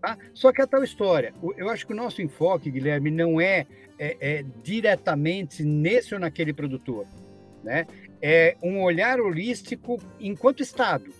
Tá? 0.00 0.16
Só 0.32 0.52
que 0.52 0.62
é 0.62 0.66
tal 0.66 0.84
história. 0.84 1.34
Eu 1.56 1.68
acho 1.68 1.84
que 1.84 1.92
o 1.92 1.96
nosso 1.96 2.22
enfoque, 2.22 2.70
Guilherme, 2.70 3.10
não 3.10 3.40
é, 3.40 3.66
é, 3.98 4.16
é 4.20 4.44
diretamente 4.62 5.64
nesse 5.64 6.14
ou 6.14 6.20
naquele 6.20 6.52
produtor. 6.52 7.08
Né? 7.64 7.88
É 8.22 8.56
um 8.62 8.84
olhar 8.84 9.18
holístico 9.18 10.00
enquanto 10.20 10.62
Estado. 10.62 11.12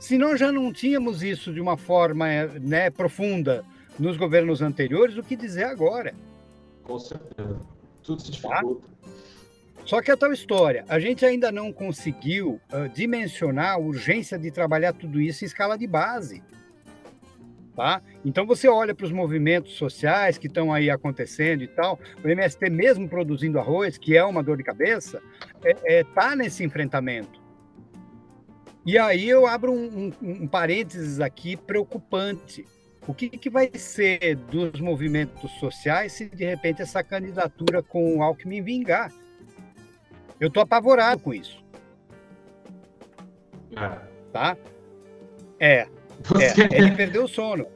Se 0.00 0.18
nós 0.18 0.40
já 0.40 0.50
não 0.50 0.72
tínhamos 0.72 1.22
isso 1.22 1.52
de 1.52 1.60
uma 1.60 1.76
forma 1.76 2.26
né, 2.60 2.90
profunda 2.90 3.64
nos 3.96 4.16
governos 4.16 4.60
anteriores, 4.60 5.16
o 5.16 5.22
que 5.22 5.36
dizer 5.36 5.66
agora? 5.66 6.12
Com 6.82 6.98
certeza. 6.98 7.60
Tudo 8.02 8.20
se 8.22 8.42
tá? 8.42 8.56
dificulta. 8.56 8.88
Tá? 8.88 8.98
Só 9.88 10.02
que 10.02 10.10
é 10.10 10.16
tal 10.16 10.30
história, 10.34 10.84
a 10.86 11.00
gente 11.00 11.24
ainda 11.24 11.50
não 11.50 11.72
conseguiu 11.72 12.60
uh, 12.70 12.90
dimensionar 12.92 13.72
a 13.72 13.78
urgência 13.78 14.38
de 14.38 14.50
trabalhar 14.50 14.92
tudo 14.92 15.18
isso 15.18 15.42
em 15.42 15.46
escala 15.46 15.78
de 15.78 15.86
base. 15.86 16.42
Tá? 17.74 18.02
Então 18.22 18.44
você 18.44 18.68
olha 18.68 18.94
para 18.94 19.06
os 19.06 19.12
movimentos 19.12 19.78
sociais 19.78 20.36
que 20.36 20.46
estão 20.46 20.74
aí 20.74 20.90
acontecendo 20.90 21.62
e 21.62 21.68
tal, 21.68 21.98
o 22.22 22.28
MST 22.28 22.68
mesmo 22.68 23.08
produzindo 23.08 23.58
arroz, 23.58 23.96
que 23.96 24.14
é 24.14 24.22
uma 24.22 24.42
dor 24.42 24.58
de 24.58 24.62
cabeça, 24.62 25.22
está 25.64 25.70
é, 25.86 26.00
é, 26.00 26.04
tá 26.04 26.36
nesse 26.36 26.62
enfrentamento. 26.62 27.40
E 28.84 28.98
aí 28.98 29.26
eu 29.26 29.46
abro 29.46 29.72
um, 29.72 30.12
um, 30.20 30.42
um 30.42 30.46
parênteses 30.46 31.18
aqui 31.18 31.56
preocupante. 31.56 32.66
O 33.06 33.14
que, 33.14 33.30
que, 33.30 33.48
vai 33.48 33.70
ser 33.72 34.36
dos 34.36 34.82
movimentos 34.82 35.50
sociais 35.52 36.12
se 36.12 36.28
de 36.28 36.44
repente 36.44 36.82
essa 36.82 37.02
candidatura 37.02 37.82
com 37.82 38.18
o 38.18 38.22
Alckmin 38.22 38.60
vingar? 38.60 39.10
Eu 40.40 40.50
tô 40.50 40.60
apavorado 40.60 41.22
com 41.22 41.34
isso. 41.34 41.64
É. 43.76 43.98
Tá? 44.32 44.56
É. 45.58 45.86
Você... 46.24 46.62
é. 46.62 46.78
Ele 46.78 46.92
perdeu 46.92 47.24
o 47.24 47.28
sono. 47.28 47.66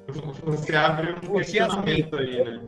Você 0.45 0.75
abre 0.75 1.13
um 1.13 1.39
assim, 1.39 1.53
questionamento 1.53 2.17
assim, 2.17 2.25
aí, 2.25 2.45
né? 2.45 2.61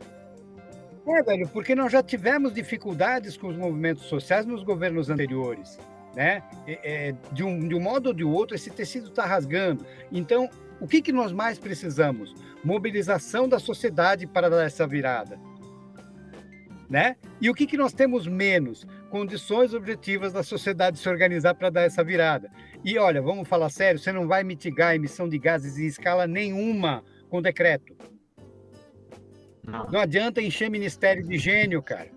É, 1.07 1.21
velho, 1.21 1.47
porque 1.49 1.75
nós 1.75 1.91
já 1.91 2.01
tivemos 2.01 2.53
dificuldades 2.53 3.37
com 3.37 3.47
os 3.47 3.55
movimentos 3.55 4.05
sociais 4.05 4.45
nos 4.45 4.63
governos 4.63 5.09
anteriores. 5.09 5.77
Né? 6.15 6.41
É, 6.65 7.13
de, 7.31 7.43
um, 7.43 7.67
de 7.67 7.75
um 7.75 7.79
modo 7.79 8.07
ou 8.07 8.13
de 8.13 8.23
outro, 8.23 8.55
esse 8.55 8.71
tecido 8.71 9.09
está 9.09 9.25
rasgando. 9.25 9.85
Então, 10.11 10.49
o 10.79 10.87
que, 10.87 11.01
que 11.01 11.11
nós 11.11 11.31
mais 11.31 11.59
precisamos? 11.59 12.33
Mobilização 12.63 13.47
da 13.47 13.59
sociedade 13.59 14.25
para 14.25 14.49
dar 14.49 14.63
essa 14.63 14.87
virada. 14.87 15.37
Né? 16.89 17.15
E 17.39 17.49
o 17.49 17.53
que, 17.53 17.67
que 17.67 17.77
nós 17.77 17.93
temos 17.93 18.27
menos? 18.27 18.87
Condições 19.15 19.73
objetivas 19.73 20.33
da 20.33 20.43
sociedade 20.43 20.99
se 20.99 21.07
organizar 21.07 21.55
para 21.55 21.69
dar 21.69 21.83
essa 21.83 22.03
virada. 22.03 22.51
E 22.83 22.97
olha, 22.97 23.21
vamos 23.21 23.47
falar 23.47 23.69
sério, 23.69 23.97
você 23.97 24.11
não 24.11 24.27
vai 24.27 24.43
mitigar 24.43 24.89
a 24.89 24.95
emissão 24.95 25.29
de 25.29 25.39
gases 25.39 25.77
em 25.77 25.85
escala 25.85 26.27
nenhuma 26.27 27.01
com 27.29 27.41
decreto. 27.41 27.95
Não. 29.63 29.89
não 29.89 30.01
adianta 30.01 30.41
encher 30.41 30.69
ministério 30.69 31.25
de 31.25 31.37
gênio, 31.37 31.81
cara. 31.81 32.09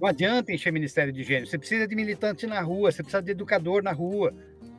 Não 0.00 0.06
adianta 0.06 0.52
encher 0.52 0.72
ministério 0.72 1.12
de 1.12 1.24
gênio. 1.24 1.48
Você 1.48 1.58
precisa 1.58 1.88
de 1.88 1.96
militante 1.96 2.46
na 2.46 2.60
rua, 2.60 2.92
você 2.92 3.02
precisa 3.02 3.20
de 3.20 3.32
educador 3.32 3.82
na 3.82 3.90
rua, 3.90 4.32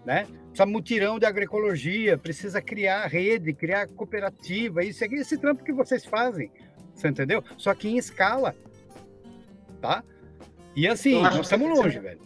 né? 0.05 0.27
Precisa 0.45 0.65
mutirão 0.65 1.19
de 1.19 1.25
agroecologia, 1.25 2.17
precisa 2.17 2.61
criar 2.61 3.05
rede, 3.07 3.51
criar 3.51 3.85
cooperativa, 3.85 4.81
isso 4.81 5.03
é 5.03 5.07
esse 5.07 5.37
trampo 5.37 5.65
que 5.65 5.73
vocês 5.73 6.05
fazem, 6.05 6.49
você 6.95 7.09
entendeu? 7.09 7.43
Só 7.57 7.73
que 7.73 7.89
em 7.89 7.97
escala 7.97 8.55
tá? 9.79 10.03
E 10.75 10.87
assim, 10.87 11.21
nós 11.21 11.35
estamos 11.35 11.69
longe, 11.69 11.97
você... 11.97 11.99
velho. 11.99 12.21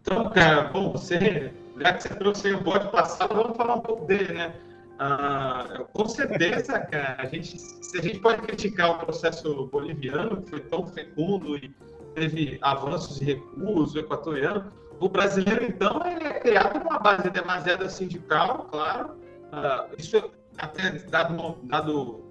Então, 0.00 0.30
cara, 0.30 0.64
bom, 0.64 0.92
você, 0.92 1.52
já 1.80 1.92
que 1.92 2.02
você 2.02 2.08
trouxe 2.10 2.52
o 2.52 2.60
bode 2.60 2.90
passado, 2.90 3.34
vamos 3.34 3.56
falar 3.56 3.76
um 3.76 3.80
pouco 3.80 4.04
dele, 4.04 4.32
né? 4.32 4.52
Ah, 4.98 5.84
com 5.92 6.06
certeza, 6.06 6.78
cara, 6.80 7.16
a 7.18 7.26
gente, 7.26 7.58
se 7.58 7.98
a 7.98 8.02
gente 8.02 8.18
pode 8.20 8.42
criticar 8.42 8.90
o 8.90 8.98
processo 8.98 9.66
boliviano, 9.66 10.42
que 10.42 10.50
foi 10.50 10.60
tão 10.60 10.86
fecundo 10.86 11.56
e 11.56 11.74
teve 12.14 12.58
avanços 12.62 13.20
e 13.20 13.24
recuos, 13.24 13.94
o 13.94 13.98
equatoriano, 13.98 14.72
o 15.00 15.08
brasileiro, 15.08 15.64
então, 15.64 16.00
ele 16.04 16.24
é 16.24 16.38
criado 16.38 16.78
numa 16.78 16.98
base 16.98 17.30
demasiado 17.30 17.88
sindical, 17.90 18.68
claro. 18.70 19.16
Ah, 19.50 19.86
isso 19.98 20.30
até 20.58 20.90
dado, 21.08 21.58
dado 21.64 22.21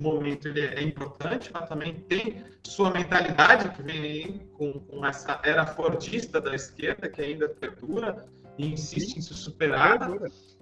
momento 0.00 0.48
ele 0.48 0.60
é 0.60 0.82
importante, 0.82 1.50
mas 1.52 1.68
também 1.68 1.94
tem 1.94 2.44
sua 2.62 2.90
mentalidade 2.90 3.70
que 3.70 3.82
vem 3.82 4.48
com, 4.54 4.72
com 4.72 5.04
essa 5.04 5.40
era 5.42 5.66
fortista 5.66 6.40
da 6.40 6.54
esquerda, 6.54 7.08
que 7.08 7.22
ainda 7.22 7.48
perdura 7.48 8.26
e 8.58 8.72
insiste 8.72 9.16
em 9.16 9.20
se 9.20 9.34
superar 9.34 9.98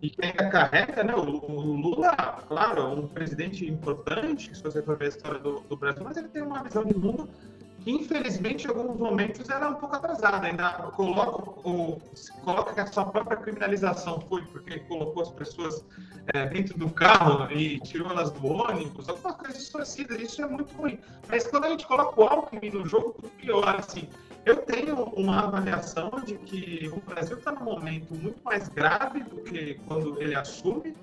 e 0.02 0.10
que 0.10 0.24
ainda 0.24 0.50
carrega, 0.50 1.04
né? 1.04 1.14
O, 1.14 1.20
o, 1.20 1.76
Lula, 1.76 2.14
claro, 2.48 2.82
é 2.82 2.86
um 2.86 3.08
presidente 3.08 3.64
importante, 3.66 4.54
se 4.54 4.62
você 4.62 4.82
for 4.82 4.98
ver 4.98 5.06
a 5.06 5.08
história 5.08 5.38
do, 5.38 5.60
do 5.60 5.76
Brasil, 5.76 6.02
mas 6.04 6.16
ele 6.16 6.28
tem 6.28 6.42
uma 6.42 6.62
visão 6.62 6.84
de 6.84 6.94
mundo 6.94 7.28
infelizmente 7.86 8.66
em 8.66 8.68
alguns 8.68 8.98
momentos 8.98 9.48
era 9.48 9.68
um 9.68 9.74
pouco 9.74 9.96
atrasada. 9.96 10.46
Ainda 10.46 10.70
coloca, 10.94 11.50
o, 11.68 12.00
coloca 12.42 12.74
que 12.74 12.80
a 12.80 12.86
sua 12.86 13.06
própria 13.06 13.36
criminalização 13.36 14.20
foi 14.28 14.42
porque 14.42 14.80
colocou 14.80 15.22
as 15.22 15.30
pessoas 15.30 15.84
é, 16.32 16.46
dentro 16.46 16.78
do 16.78 16.88
carro 16.90 17.50
e 17.52 17.80
tirou 17.80 18.10
elas 18.10 18.30
do 18.30 18.46
ônibus, 18.46 19.08
alguma 19.08 19.34
coisa 19.34 19.58
distorcida. 19.58 20.14
Isso 20.20 20.42
é 20.42 20.46
muito 20.46 20.74
ruim. 20.74 20.98
Mas 21.28 21.46
quando 21.46 21.64
a 21.64 21.70
gente 21.70 21.86
coloca 21.86 22.20
o 22.20 22.24
Alckmin 22.24 22.70
no 22.70 22.86
jogo, 22.86 23.14
pior. 23.38 23.76
Assim, 23.78 24.08
eu 24.44 24.56
tenho 24.56 24.94
uma 24.94 25.44
avaliação 25.44 26.10
de 26.24 26.34
que 26.38 26.90
o 26.92 27.00
Brasil 27.00 27.38
está 27.38 27.52
num 27.52 27.64
momento 27.64 28.14
muito 28.14 28.42
mais 28.44 28.68
grave 28.68 29.22
do 29.24 29.36
que 29.42 29.80
quando 29.86 30.20
ele 30.20 30.34
assume 30.34 30.94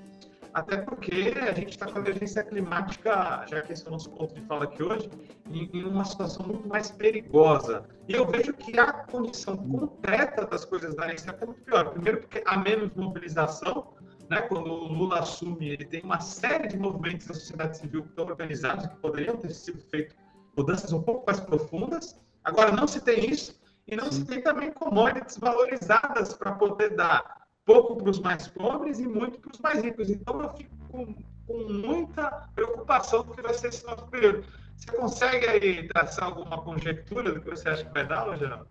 até 0.53 0.77
porque 0.77 1.33
a 1.37 1.53
gente 1.53 1.69
está 1.69 1.85
com 1.85 1.97
a 1.97 2.01
emergência 2.01 2.43
climática, 2.43 3.45
já 3.47 3.61
que 3.61 3.73
esse 3.73 3.85
é 3.85 3.87
o 3.87 3.91
nosso 3.91 4.09
ponto 4.11 4.33
de 4.33 4.41
fala 4.41 4.65
aqui 4.65 4.83
hoje, 4.83 5.09
em, 5.49 5.83
uma 5.85 6.03
situação 6.03 6.45
muito 6.45 6.67
mais 6.67 6.91
perigosa. 6.91 7.85
E 8.07 8.13
eu 8.13 8.25
vejo 8.27 8.53
que 8.53 8.77
a 8.77 8.91
condição 8.91 9.55
concreta 9.55 10.45
das 10.45 10.65
coisas 10.65 10.95
darem 10.95 11.17
certo 11.17 11.43
é 11.43 11.45
muito 11.45 11.61
pior. 11.61 11.91
Primeiro, 11.91 12.21
porque 12.21 12.43
há 12.45 12.57
menos 12.57 12.93
mobilização. 12.95 13.93
Né? 14.29 14.41
Quando 14.41 14.67
o 14.67 14.87
Lula 14.87 15.19
assume, 15.19 15.69
ele 15.69 15.85
tem 15.85 16.01
uma 16.01 16.19
série 16.19 16.67
de 16.67 16.77
movimentos 16.77 17.27
da 17.27 17.33
sociedade 17.33 17.77
civil 17.77 18.03
que 18.03 18.09
estão 18.09 18.25
organizados, 18.25 18.87
que 18.87 18.95
poderiam 18.97 19.37
ter 19.37 19.51
sido 19.51 19.81
feitas 19.89 20.15
mudanças 20.55 20.91
um 20.91 21.01
pouco 21.01 21.25
mais 21.25 21.39
profundas. 21.39 22.19
Agora, 22.43 22.71
não 22.71 22.87
se 22.87 22.99
tem 23.01 23.29
isso, 23.29 23.61
e 23.87 23.95
não 23.95 24.11
se 24.11 24.25
tem 24.25 24.41
também 24.41 24.71
commodities 24.71 25.37
valorizadas 25.37 26.33
para 26.33 26.53
poder 26.53 26.95
dar 26.95 27.40
pouco 27.65 27.95
para 27.95 28.09
os 28.09 28.19
mais 28.19 28.47
pobres 28.47 28.99
e 28.99 29.07
muito 29.07 29.39
para 29.39 29.51
os 29.51 29.59
mais 29.59 29.83
ricos. 29.83 30.09
Então, 30.09 30.41
eu 30.41 30.49
fico 30.53 30.75
com, 30.89 31.15
com, 31.47 31.73
muita 31.73 32.49
preocupação 32.55 33.23
do 33.23 33.33
que 33.33 33.41
vai 33.41 33.53
ser 33.53 33.67
esse 33.67 33.85
novo 33.85 34.07
período. 34.07 34.45
Você 34.75 34.91
consegue 34.91 35.47
aí 35.47 35.87
traçar 35.87 36.25
alguma 36.25 36.61
conjectura 36.61 37.31
do 37.31 37.41
que 37.41 37.49
você 37.49 37.69
acha 37.69 37.85
que 37.85 37.93
vai 37.93 38.07
dar, 38.07 38.37
Geraldo? 38.37 38.67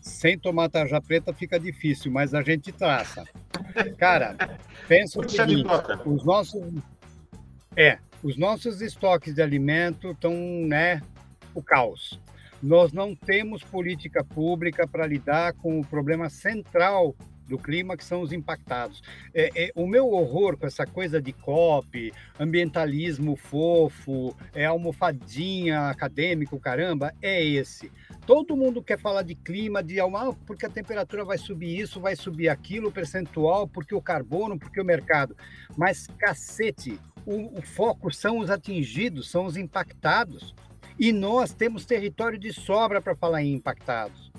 Sem 0.00 0.38
tomar 0.38 0.68
tarja 0.68 1.00
preta 1.00 1.32
fica 1.32 1.58
difícil, 1.58 2.12
mas 2.12 2.34
a 2.34 2.42
gente 2.42 2.72
traça. 2.72 3.24
Cara, 3.98 4.36
pensa 4.88 5.20
o 5.20 5.28
seguinte, 5.28 5.68
os 6.04 6.24
nossos... 6.24 6.62
É, 7.76 7.98
os 8.22 8.36
nossos 8.36 8.80
estoques 8.80 9.34
de 9.34 9.42
alimento 9.42 10.10
estão, 10.10 10.32
né, 10.32 11.02
o 11.54 11.62
caos. 11.62 12.18
Nós 12.62 12.92
não 12.92 13.14
temos 13.14 13.62
política 13.62 14.24
pública 14.24 14.86
para 14.88 15.06
lidar 15.06 15.52
com 15.54 15.78
o 15.78 15.86
problema 15.86 16.28
central 16.30 17.14
do 17.46 17.58
clima 17.58 17.96
que 17.96 18.04
são 18.04 18.20
os 18.20 18.32
impactados. 18.32 19.02
É, 19.34 19.50
é, 19.54 19.72
o 19.74 19.86
meu 19.86 20.08
horror 20.10 20.56
com 20.56 20.66
essa 20.66 20.86
coisa 20.86 21.20
de 21.20 21.32
COP, 21.32 22.12
ambientalismo 22.38 23.36
fofo, 23.36 24.36
é 24.54 24.64
almofadinha 24.64 25.88
acadêmico, 25.88 26.58
caramba, 26.58 27.14
é 27.22 27.44
esse. 27.44 27.90
Todo 28.26 28.56
mundo 28.56 28.82
quer 28.82 28.98
falar 28.98 29.22
de 29.22 29.34
clima, 29.34 29.82
de 29.82 30.00
ah, 30.00 30.06
porque 30.46 30.66
a 30.66 30.70
temperatura 30.70 31.24
vai 31.24 31.38
subir 31.38 31.78
isso, 31.78 32.00
vai 32.00 32.16
subir 32.16 32.48
aquilo, 32.48 32.90
percentual, 32.90 33.68
porque 33.68 33.94
o 33.94 34.02
carbono, 34.02 34.58
porque 34.58 34.80
o 34.80 34.84
mercado. 34.84 35.36
Mas 35.76 36.08
cacete, 36.18 36.98
o, 37.24 37.58
o 37.58 37.62
foco 37.62 38.12
são 38.12 38.38
os 38.38 38.50
atingidos, 38.50 39.30
são 39.30 39.46
os 39.46 39.56
impactados. 39.56 40.54
E 40.98 41.12
nós 41.12 41.52
temos 41.52 41.84
território 41.84 42.38
de 42.38 42.52
sobra 42.52 43.02
para 43.02 43.14
falar 43.14 43.42
em 43.42 43.54
impactados. 43.54 44.32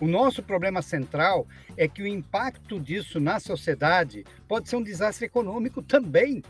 O 0.00 0.06
nosso 0.06 0.42
problema 0.42 0.82
central 0.82 1.46
é 1.76 1.88
que 1.88 2.02
o 2.02 2.06
impacto 2.06 2.78
disso 2.78 3.18
na 3.18 3.40
sociedade 3.40 4.24
pode 4.46 4.68
ser 4.68 4.76
um 4.76 4.82
desastre 4.82 5.26
econômico 5.26 5.82
também. 5.82 6.42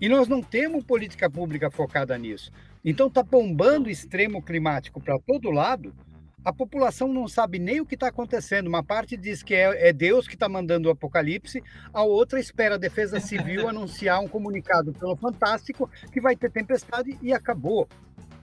E 0.00 0.08
nós 0.08 0.26
não 0.26 0.42
temos 0.42 0.82
política 0.82 1.28
pública 1.28 1.70
focada 1.70 2.16
nisso. 2.16 2.50
Então 2.82 3.08
está 3.08 3.22
bombando 3.22 3.90
extremo 3.90 4.42
climático 4.42 4.98
para 5.00 5.18
todo 5.18 5.50
lado, 5.50 5.92
A 6.42 6.54
população 6.54 7.12
não 7.12 7.28
sabe 7.28 7.58
nem 7.58 7.82
o 7.82 7.86
que 7.86 7.94
está 7.94 8.08
acontecendo. 8.08 8.66
Uma 8.66 8.82
parte 8.82 9.14
diz 9.14 9.42
que 9.42 9.54
é, 9.54 9.90
é 9.90 9.92
Deus 9.92 10.26
que 10.26 10.34
está 10.34 10.48
mandando 10.48 10.88
o 10.88 10.90
apocalipse, 10.90 11.62
a 11.92 12.02
outra 12.02 12.40
espera 12.40 12.76
a 12.76 12.78
Defesa 12.78 13.20
Civil 13.20 13.68
anunciar 13.68 14.20
um 14.20 14.28
comunicado 14.28 14.90
pelo 14.94 15.14
Fantástico 15.16 15.90
que 16.10 16.18
vai 16.18 16.34
ter 16.34 16.50
tempestade 16.50 17.18
e 17.20 17.30
acabou. 17.34 17.86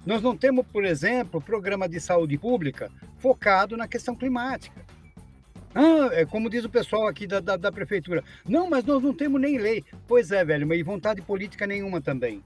Nós 0.08 0.22
não 0.22 0.38
temos, 0.38 0.65
por 0.65 0.86
exemplo, 0.86 1.41
programa 1.41 1.88
de 1.88 2.00
saúde 2.00 2.38
pública 2.38 2.89
focado 3.17 3.76
na 3.76 3.89
questão 3.89 4.15
climática. 4.15 4.86
Ah, 5.76 6.08
é 6.13 6.26
como 6.26 6.50
diz 6.50 6.63
o 6.63 6.70
pessoal 6.70 7.08
aqui 7.08 7.28
da, 7.28 7.41
da, 7.41 7.58
da 7.58 7.70
prefeitura. 7.74 8.24
Não, 8.48 8.70
mas 8.70 8.86
nós 8.86 9.04
não 9.04 9.13
temos 9.13 9.41
nem 9.41 9.58
lei. 9.58 9.84
Pois 10.08 10.32
é, 10.32 10.46
velho, 10.46 10.65
mas 10.65 10.82
vontade 10.82 11.22
política 11.22 11.67
nenhuma 11.67 12.00
também. 12.00 12.41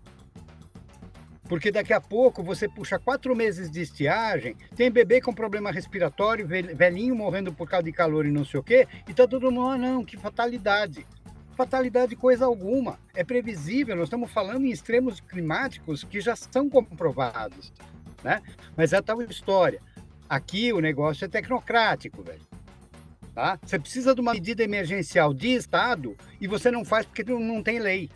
Porque 1.43 1.71
daqui 1.71 1.93
a 1.93 2.01
pouco 2.01 2.41
você 2.41 2.67
puxa 2.67 2.97
quatro 2.97 3.35
meses 3.35 3.69
de 3.69 3.81
estiagem, 3.81 4.55
tem 4.75 4.89
bebê 4.89 5.21
com 5.21 5.31
problema 5.31 5.71
respiratório, 5.71 6.47
velhinho 6.47 7.13
morrendo 7.13 7.53
por 7.53 7.69
causa 7.69 7.83
de 7.83 7.91
calor 7.91 8.25
e 8.25 8.31
não 8.31 8.43
sei 8.43 8.59
o 8.59 8.63
quê, 8.63 8.87
e 9.07 9.13
tá 9.13 9.27
todo 9.27 9.51
mundo, 9.51 9.69
ah, 9.69 9.77
não, 9.77 10.03
que 10.03 10.17
fatalidade. 10.17 11.05
Fatalidade 11.55 12.15
coisa 12.15 12.45
alguma. 12.45 12.99
É 13.13 13.23
previsível, 13.23 13.95
nós 13.95 14.05
estamos 14.05 14.31
falando 14.31 14.65
em 14.65 14.71
extremos 14.71 15.19
climáticos 15.19 16.03
que 16.03 16.21
já 16.21 16.35
são 16.35 16.69
comprovados. 16.69 17.71
Né? 18.23 18.41
Mas 18.75 18.93
é 18.93 19.01
tal 19.01 19.21
história. 19.21 19.81
Aqui 20.29 20.71
o 20.71 20.79
negócio 20.79 21.25
é 21.25 21.27
tecnocrático, 21.27 22.23
velho. 22.23 22.41
Tá? 23.33 23.59
Você 23.63 23.79
precisa 23.79 24.13
de 24.13 24.21
uma 24.21 24.33
medida 24.33 24.63
emergencial 24.63 25.33
de 25.33 25.49
Estado 25.53 26.17
e 26.39 26.47
você 26.47 26.69
não 26.71 26.83
faz 26.83 27.05
porque 27.05 27.23
não 27.23 27.63
tem 27.63 27.79
lei 27.79 28.09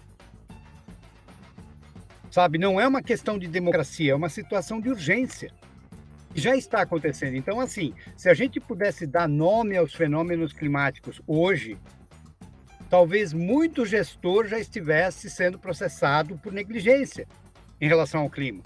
sabe? 2.35 2.57
Não 2.57 2.81
é 2.81 2.85
uma 2.85 3.01
questão 3.01 3.39
de 3.39 3.47
democracia, 3.47 4.11
é 4.11 4.15
uma 4.15 4.27
situação 4.27 4.81
de 4.81 4.89
urgência. 4.89 5.53
Já 6.33 6.53
está 6.53 6.81
acontecendo. 6.81 7.37
Então, 7.37 7.61
assim, 7.61 7.93
se 8.17 8.27
a 8.27 8.33
gente 8.33 8.59
pudesse 8.59 9.07
dar 9.07 9.25
nome 9.25 9.77
aos 9.77 9.93
fenômenos 9.93 10.51
climáticos 10.51 11.21
hoje, 11.25 11.77
talvez 12.89 13.33
muito 13.33 13.85
gestor 13.85 14.47
já 14.47 14.59
estivesse 14.59 15.29
sendo 15.29 15.59
processado 15.59 16.37
por 16.37 16.53
negligência 16.53 17.27
em 17.79 17.87
relação 17.87 18.21
ao 18.21 18.29
clima. 18.29 18.63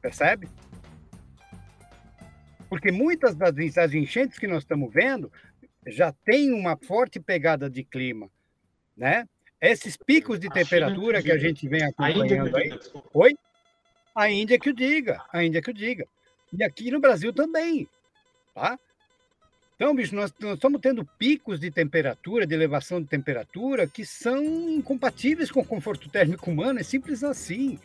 Percebe? 0.00 0.48
Porque 2.68 2.92
muitas 2.92 3.34
das 3.34 3.94
enchentes 3.94 4.38
que 4.38 4.46
nós 4.46 4.62
estamos 4.62 4.92
vendo 4.92 5.32
já 5.86 6.12
têm 6.12 6.52
uma 6.52 6.76
forte 6.76 7.18
pegada 7.18 7.68
de 7.70 7.82
clima, 7.82 8.30
né? 8.96 9.26
Esses 9.60 9.96
picos 9.96 10.38
de 10.38 10.48
temperatura 10.48 11.22
que 11.22 11.32
a 11.32 11.38
gente 11.38 11.66
vem 11.66 11.82
acompanhando 11.82 12.56
aí. 12.56 12.78
Oi? 13.12 13.36
A 14.14 14.30
Índia 14.30 14.58
que 14.58 14.70
o 14.70 14.74
diga, 14.74 15.24
a 15.32 15.42
Índia 15.42 15.62
que 15.62 15.70
o 15.70 15.74
diga. 15.74 16.06
E 16.52 16.62
aqui 16.62 16.90
no 16.90 17.00
Brasil 17.00 17.32
também, 17.32 17.88
tá? 18.54 18.78
Então, 19.78 19.94
bicho, 19.94 20.12
nós, 20.12 20.34
nós 20.40 20.54
estamos 20.54 20.80
tendo 20.80 21.04
picos 21.04 21.60
de 21.60 21.70
temperatura, 21.70 22.44
de 22.44 22.52
elevação 22.52 23.00
de 23.00 23.06
temperatura, 23.06 23.86
que 23.86 24.04
são 24.04 24.42
incompatíveis 24.70 25.52
com 25.52 25.60
o 25.60 25.64
conforto 25.64 26.08
térmico 26.08 26.50
humano, 26.50 26.80
é 26.80 26.82
simples 26.82 27.22
assim, 27.22 27.78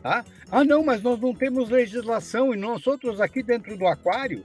tá? 0.00 0.24
Ah, 0.48 0.62
não, 0.62 0.84
mas 0.84 1.02
nós 1.02 1.18
não 1.18 1.34
temos 1.34 1.68
legislação 1.68 2.54
e 2.54 2.56
nós 2.56 2.86
outros 2.86 3.20
aqui 3.20 3.42
dentro 3.42 3.76
do 3.76 3.84
aquário, 3.88 4.44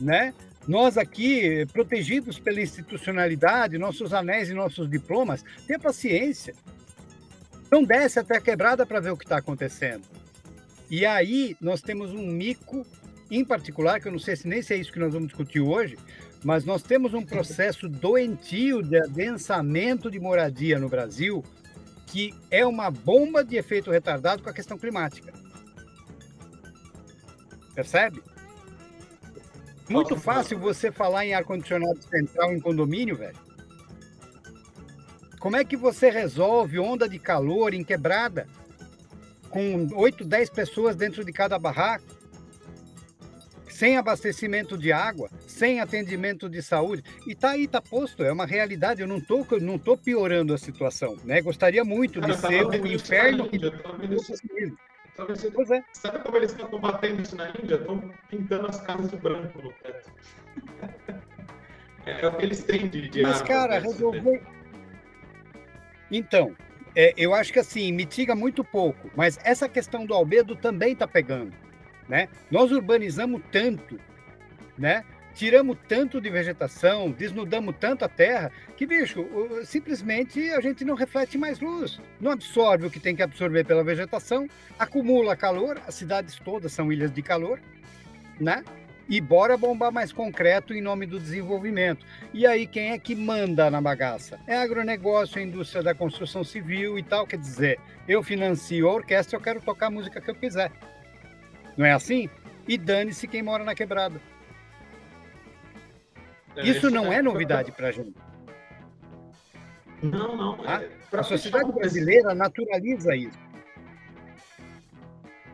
né? 0.00 0.32
Nós 0.66 0.96
aqui, 0.96 1.66
protegidos 1.66 2.38
pela 2.38 2.62
institucionalidade, 2.62 3.76
nossos 3.76 4.14
anéis 4.14 4.48
e 4.48 4.54
nossos 4.54 4.88
diplomas, 4.88 5.44
tenha 5.66 5.78
paciência. 5.78 6.54
Não 7.70 7.84
desce 7.84 8.20
até 8.20 8.38
a 8.38 8.40
quebrada 8.40 8.86
para 8.86 9.00
ver 9.00 9.10
o 9.10 9.18
que 9.18 9.24
está 9.26 9.36
acontecendo. 9.36 10.04
E 10.90 11.04
aí 11.04 11.54
nós 11.60 11.82
temos 11.82 12.10
um 12.10 12.26
mico, 12.26 12.86
em 13.30 13.44
particular, 13.44 14.00
que 14.00 14.08
eu 14.08 14.12
não 14.12 14.18
sei 14.18 14.34
se 14.34 14.48
nem 14.48 14.62
se 14.62 14.72
é 14.72 14.78
isso 14.78 14.90
que 14.90 14.98
nós 14.98 15.12
vamos 15.12 15.28
discutir 15.28 15.60
hoje, 15.60 15.98
mas 16.44 16.64
nós 16.64 16.82
temos 16.82 17.14
um 17.14 17.24
processo 17.24 17.88
doentio 17.88 18.82
de 18.82 18.98
adensamento 18.98 20.10
de 20.10 20.20
moradia 20.20 20.78
no 20.78 20.88
Brasil, 20.88 21.44
que 22.06 22.34
é 22.50 22.64
uma 22.64 22.90
bomba 22.90 23.44
de 23.44 23.56
efeito 23.56 23.90
retardado 23.90 24.42
com 24.42 24.48
a 24.48 24.52
questão 24.52 24.78
climática. 24.78 25.32
Percebe? 27.74 28.22
Muito 29.88 30.16
fácil 30.16 30.58
você 30.58 30.92
falar 30.92 31.24
em 31.24 31.34
ar-condicionado 31.34 32.02
central 32.02 32.52
em 32.52 32.60
condomínio, 32.60 33.16
velho. 33.16 33.38
Como 35.38 35.56
é 35.56 35.64
que 35.64 35.76
você 35.76 36.10
resolve 36.10 36.78
onda 36.78 37.08
de 37.08 37.18
calor 37.18 37.72
em 37.72 37.84
quebrada 37.84 38.46
com 39.48 39.86
8, 39.94 40.24
10 40.24 40.50
pessoas 40.50 40.96
dentro 40.96 41.24
de 41.24 41.32
cada 41.32 41.58
barraco? 41.58 42.17
Sem 43.78 43.96
abastecimento 43.96 44.76
de 44.76 44.90
água, 44.90 45.30
sem 45.46 45.78
atendimento 45.78 46.48
de 46.48 46.60
saúde. 46.60 47.04
E 47.24 47.32
tá 47.32 47.50
aí, 47.50 47.68
tá 47.68 47.80
posto, 47.80 48.24
é 48.24 48.32
uma 48.32 48.44
realidade. 48.44 49.02
Eu 49.02 49.06
não 49.06 49.20
tô, 49.20 49.46
não 49.60 49.78
tô 49.78 49.96
piorando 49.96 50.52
a 50.52 50.58
situação, 50.58 51.16
né? 51.22 51.40
Gostaria 51.40 51.84
muito 51.84 52.20
Cara, 52.20 52.32
de 52.32 52.40
ser 52.40 52.66
um 52.66 52.86
inferno. 52.88 53.48
Que... 53.48 53.56
Sabe, 55.16 55.32
você, 55.32 55.48
pois 55.52 55.70
é. 55.70 55.84
sabe 55.92 56.18
como 56.24 56.36
eles 56.38 56.50
estão 56.50 56.66
combatendo 56.66 57.22
isso 57.22 57.36
na 57.36 57.50
Índia? 57.50 57.76
Estão 57.76 58.02
pintando 58.28 58.66
as 58.66 58.80
casas 58.80 59.12
de 59.12 59.16
branco 59.16 59.62
no 59.62 59.72
teto. 59.74 60.10
é, 62.04 62.20
é 62.20 62.26
o 62.26 62.32
que 62.36 62.44
eles 62.44 62.64
têm 62.64 62.88
de, 62.88 63.08
de 63.08 63.22
Mas, 63.22 63.42
cara, 63.42 63.78
resolver. 63.78 64.42
Então, 66.10 66.52
é, 66.96 67.14
eu 67.16 67.32
acho 67.32 67.52
que 67.52 67.60
assim, 67.60 67.92
mitiga 67.92 68.34
muito 68.34 68.64
pouco, 68.64 69.08
mas 69.14 69.38
essa 69.44 69.68
questão 69.68 70.04
do 70.04 70.14
albedo 70.14 70.56
também 70.56 70.94
está 70.94 71.06
pegando. 71.06 71.67
Né? 72.08 72.28
Nós 72.50 72.72
urbanizamos 72.72 73.42
tanto, 73.52 74.00
né? 74.76 75.04
tiramos 75.38 75.78
tanto 75.86 76.20
de 76.20 76.28
vegetação, 76.30 77.12
desnudamos 77.12 77.72
tanto 77.78 78.04
a 78.04 78.08
terra, 78.08 78.50
que, 78.76 78.84
bicho, 78.84 79.24
simplesmente 79.64 80.50
a 80.50 80.60
gente 80.60 80.84
não 80.84 80.96
reflete 80.96 81.38
mais 81.38 81.60
luz. 81.60 82.00
Não 82.20 82.32
absorve 82.32 82.88
o 82.88 82.90
que 82.90 82.98
tem 82.98 83.14
que 83.14 83.22
absorver 83.22 83.62
pela 83.62 83.84
vegetação, 83.84 84.48
acumula 84.76 85.36
calor, 85.36 85.80
as 85.86 85.94
cidades 85.94 86.40
todas 86.44 86.72
são 86.72 86.92
ilhas 86.92 87.12
de 87.12 87.22
calor, 87.22 87.60
né? 88.40 88.64
E 89.08 89.20
bora 89.20 89.56
bombar 89.56 89.92
mais 89.92 90.12
concreto 90.12 90.74
em 90.74 90.82
nome 90.82 91.06
do 91.06 91.20
desenvolvimento. 91.20 92.04
E 92.34 92.44
aí, 92.44 92.66
quem 92.66 92.90
é 92.90 92.98
que 92.98 93.14
manda 93.14 93.70
na 93.70 93.80
bagaça? 93.80 94.40
É 94.44 94.56
agronegócio, 94.56 95.38
a 95.38 95.42
indústria 95.42 95.84
da 95.84 95.94
construção 95.94 96.42
civil 96.42 96.98
e 96.98 97.02
tal. 97.04 97.28
Quer 97.28 97.38
dizer, 97.38 97.78
eu 98.08 98.24
financio 98.24 98.88
a 98.88 98.92
orquestra, 98.92 99.36
eu 99.36 99.40
quero 99.40 99.60
tocar 99.60 99.86
a 99.86 99.90
música 99.90 100.20
que 100.20 100.28
eu 100.28 100.34
quiser. 100.34 100.72
Não 101.78 101.86
é 101.86 101.92
assim? 101.92 102.28
E 102.66 102.76
dane-se 102.76 103.28
quem 103.28 103.40
mora 103.40 103.62
na 103.62 103.72
quebrada. 103.72 104.20
É, 106.56 106.66
isso 106.66 106.90
não 106.90 107.12
é 107.12 107.22
novidade 107.22 107.70
para 107.70 107.88
a 107.88 107.92
gente. 107.92 108.14
Não, 110.02 110.36
não. 110.36 110.54
É, 110.66 110.90
a 111.12 111.22
sociedade 111.22 111.70
brasileira 111.70 112.34
naturaliza 112.34 113.14
isso. 113.14 113.38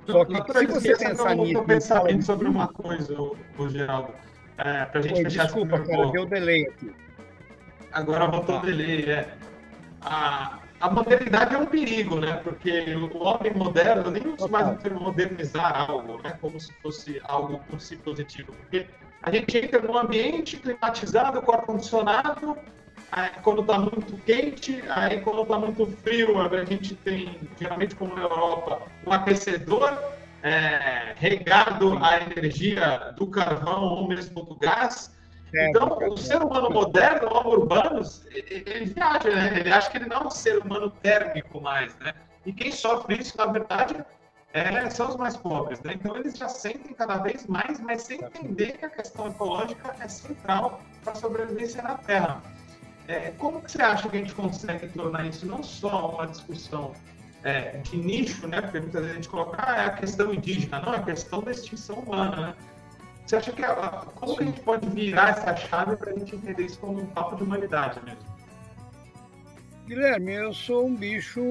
Só 0.07 0.25
que 0.25 0.35
se 0.35 0.67
você 0.67 0.97
pensar 0.97 1.35
nisso... 1.37 1.59
Eu 1.59 1.65
pensamento 1.65 2.25
sobre 2.25 2.49
uma 2.49 2.69
coisa, 2.69 3.15
o, 3.21 3.69
Geraldo. 3.69 4.15
É, 4.57 4.85
pra 4.87 5.01
gente 5.03 5.15
Oi, 5.15 5.25
fechar 5.25 5.45
desculpa, 5.45 5.81
cara, 5.81 6.11
deu 6.11 6.27
delay 6.27 6.67
aqui. 6.69 6.91
Agora 7.93 8.27
voltou 8.27 8.59
o 8.59 8.61
delay, 8.61 9.11
é. 9.11 9.35
A, 10.01 10.59
a 10.85 10.91
modernidade 10.91 11.55
é 11.55 11.59
um 11.59 11.65
perigo, 11.65 12.21
né? 12.21 12.35
Porque 12.45 12.95
o 12.95 13.19
homem 13.25 13.55
moderno 13.55 14.11
nem 14.11 14.27
usa 14.29 14.47
mais 14.49 14.69
o 14.69 14.77
termo 14.77 15.01
modernizar 15.01 15.89
algo, 15.89 16.21
né? 16.21 16.37
Como 16.43 16.61
se 16.61 16.71
fosse 16.75 17.23
algo 17.25 17.59
por 17.71 17.81
si 17.81 17.97
positivo. 17.97 18.53
Porque 18.53 18.87
a 19.23 19.31
gente 19.31 19.57
entra 19.57 19.81
num 19.81 19.97
ambiente 19.97 20.59
climatizado 20.59 21.41
com 21.41 21.53
ar-condicionado, 21.53 22.59
quando 23.43 23.63
está 23.63 23.79
muito 23.79 24.15
quente, 24.27 24.85
aí 24.91 25.23
quando 25.23 25.43
está 25.43 25.59
muito 25.59 25.87
frio, 26.03 26.39
a 26.39 26.65
gente 26.67 26.95
tem, 26.97 27.41
geralmente 27.59 27.95
como 27.95 28.15
na 28.15 28.23
Europa, 28.23 28.83
um 29.07 29.13
aquecedor 29.13 29.91
é, 30.43 31.15
regado 31.17 31.97
à 32.05 32.21
energia 32.21 33.15
do 33.17 33.27
carvão 33.29 33.85
ou 33.85 34.09
mesmo 34.09 34.45
do 34.45 34.55
gás. 34.57 35.14
Então, 35.57 35.99
o 36.09 36.17
ser 36.17 36.43
humano 36.43 36.69
moderno, 36.71 37.29
o 37.29 37.35
homem 37.37 37.55
urbano, 37.55 38.03
ele 38.33 38.87
viaja, 38.87 39.31
né? 39.31 39.61
Ele 39.61 39.73
acha 39.73 39.91
que 39.91 39.99
ele 39.99 40.07
não 40.07 40.17
é 40.17 40.27
um 40.27 40.31
ser 40.31 40.59
humano 40.59 40.91
térmico 40.91 41.61
mais, 41.61 41.97
né? 41.99 42.13
E 42.45 42.53
quem 42.53 42.73
sofre 42.73 43.21
isso, 43.21 43.37
na 43.39 43.47
verdade, 43.47 44.05
é, 44.53 44.89
são 44.91 45.09
os 45.09 45.17
mais 45.17 45.37
pobres. 45.37 45.81
Né? 45.83 45.95
Então, 45.95 46.17
eles 46.17 46.37
já 46.37 46.49
sentem 46.49 46.95
cada 46.95 47.19
vez 47.19 47.47
mais, 47.47 47.81
mas 47.81 48.03
sem 48.03 48.21
entender 48.23 48.79
que 48.79 48.85
a 48.85 48.91
questão 48.91 49.29
ecológica 49.29 49.95
é 50.01 50.09
central 50.09 50.81
para 51.03 51.13
a 51.13 51.17
sobrevivência 51.17 51.83
na 51.83 51.97
Terra. 51.99 52.43
É, 53.07 53.33
como 53.33 53.61
que 53.61 53.71
você 53.71 53.83
acha 53.83 54.09
que 54.09 54.17
a 54.17 54.21
gente 54.21 54.35
consegue 54.35 54.89
tornar 54.89 55.27
isso 55.27 55.45
não 55.45 55.63
só 55.63 56.11
uma 56.11 56.27
discussão 56.27 56.93
é, 57.43 57.79
de 57.79 57.97
nicho, 57.97 58.47
né? 58.47 58.63
porque 58.63 58.81
muitas 58.81 59.03
vezes 59.03 59.13
a 59.13 59.17
gente 59.17 59.29
coloca 59.29 59.57
ah, 59.59 59.77
é 59.77 59.87
a 59.87 59.91
questão 59.91 60.33
indígena, 60.33 60.81
não, 60.81 60.95
é 60.95 60.97
a 60.97 61.03
questão 61.03 61.43
da 61.43 61.51
extinção 61.51 61.97
humana. 61.97 62.37
Né? 62.49 62.55
Você 63.27 63.37
acha 63.37 63.53
que 63.53 63.63
como 64.17 64.37
que 64.37 64.43
a 64.43 64.47
gente 64.47 64.61
pode 64.61 64.89
virar 64.91 65.31
essa 65.31 65.57
chave 65.57 65.97
para 65.97 66.11
a 66.11 66.15
gente 66.19 66.37
entender 66.37 66.67
isso 66.67 66.79
como 66.79 67.01
um 67.01 67.07
papo 67.07 67.37
de 67.37 67.43
humanidade 67.43 67.99
mesmo? 68.05 68.35
Guilherme, 69.87 70.33
eu 70.33 70.53
sou 70.55 70.87
um 70.87 70.95
bicho 70.95 71.43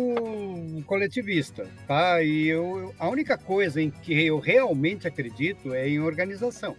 coletivista, 0.86 1.68
tá? 1.88 2.22
E 2.22 2.48
eu, 2.48 2.94
a 2.98 3.08
única 3.08 3.38
coisa 3.38 3.82
em 3.82 3.92
que 3.92 4.26
eu 4.26 4.40
realmente 4.40 5.08
acredito 5.08 5.74
é 5.74 5.88
em 5.88 6.00
organização. 6.00 6.76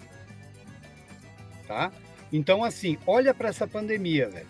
tá? 1.66 1.92
Então, 2.32 2.64
assim, 2.64 2.98
olha 3.06 3.32
para 3.32 3.48
essa 3.48 3.66
pandemia, 3.66 4.28
velho. 4.28 4.48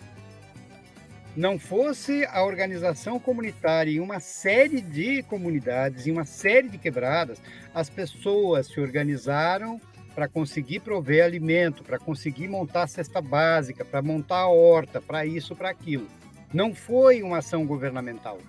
Não 1.35 1.59
fosse 1.59 2.25
a 2.25 2.43
organização 2.43 3.19
comunitária 3.19 3.91
em 3.91 3.99
uma 3.99 4.19
série 4.19 4.81
de 4.81 5.21
comunidades, 5.23 6.07
em 6.07 6.11
uma 6.11 6.25
série 6.25 6.69
de 6.69 6.77
quebradas, 6.77 7.41
as 7.73 7.89
pessoas 7.89 8.67
se 8.67 8.79
organizaram 8.79 9.79
para 10.15 10.29
conseguir 10.29 10.79
prover 10.79 11.25
alimento, 11.25 11.83
para 11.83 11.99
conseguir 11.99 12.47
montar 12.47 12.83
a 12.83 12.87
cesta 12.87 13.21
básica, 13.21 13.83
para 13.83 14.01
montar 14.01 14.37
a 14.37 14.47
horta, 14.47 15.01
para 15.01 15.25
isso, 15.25 15.53
para 15.53 15.69
aquilo. 15.69 16.07
Não 16.53 16.73
foi 16.73 17.21
uma 17.21 17.39
ação 17.39 17.65
governamental. 17.65 18.39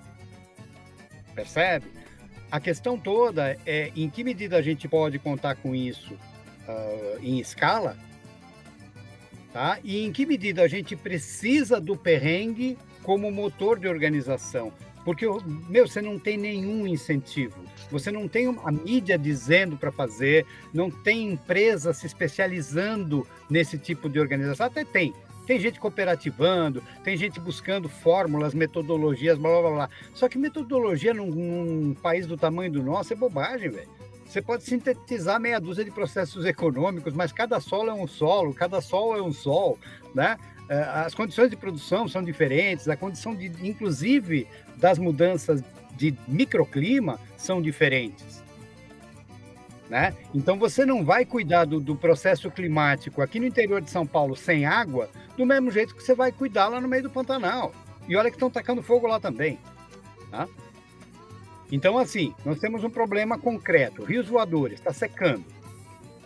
Percebe? 1.35 1.87
A 2.51 2.61
questão 2.61 2.97
toda 2.97 3.59
é 3.67 3.91
em 3.97 4.09
que 4.09 4.23
medida 4.23 4.57
a 4.57 4.63
gente 4.63 4.87
pode 4.87 5.19
contar 5.19 5.57
com 5.57 5.75
isso 5.75 6.15
uh, 6.15 7.19
em 7.21 7.41
escala, 7.41 7.97
tá? 9.53 9.81
E 9.83 10.05
em 10.05 10.13
que 10.13 10.25
medida 10.25 10.63
a 10.63 10.69
gente 10.69 10.95
precisa 10.95 11.81
do 11.81 11.97
perrengue 11.97 12.79
como 13.03 13.31
motor 13.33 13.79
de 13.81 13.89
organização. 13.89 14.73
Porque, 15.07 15.25
meu, 15.69 15.87
você 15.87 16.03
não 16.03 16.19
tem 16.19 16.37
nenhum 16.37 16.85
incentivo. 16.85 17.55
Você 17.93 18.11
não 18.11 18.27
tem 18.27 18.49
a 18.65 18.73
mídia 18.73 19.17
dizendo 19.17 19.77
para 19.77 19.93
fazer, 19.93 20.45
não 20.75 20.91
tem 20.91 21.31
empresa 21.31 21.95
se 21.95 22.07
especializando 22.07 23.25
nesse 23.49 23.79
tipo 23.79 24.09
de 24.09 24.19
organização. 24.19 24.67
Até 24.67 24.85
tem. 24.85 25.15
Tem 25.47 25.61
gente 25.61 25.79
cooperativando, 25.79 26.83
tem 27.05 27.17
gente 27.17 27.39
buscando 27.39 27.89
fórmulas, 27.89 28.53
metodologias, 28.53 29.39
blá 29.39 29.61
blá 29.61 29.71
blá. 29.71 29.91
Só 30.13 30.29
que 30.29 30.37
metodologia 30.37 31.15
num, 31.15 31.31
num 31.31 31.95
país 31.95 32.27
do 32.27 32.37
tamanho 32.37 32.73
do 32.73 32.83
nosso 32.83 33.13
é 33.13 33.17
bobagem, 33.17 33.71
velho. 33.71 33.89
Você 34.27 34.43
pode 34.43 34.65
sintetizar 34.65 35.41
meia 35.41 35.61
dúzia 35.61 35.85
de 35.85 35.93
processos 35.93 36.45
econômicos, 36.45 37.15
mas 37.15 37.31
cada 37.31 37.61
solo 37.61 37.91
é 37.91 37.95
um 37.95 38.09
solo, 38.09 38.53
cada 38.53 38.81
sol 38.81 39.17
é 39.17 39.23
um 39.23 39.33
sol, 39.33 39.79
né? 40.13 40.37
Eh, 40.69 40.83
as 41.05 41.15
condições 41.15 41.51
de 41.51 41.57
produção 41.57 42.09
são 42.09 42.23
diferentes, 42.23 42.89
a 42.89 42.97
condição 42.97 43.35
de, 43.35 43.47
inclusive, 43.67 44.47
das 44.77 44.99
mudanças 44.99 45.63
de 45.97 46.15
microclima 46.27 47.19
são 47.37 47.63
diferentes. 47.63 48.45
Né? 49.89 50.15
Então 50.35 50.59
você 50.59 50.85
não 50.85 51.05
vai 51.05 51.25
cuidar 51.25 51.65
do, 51.65 51.79
do, 51.79 51.95
processo 51.95 52.51
climático 52.51 53.23
aqui 53.23 53.39
no 53.39 53.47
interior 53.47 53.81
de 53.81 53.89
São 53.89 54.05
Paulo 54.05 54.35
sem 54.35 54.67
água 54.67 55.09
do 55.37 55.47
mesmo 55.47 55.71
jeito 55.71 55.95
que 55.95 56.03
você 56.03 56.13
vai 56.13 56.33
cuidar 56.33 56.67
lá 56.67 56.81
no 56.81 56.89
meio 56.89 57.05
do 57.05 57.11
Pantanal. 57.11 57.73
E 58.09 58.17
olha 58.17 58.29
que 58.29 58.37
estão 58.37 58.51
tacando 58.51 58.83
fogo 58.83 59.07
lá 59.07 59.21
também. 59.21 59.61
Tá? 60.31 60.49
Então, 61.71 61.99
assim, 61.99 62.35
nós 62.45 62.59
temos 62.59 62.83
um 62.85 62.91
problema 62.91 63.39
concreto. 63.39 64.05
Rios 64.05 64.29
voadores, 64.29 64.79
está 64.79 64.93
secando 64.93 65.45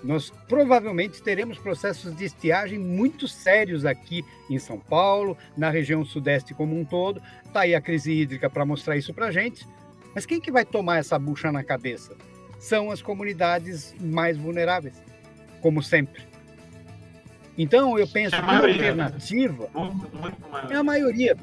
nós 0.03 0.31
provavelmente 0.49 1.23
teremos 1.23 1.59
processos 1.59 2.15
de 2.15 2.25
estiagem 2.25 2.79
muito 2.79 3.29
sérios 3.29 3.85
aqui 3.85 4.25
em 4.49 4.59
São 4.59 4.79
Paulo, 4.79 5.37
na 5.57 5.71
região 5.71 6.05
sudeste 6.05 6.55
como 6.55 6.79
um 6.79 6.85
todo. 6.85 7.23
Está 7.45 7.61
aí 7.61 7.75
a 7.75 7.81
crise 7.81 8.13
hídrica 8.13 8.49
para 8.49 8.65
mostrar 8.65 8.97
isso 8.97 9.13
para 9.13 9.27
a 9.27 9.31
gente. 9.31 9.67
Mas 10.15 10.27
quem 10.27 10.41
que 10.41 10.51
vai 10.51 10.65
tomar 10.65 10.99
essa 10.99 11.19
bucha 11.19 11.53
na 11.53 11.63
cabeça? 11.63 12.17
São 12.59 12.91
as 12.91 13.01
comunidades 13.01 13.95
mais 14.01 14.37
vulneráveis, 14.37 15.03
como 15.61 15.83
sempre. 15.83 16.23
Então, 17.57 17.99
eu 17.99 18.09
penso 18.09 18.35
é 18.35 18.41
que 18.41 18.45
a 18.45 18.59
alternativa 18.59 19.69
muito, 19.75 20.17
muito 20.17 20.73
é 20.73 20.77
a 20.77 20.83
maioria. 20.83 21.37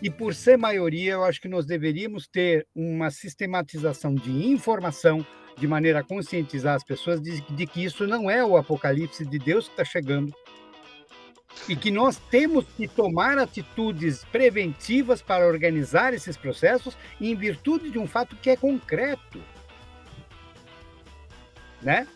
E 0.00 0.10
por 0.10 0.34
ser 0.34 0.56
maioria, 0.56 1.12
eu 1.12 1.24
acho 1.24 1.40
que 1.40 1.48
nós 1.48 1.66
deveríamos 1.66 2.28
ter 2.28 2.66
uma 2.74 3.10
sistematização 3.10 4.14
de 4.14 4.30
informação, 4.30 5.26
de 5.58 5.66
maneira 5.66 6.00
a 6.00 6.04
conscientizar 6.04 6.74
as 6.74 6.84
pessoas 6.84 7.20
de, 7.20 7.40
de 7.40 7.66
que 7.66 7.84
isso 7.84 8.06
não 8.06 8.30
é 8.30 8.44
o 8.44 8.56
apocalipse 8.56 9.24
de 9.24 9.38
Deus 9.38 9.66
que 9.66 9.72
está 9.72 9.84
chegando 9.84 10.34
e 11.68 11.74
que 11.74 11.90
nós 11.90 12.18
temos 12.30 12.64
que 12.76 12.86
tomar 12.86 13.38
atitudes 13.38 14.24
preventivas 14.26 15.20
para 15.22 15.46
organizar 15.46 16.14
esses 16.14 16.36
processos 16.36 16.96
em 17.20 17.34
virtude 17.34 17.90
de 17.90 17.98
um 17.98 18.06
fato 18.06 18.36
que 18.36 18.50
é 18.50 18.56
concreto. 18.56 19.42
Né? 21.82 22.06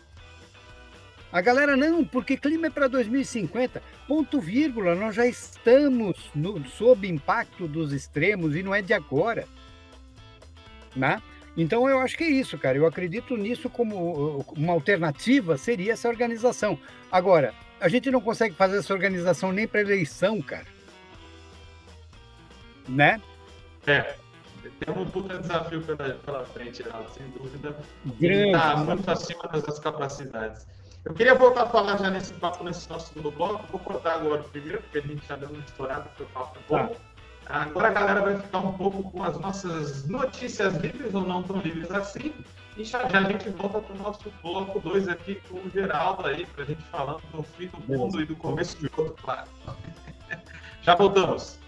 A 1.31 1.41
galera, 1.41 1.75
não, 1.75 2.05
porque 2.05 2.37
clima 2.37 2.67
é 2.67 2.69
para 2.69 2.87
2050. 2.87 3.81
Ponto 4.07 4.39
vírgula, 4.39 4.93
nós 4.93 5.15
já 5.15 5.25
estamos 5.25 6.29
no, 6.35 6.63
sob 6.67 7.07
impacto 7.07 7.67
dos 7.67 7.91
extremos 7.91 8.55
e 8.55 8.61
não 8.61 8.73
é 8.73 8.81
de 8.81 8.93
agora. 8.93 9.47
Né? 10.95 11.21
Então 11.55 11.87
eu 11.87 11.99
acho 11.99 12.17
que 12.17 12.23
é 12.23 12.29
isso, 12.29 12.57
cara. 12.57 12.77
Eu 12.77 12.85
acredito 12.85 13.37
nisso 13.37 13.69
como 13.69 14.39
uh, 14.39 14.45
uma 14.55 14.73
alternativa 14.73 15.57
seria 15.57 15.93
essa 15.93 16.09
organização. 16.09 16.77
Agora, 17.11 17.53
a 17.79 17.87
gente 17.87 18.09
não 18.09 18.21
consegue 18.21 18.55
fazer 18.55 18.77
essa 18.77 18.93
organização 18.93 19.51
nem 19.51 19.67
para 19.67 19.81
eleição, 19.81 20.41
cara. 20.41 20.65
Né? 22.87 23.21
É. 23.85 24.15
Tem 24.79 24.93
um 24.93 25.05
puta 25.05 25.37
desafio 25.37 25.81
pela, 25.81 26.13
pela 26.15 26.45
frente, 26.45 26.83
Geraldo, 26.83 27.09
sem 27.11 27.27
dúvida. 27.29 27.75
Grande. 28.19 28.47
Está 28.47 28.77
muito 28.77 29.09
acima 29.09 29.43
das 29.43 29.61
nossas 29.61 29.79
capacidades. 29.79 30.65
Eu 31.05 31.13
queria 31.13 31.35
voltar 31.35 31.63
a 31.63 31.69
falar 31.69 31.97
já 31.97 32.09
nesse 32.09 32.33
papo, 32.35 32.63
nesse 32.63 32.89
nosso 32.89 33.09
segundo 33.09 33.31
bloco. 33.31 33.65
Vou 33.69 33.79
cortar 33.79 34.15
agora 34.15 34.41
o 34.41 34.45
primeiro, 34.45 34.81
porque 34.81 34.99
a 34.99 35.01
gente 35.01 35.21
está 35.21 35.35
dando 35.35 35.53
uma 35.53 35.63
estourada, 35.63 36.03
porque 36.03 36.23
o 36.23 36.25
papo 36.27 36.57
é 36.57 36.61
bom. 36.69 36.87
Tá. 36.87 37.12
Agora 37.47 37.89
a 37.89 37.91
galera 37.91 38.21
vai 38.21 38.37
ficar 38.37 38.59
um 38.59 38.73
pouco 38.73 39.03
com 39.11 39.23
as 39.23 39.39
nossas 39.39 40.07
notícias 40.07 40.75
livres 40.75 41.13
ou 41.13 41.21
não 41.21 41.43
tão 41.43 41.57
livres 41.59 41.91
assim. 41.91 42.33
E 42.77 42.83
já, 42.83 43.07
já 43.07 43.19
a 43.19 43.23
gente 43.23 43.49
volta 43.49 43.79
para 43.79 43.95
o 43.95 43.97
nosso 43.99 44.33
bloco 44.41 44.79
2 44.79 45.07
aqui 45.07 45.35
com 45.47 45.57
o 45.57 45.69
Geraldo 45.69 46.25
aí, 46.25 46.45
para 46.47 46.63
a 46.63 46.67
gente 46.67 46.81
falando 46.83 47.21
do 47.31 47.43
fim 47.43 47.67
do 47.67 47.97
mundo 47.97 48.21
e 48.21 48.25
do 48.25 48.35
começo 48.35 48.77
de 48.77 48.89
outro, 48.97 49.15
claro. 49.21 49.47
já 50.81 50.95
voltamos. 50.95 51.59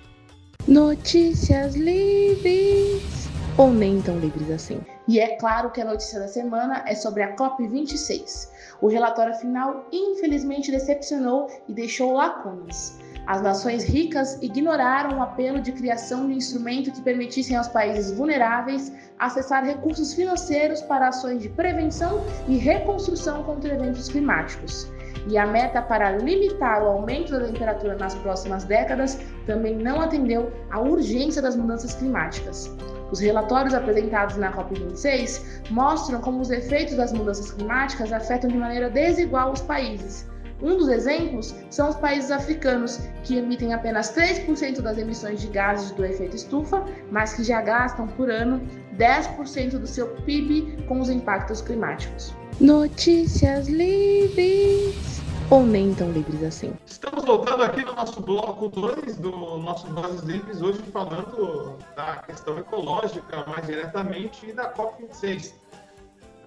Notícias 0.67 1.75
livres 1.75 3.29
ou 3.57 3.71
nem 3.71 4.01
tão 4.01 4.17
livres 4.17 4.49
assim. 4.49 4.81
E 5.07 5.19
é 5.19 5.35
claro 5.38 5.69
que 5.69 5.79
a 5.79 5.85
notícia 5.85 6.19
da 6.19 6.27
semana 6.27 6.83
é 6.88 6.95
sobre 6.95 7.21
a 7.21 7.35
COP26. 7.35 8.49
O 8.81 8.88
relatório 8.88 9.35
final 9.35 9.88
infelizmente 9.91 10.71
decepcionou 10.71 11.47
e 11.69 11.73
deixou 11.73 12.13
lacunas. 12.13 12.97
As 13.27 13.41
nações 13.41 13.83
ricas 13.83 14.39
ignoraram 14.39 15.17
o 15.17 15.21
apelo 15.21 15.59
de 15.59 15.71
criação 15.71 16.27
de 16.27 16.33
um 16.33 16.38
instrumento 16.38 16.91
que 16.91 17.01
permitissem 17.01 17.57
aos 17.57 17.67
países 17.67 18.11
vulneráveis 18.11 18.91
acessar 19.17 19.65
recursos 19.65 20.13
financeiros 20.13 20.81
para 20.83 21.07
ações 21.07 21.41
de 21.41 21.49
prevenção 21.49 22.23
e 22.47 22.57
reconstrução 22.57 23.41
contra 23.41 23.73
eventos 23.73 24.09
climáticos. 24.09 24.91
E 25.27 25.39
a 25.39 25.47
meta 25.47 25.81
para 25.81 26.11
limitar 26.11 26.83
o 26.83 26.88
aumento 26.88 27.31
da 27.31 27.47
temperatura 27.47 27.95
nas 27.95 28.13
próximas 28.13 28.63
décadas 28.63 29.17
também 29.47 29.75
não 29.75 29.99
atendeu 29.99 30.53
à 30.69 30.79
urgência 30.79 31.41
das 31.41 31.55
mudanças 31.55 31.95
climáticas. 31.95 32.71
Os 33.11 33.19
relatórios 33.19 33.73
apresentados 33.73 34.38
na 34.38 34.53
COP26 34.53 35.71
mostram 35.71 36.21
como 36.21 36.41
os 36.41 36.51
efeitos 36.51 36.95
das 36.95 37.11
mudanças 37.11 37.49
climáticas 37.49 38.13
afetam 38.13 38.51
de 38.51 38.57
maneira 38.57 38.88
desigual 38.88 39.51
os 39.51 39.61
países 39.61 40.27
um 40.61 40.77
dos 40.77 40.87
exemplos 40.87 41.53
são 41.69 41.89
os 41.89 41.95
países 41.95 42.31
africanos, 42.31 42.99
que 43.23 43.37
emitem 43.37 43.73
apenas 43.73 44.15
3% 44.15 44.81
das 44.81 44.97
emissões 44.97 45.41
de 45.41 45.47
gases 45.47 45.91
do 45.91 46.05
efeito 46.05 46.35
estufa, 46.35 46.83
mas 47.11 47.33
que 47.33 47.43
já 47.43 47.61
gastam 47.61 48.07
por 48.07 48.29
ano 48.29 48.61
10% 48.97 49.77
do 49.77 49.87
seu 49.87 50.07
PIB 50.07 50.85
com 50.87 50.99
os 50.99 51.09
impactos 51.09 51.61
climáticos. 51.61 52.33
Notícias 52.59 53.67
livres 53.67 55.15
ou 55.49 55.65
nem 55.65 55.93
tão 55.93 56.11
livres 56.11 56.43
assim. 56.43 56.73
Estamos 56.85 57.23
voltando 57.23 57.63
aqui 57.63 57.83
no 57.83 57.93
nosso 57.93 58.21
bloco 58.21 58.69
2 58.69 59.17
do 59.17 59.31
nosso 59.59 59.87
Vozes 59.87 60.21
Livres, 60.21 60.61
hoje 60.61 60.79
falando 60.91 61.77
da 61.95 62.17
questão 62.17 62.57
ecológica 62.57 63.45
mais 63.47 63.65
diretamente 63.65 64.47
e 64.49 64.53
da 64.53 64.73
COP26. 64.73 65.53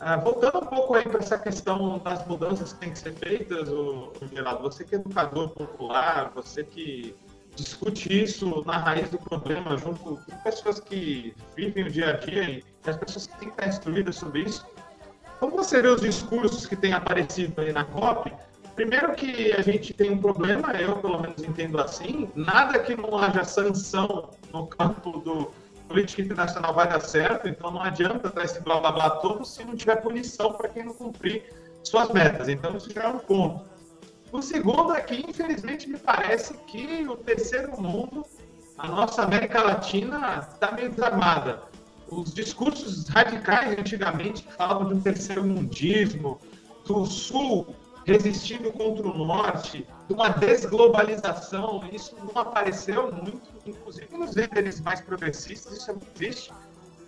Ah, 0.01 0.17
voltando 0.17 0.59
um 0.59 0.67
pouco 0.67 0.95
aí 0.95 1.03
para 1.03 1.19
essa 1.19 1.39
questão 1.39 1.99
das 1.99 2.25
mudanças 2.27 2.73
que 2.73 2.79
têm 2.79 2.93
que 2.93 2.99
ser 2.99 3.15
feitas, 3.15 3.69
o, 3.69 4.13
o 4.21 4.29
Geraldo, 4.33 4.63
você 4.63 4.85
que 4.85 4.95
é 4.95 4.99
educador 4.99 5.51
popular, 5.51 6.31
você 6.35 6.63
que 6.63 7.17
discute 7.57 8.23
isso 8.23 8.63
na 8.65 8.79
raiz 8.79 9.11
do 9.11 9.19
problema, 9.19 9.77
junto 9.77 9.99
com 9.99 10.37
pessoas 10.45 10.79
que 10.79 11.35
vivem 11.57 11.85
o 11.85 11.91
dia 11.91 12.11
a 12.11 12.13
dia 12.13 12.45
e 12.45 12.65
as 12.87 12.97
pessoas 12.97 13.27
que 13.27 13.37
têm 13.39 13.49
que 13.49 13.55
estar 13.55 13.69
instruídas 13.69 14.17
sobre 14.17 14.43
isso. 14.43 14.65
Como 15.41 15.57
você 15.57 15.83
vê 15.83 15.89
os 15.89 16.01
discursos 16.01 16.65
que 16.67 16.77
têm 16.77 16.93
aparecido 16.93 17.61
aí 17.61 17.73
na 17.73 17.85
COP? 17.85 18.33
Primeiro 18.77 19.13
que 19.15 19.53
a 19.53 19.63
gente 19.63 19.93
tem 19.93 20.13
um 20.13 20.19
problema, 20.19 20.73
eu 20.75 20.97
pelo 20.99 21.21
menos 21.21 21.43
entendo 21.43 21.81
assim, 21.81 22.31
nada 22.37 22.79
que 22.79 22.97
não 22.97 23.19
haja 23.19 23.43
sanção 23.43 24.31
no 24.53 24.69
campo 24.69 25.19
do, 25.19 25.51
política 25.89 26.23
internacional 26.23 26.75
vai 26.75 26.89
dar 26.89 27.01
certo, 27.01 27.49
então 27.49 27.71
não 27.71 27.83
adianta 27.83 28.29
dar 28.29 28.45
esse 28.45 28.61
blá 28.61 28.79
blá 28.79 28.93
blá 28.93 29.11
todo 29.11 29.45
se 29.45 29.65
não 29.65 29.75
tiver 29.75 29.97
punição 29.97 30.53
para 30.53 30.69
quem 30.69 30.85
não 30.85 30.95
cumprir 30.95 31.45
suas 31.83 32.11
metas. 32.11 32.49
Então 32.49 32.77
isso 32.77 32.93
já 32.93 33.05
é 33.05 33.09
um 33.09 33.19
ponto. 33.19 33.65
O 34.31 34.43
segundo 34.43 34.95
é 34.95 35.01
que, 35.01 35.15
infelizmente, 35.15 35.89
me 35.89 35.99
parece 35.99 36.55
que 36.67 37.09
o 37.09 37.17
terceiro 37.17 37.81
mundo, 37.81 38.25
a 38.77 38.87
nossa 38.87 39.23
América 39.23 39.63
Latina, 39.63 40.47
está 40.53 40.71
meio 40.73 40.91
desarmada. 40.91 41.63
Os 42.11 42.35
discursos 42.35 43.09
radicais 43.09 43.79
antigamente 43.79 44.47
falavam 44.57 44.89
de 44.89 44.95
um 44.95 45.01
terceiro 45.01 45.45
mundismo, 45.45 46.39
do 46.87 47.07
Sul 47.07 47.75
resistindo 48.09 48.73
contra 48.73 49.07
o 49.07 49.27
norte, 49.27 49.87
de 50.09 50.15
uma 50.15 50.31
desglobalização. 50.31 51.83
Isso 51.93 52.17
não 52.17 52.41
apareceu 52.41 53.13
muito, 53.13 53.43
inclusive 53.67 54.17
nos 54.17 54.35
líderes 54.35 54.81
mais 54.81 55.01
progressistas, 55.01 55.75
isso 55.75 55.91
é 55.91 55.95
muito 55.95 56.11
triste. 56.13 56.51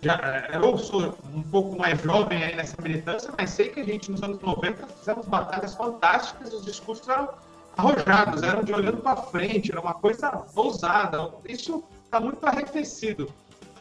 Já, 0.01 0.15
é, 0.15 0.57
eu 0.57 0.77
sou 0.77 1.15
um 1.33 1.43
pouco 1.43 1.77
mais 1.77 1.99
jovem 2.01 2.43
aí 2.43 2.55
nessa 2.55 2.79
militância, 2.81 3.31
mas 3.37 3.49
sei 3.49 3.69
que 3.69 3.79
a 3.79 3.83
gente 3.83 4.11
nos 4.11 4.21
anos 4.21 4.39
90 4.39 4.87
fizemos 4.87 5.27
batalhas 5.27 5.75
fantásticas, 5.75 6.53
os 6.53 6.65
discursos 6.65 7.07
eram 7.07 7.29
arrojados, 7.77 8.43
eram 8.43 8.63
de 8.63 8.73
olhando 8.73 8.97
para 8.97 9.15
frente, 9.15 9.71
era 9.71 9.81
uma 9.81 9.93
coisa 9.93 10.43
ousada. 10.55 11.31
Isso 11.47 11.83
está 12.05 12.19
muito 12.19 12.45
arrefecido. 12.45 13.31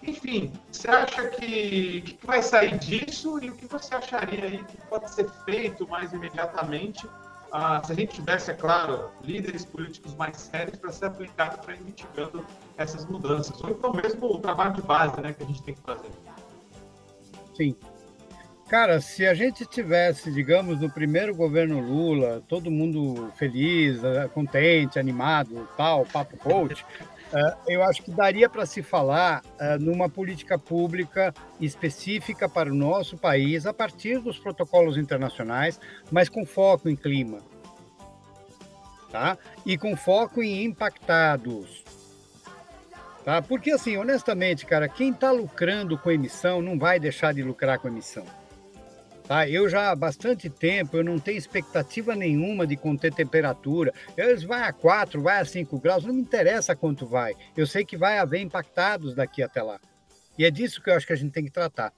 Enfim, 0.02 0.52
você 0.70 0.88
acha 0.88 1.28
que, 1.28 2.00
que 2.02 2.26
vai 2.26 2.42
sair 2.42 2.78
disso 2.78 3.38
e 3.42 3.50
o 3.50 3.54
que 3.54 3.66
você 3.66 3.94
acharia 3.94 4.44
aí 4.44 4.64
que 4.64 4.76
pode 4.88 5.10
ser 5.10 5.28
feito 5.44 5.86
mais 5.88 6.12
imediatamente 6.12 7.06
ah, 7.52 7.82
se 7.84 7.92
a 7.92 7.94
gente 7.94 8.14
tivesse, 8.14 8.50
é 8.52 8.54
claro, 8.54 9.10
líderes 9.24 9.64
políticos 9.64 10.14
mais 10.14 10.36
sérios 10.36 10.76
para 10.76 10.92
ser 10.92 11.06
aplicado 11.06 11.58
para 11.58 11.74
ir 11.74 11.80
mitigando 11.80 12.44
essas 12.76 13.04
mudanças, 13.06 13.60
ou 13.62 13.70
então 13.70 13.92
mesmo 13.92 14.26
o 14.26 14.38
trabalho 14.38 14.74
de 14.74 14.82
base 14.82 15.20
né, 15.20 15.32
que 15.32 15.42
a 15.42 15.46
gente 15.46 15.62
tem 15.62 15.74
que 15.74 15.80
fazer. 15.80 16.10
Sim. 17.56 17.74
Cara, 18.68 19.00
se 19.00 19.26
a 19.26 19.34
gente 19.34 19.66
tivesse, 19.66 20.30
digamos, 20.30 20.80
no 20.80 20.88
primeiro 20.88 21.34
governo 21.34 21.80
Lula, 21.80 22.40
todo 22.46 22.70
mundo 22.70 23.32
feliz, 23.34 24.02
eh, 24.04 24.28
contente, 24.28 24.96
animado, 24.96 25.68
tal, 25.76 26.06
papo 26.06 26.36
coach, 26.36 26.86
eu 27.66 27.82
acho 27.84 28.02
que 28.02 28.10
daria 28.10 28.48
para 28.48 28.66
se 28.66 28.82
falar 28.82 29.42
uh, 29.42 29.78
numa 29.80 30.08
política 30.08 30.58
pública 30.58 31.32
específica 31.60 32.48
para 32.48 32.70
o 32.70 32.74
nosso 32.74 33.16
país, 33.16 33.66
a 33.66 33.72
partir 33.72 34.18
dos 34.18 34.38
protocolos 34.38 34.96
internacionais, 34.96 35.80
mas 36.10 36.28
com 36.28 36.44
foco 36.44 36.88
em 36.88 36.96
clima. 36.96 37.38
Tá? 39.10 39.38
E 39.64 39.76
com 39.76 39.96
foco 39.96 40.42
em 40.42 40.64
impactados. 40.64 41.84
Tá? 43.24 43.42
Porque, 43.42 43.72
assim, 43.72 43.96
honestamente, 43.96 44.64
cara, 44.66 44.88
quem 44.88 45.10
está 45.10 45.30
lucrando 45.30 45.98
com 45.98 46.10
emissão 46.10 46.62
não 46.62 46.78
vai 46.78 46.98
deixar 46.98 47.34
de 47.34 47.42
lucrar 47.42 47.78
com 47.78 47.88
emissão. 47.88 48.24
Tá? 49.30 49.48
Eu 49.48 49.68
já 49.68 49.92
há 49.92 49.94
bastante 49.94 50.50
tempo, 50.50 50.96
eu 50.96 51.04
não 51.04 51.20
tenho 51.20 51.38
expectativa 51.38 52.16
nenhuma 52.16 52.66
de 52.66 52.76
conter 52.76 53.14
temperatura. 53.14 53.94
Eles 54.16 54.42
vai 54.42 54.62
a 54.62 54.72
4, 54.72 55.22
vai 55.22 55.38
a 55.38 55.44
5 55.44 55.78
graus, 55.78 56.04
não 56.04 56.12
me 56.12 56.20
interessa 56.20 56.74
quanto 56.74 57.06
vai. 57.06 57.36
Eu 57.56 57.64
sei 57.64 57.84
que 57.84 57.96
vai 57.96 58.18
haver 58.18 58.40
impactados 58.40 59.14
daqui 59.14 59.40
até 59.40 59.62
lá. 59.62 59.78
E 60.36 60.44
é 60.44 60.50
disso 60.50 60.82
que 60.82 60.90
eu 60.90 60.94
acho 60.94 61.06
que 61.06 61.12
a 61.12 61.16
gente 61.16 61.30
tem 61.30 61.44
que 61.44 61.50
tratar. 61.52 61.92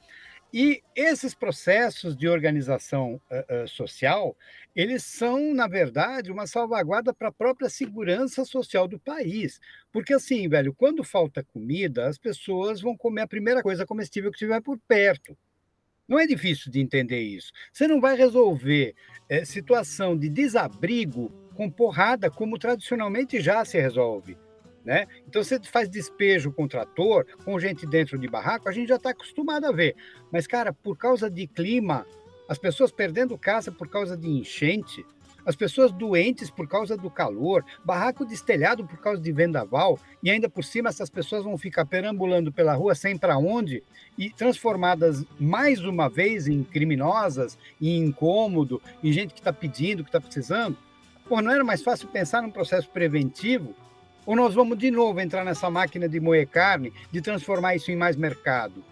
E 0.52 0.82
esses 0.94 1.34
processos 1.34 2.14
de 2.14 2.28
organização 2.28 3.18
uh, 3.30 3.64
uh, 3.64 3.66
social, 3.66 4.36
eles 4.76 5.02
são, 5.02 5.54
na 5.54 5.66
verdade, 5.66 6.30
uma 6.30 6.46
salvaguarda 6.46 7.14
para 7.14 7.28
a 7.28 7.32
própria 7.32 7.70
segurança 7.70 8.44
social 8.44 8.86
do 8.86 8.98
país. 8.98 9.58
Porque, 9.90 10.12
assim, 10.12 10.50
velho, 10.50 10.74
quando 10.74 11.02
falta 11.02 11.42
comida, 11.42 12.06
as 12.06 12.18
pessoas 12.18 12.82
vão 12.82 12.94
comer 12.94 13.22
a 13.22 13.26
primeira 13.26 13.62
coisa 13.62 13.86
comestível 13.86 14.30
que 14.30 14.36
tiver 14.36 14.60
por 14.60 14.78
perto. 14.86 15.34
Não 16.12 16.20
é 16.20 16.26
difícil 16.26 16.70
de 16.70 16.78
entender 16.78 17.22
isso. 17.22 17.50
Você 17.72 17.88
não 17.88 17.98
vai 17.98 18.14
resolver 18.14 18.94
é, 19.30 19.46
situação 19.46 20.14
de 20.14 20.28
desabrigo 20.28 21.32
com 21.54 21.70
porrada, 21.70 22.30
como 22.30 22.58
tradicionalmente 22.58 23.40
já 23.40 23.64
se 23.64 23.80
resolve. 23.80 24.36
Né? 24.84 25.06
Então, 25.26 25.42
você 25.42 25.58
faz 25.60 25.88
despejo 25.88 26.52
com 26.52 26.68
trator, 26.68 27.24
com 27.46 27.58
gente 27.58 27.86
dentro 27.86 28.18
de 28.18 28.28
barraco, 28.28 28.68
a 28.68 28.72
gente 28.72 28.90
já 28.90 28.96
está 28.96 29.08
acostumado 29.08 29.64
a 29.64 29.72
ver. 29.72 29.96
Mas, 30.30 30.46
cara, 30.46 30.70
por 30.70 30.98
causa 30.98 31.30
de 31.30 31.46
clima, 31.46 32.04
as 32.46 32.58
pessoas 32.58 32.92
perdendo 32.92 33.38
casa 33.38 33.72
por 33.72 33.88
causa 33.88 34.14
de 34.14 34.28
enchente, 34.28 35.06
as 35.44 35.56
pessoas 35.56 35.92
doentes 35.92 36.50
por 36.50 36.68
causa 36.68 36.96
do 36.96 37.10
calor, 37.10 37.64
barraco 37.84 38.24
destelhado 38.24 38.84
por 38.84 38.98
causa 38.98 39.20
de 39.20 39.32
vendaval, 39.32 39.98
e 40.22 40.30
ainda 40.30 40.48
por 40.48 40.64
cima 40.64 40.88
essas 40.88 41.10
pessoas 41.10 41.44
vão 41.44 41.58
ficar 41.58 41.84
perambulando 41.84 42.52
pela 42.52 42.74
rua 42.74 42.94
sem 42.94 43.16
para 43.16 43.38
onde 43.38 43.82
e 44.16 44.30
transformadas 44.30 45.24
mais 45.38 45.84
uma 45.84 46.08
vez 46.08 46.46
em 46.46 46.62
criminosas, 46.62 47.58
em 47.80 47.98
incômodo, 48.04 48.80
em 49.02 49.12
gente 49.12 49.34
que 49.34 49.40
está 49.40 49.52
pedindo, 49.52 50.02
que 50.02 50.08
está 50.08 50.20
precisando. 50.20 50.76
Pô, 51.28 51.40
não 51.40 51.50
era 51.50 51.64
mais 51.64 51.82
fácil 51.82 52.08
pensar 52.08 52.42
num 52.42 52.50
processo 52.50 52.88
preventivo? 52.90 53.74
Ou 54.24 54.36
nós 54.36 54.54
vamos 54.54 54.78
de 54.78 54.90
novo 54.90 55.20
entrar 55.20 55.44
nessa 55.44 55.68
máquina 55.68 56.08
de 56.08 56.20
moer 56.20 56.46
carne, 56.46 56.92
de 57.10 57.20
transformar 57.20 57.74
isso 57.74 57.90
em 57.90 57.96
mais 57.96 58.16
mercado? 58.16 58.84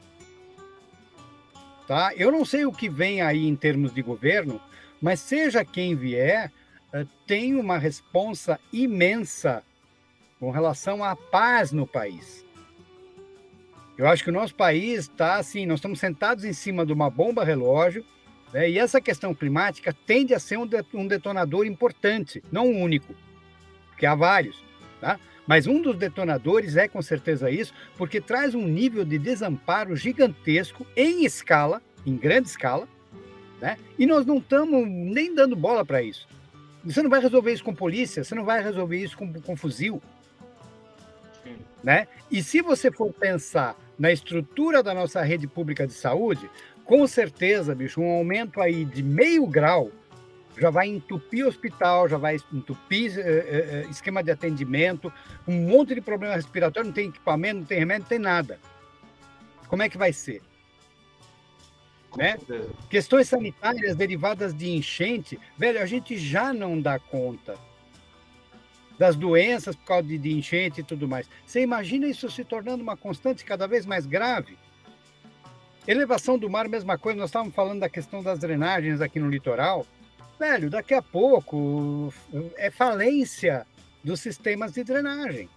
Tá? 1.86 2.12
Eu 2.16 2.30
não 2.30 2.44
sei 2.44 2.64
o 2.64 2.72
que 2.72 2.88
vem 2.88 3.20
aí 3.20 3.46
em 3.46 3.56
termos 3.56 3.92
de 3.92 4.00
governo, 4.00 4.60
mas 5.00 5.20
seja 5.20 5.64
quem 5.64 5.94
vier, 5.94 6.52
eh, 6.92 7.06
tem 7.26 7.54
uma 7.54 7.78
responsa 7.78 8.58
imensa 8.72 9.62
com 10.38 10.50
relação 10.50 11.04
à 11.04 11.14
paz 11.14 11.72
no 11.72 11.86
país. 11.86 12.44
Eu 13.96 14.06
acho 14.06 14.24
que 14.24 14.30
o 14.30 14.32
nosso 14.32 14.54
país 14.54 15.00
está 15.00 15.36
assim, 15.36 15.66
nós 15.66 15.78
estamos 15.78 16.00
sentados 16.00 16.44
em 16.44 16.54
cima 16.54 16.86
de 16.86 16.92
uma 16.92 17.10
bomba 17.10 17.44
relógio, 17.44 18.04
né, 18.50 18.68
e 18.70 18.78
essa 18.78 19.00
questão 19.00 19.34
climática 19.34 19.94
tende 20.06 20.34
a 20.34 20.38
ser 20.38 20.58
um, 20.58 21.06
detonador 21.06 21.66
importante, 21.66 22.42
não 22.50 22.66
um 22.66 22.82
único, 22.82 23.14
porque 23.90 24.06
há 24.06 24.14
vários, 24.14 24.64
tá? 25.00 25.20
Mas 25.46 25.66
um 25.66 25.82
dos 25.82 25.96
detonadores 25.96 26.76
é 26.76 26.88
com 26.88 27.02
certeza 27.02 27.50
isso, 27.50 27.74
porque 27.96 28.20
traz 28.20 28.54
um 28.54 28.66
nível 28.66 29.04
de 29.04 29.18
desamparo 29.18 29.94
gigantesco 29.94 30.86
em 30.96 31.24
escala, 31.24 31.82
em 32.06 32.16
grande 32.16 32.48
escala, 32.48 32.88
né? 33.60 33.76
E 33.98 34.06
nós 34.06 34.24
não 34.24 34.38
estamos 34.38 34.88
nem 34.88 35.34
dando 35.34 35.54
bola 35.54 35.84
para 35.84 36.02
isso. 36.02 36.26
Você 36.84 37.02
não 37.02 37.10
vai 37.10 37.20
resolver 37.20 37.52
isso 37.52 37.64
com 37.64 37.74
polícia, 37.74 38.24
você 38.24 38.34
não 38.34 38.44
vai 38.44 38.62
resolver 38.62 38.96
isso 38.96 39.16
com, 39.16 39.32
com 39.32 39.56
fuzil. 39.56 40.02
Né? 41.82 42.06
E 42.30 42.42
se 42.42 42.60
você 42.60 42.90
for 42.90 43.12
pensar 43.12 43.76
na 43.98 44.12
estrutura 44.12 44.82
da 44.82 44.94
nossa 44.94 45.22
rede 45.22 45.46
pública 45.46 45.86
de 45.86 45.92
saúde, 45.92 46.50
com 46.84 47.06
certeza, 47.06 47.74
bicho, 47.74 48.00
um 48.00 48.10
aumento 48.10 48.60
aí 48.60 48.84
de 48.84 49.02
meio 49.02 49.46
grau 49.46 49.90
já 50.58 50.68
vai 50.68 50.88
entupir 50.88 51.46
hospital, 51.46 52.08
já 52.08 52.18
vai 52.18 52.36
entupir 52.52 53.18
eh, 53.18 53.22
eh, 53.22 53.84
eh 53.86 53.86
esquema 53.90 54.22
de 54.22 54.30
atendimento, 54.30 55.10
um 55.48 55.68
monte 55.68 55.94
de 55.94 56.02
problema 56.02 56.34
respiratório, 56.34 56.88
não 56.88 56.94
tem 56.94 57.08
equipamento, 57.08 57.60
não 57.60 57.64
tem 57.64 57.78
remédio, 57.78 58.02
não 58.02 58.08
tem 58.08 58.18
nada. 58.18 58.58
Como 59.68 59.82
é 59.82 59.88
que 59.88 59.96
vai 59.96 60.12
ser? 60.12 60.42
Né? 62.16 62.38
Questões 62.88 63.28
sanitárias 63.28 63.96
derivadas 63.96 64.54
de 64.54 64.70
enchente, 64.70 65.38
velho, 65.56 65.80
a 65.80 65.86
gente 65.86 66.16
já 66.18 66.52
não 66.52 66.80
dá 66.80 66.98
conta 66.98 67.56
das 68.98 69.16
doenças 69.16 69.74
por 69.74 69.84
causa 69.86 70.06
de, 70.06 70.18
de 70.18 70.32
enchente 70.32 70.80
e 70.80 70.84
tudo 70.84 71.08
mais. 71.08 71.26
Você 71.46 71.62
imagina 71.62 72.06
isso 72.06 72.30
se 72.30 72.44
tornando 72.44 72.82
uma 72.82 72.96
constante 72.96 73.44
cada 73.44 73.66
vez 73.66 73.86
mais 73.86 74.04
grave? 74.04 74.58
Elevação 75.86 76.38
do 76.38 76.50
mar, 76.50 76.68
mesma 76.68 76.98
coisa. 76.98 77.18
Nós 77.18 77.30
estávamos 77.30 77.54
falando 77.54 77.80
da 77.80 77.88
questão 77.88 78.22
das 78.22 78.38
drenagens 78.38 79.00
aqui 79.00 79.18
no 79.18 79.30
litoral. 79.30 79.86
Velho, 80.38 80.68
daqui 80.68 80.94
a 80.94 81.00
pouco 81.00 82.12
é 82.56 82.70
falência 82.70 83.66
dos 84.04 84.20
sistemas 84.20 84.72
de 84.72 84.84
drenagem. 84.84 85.48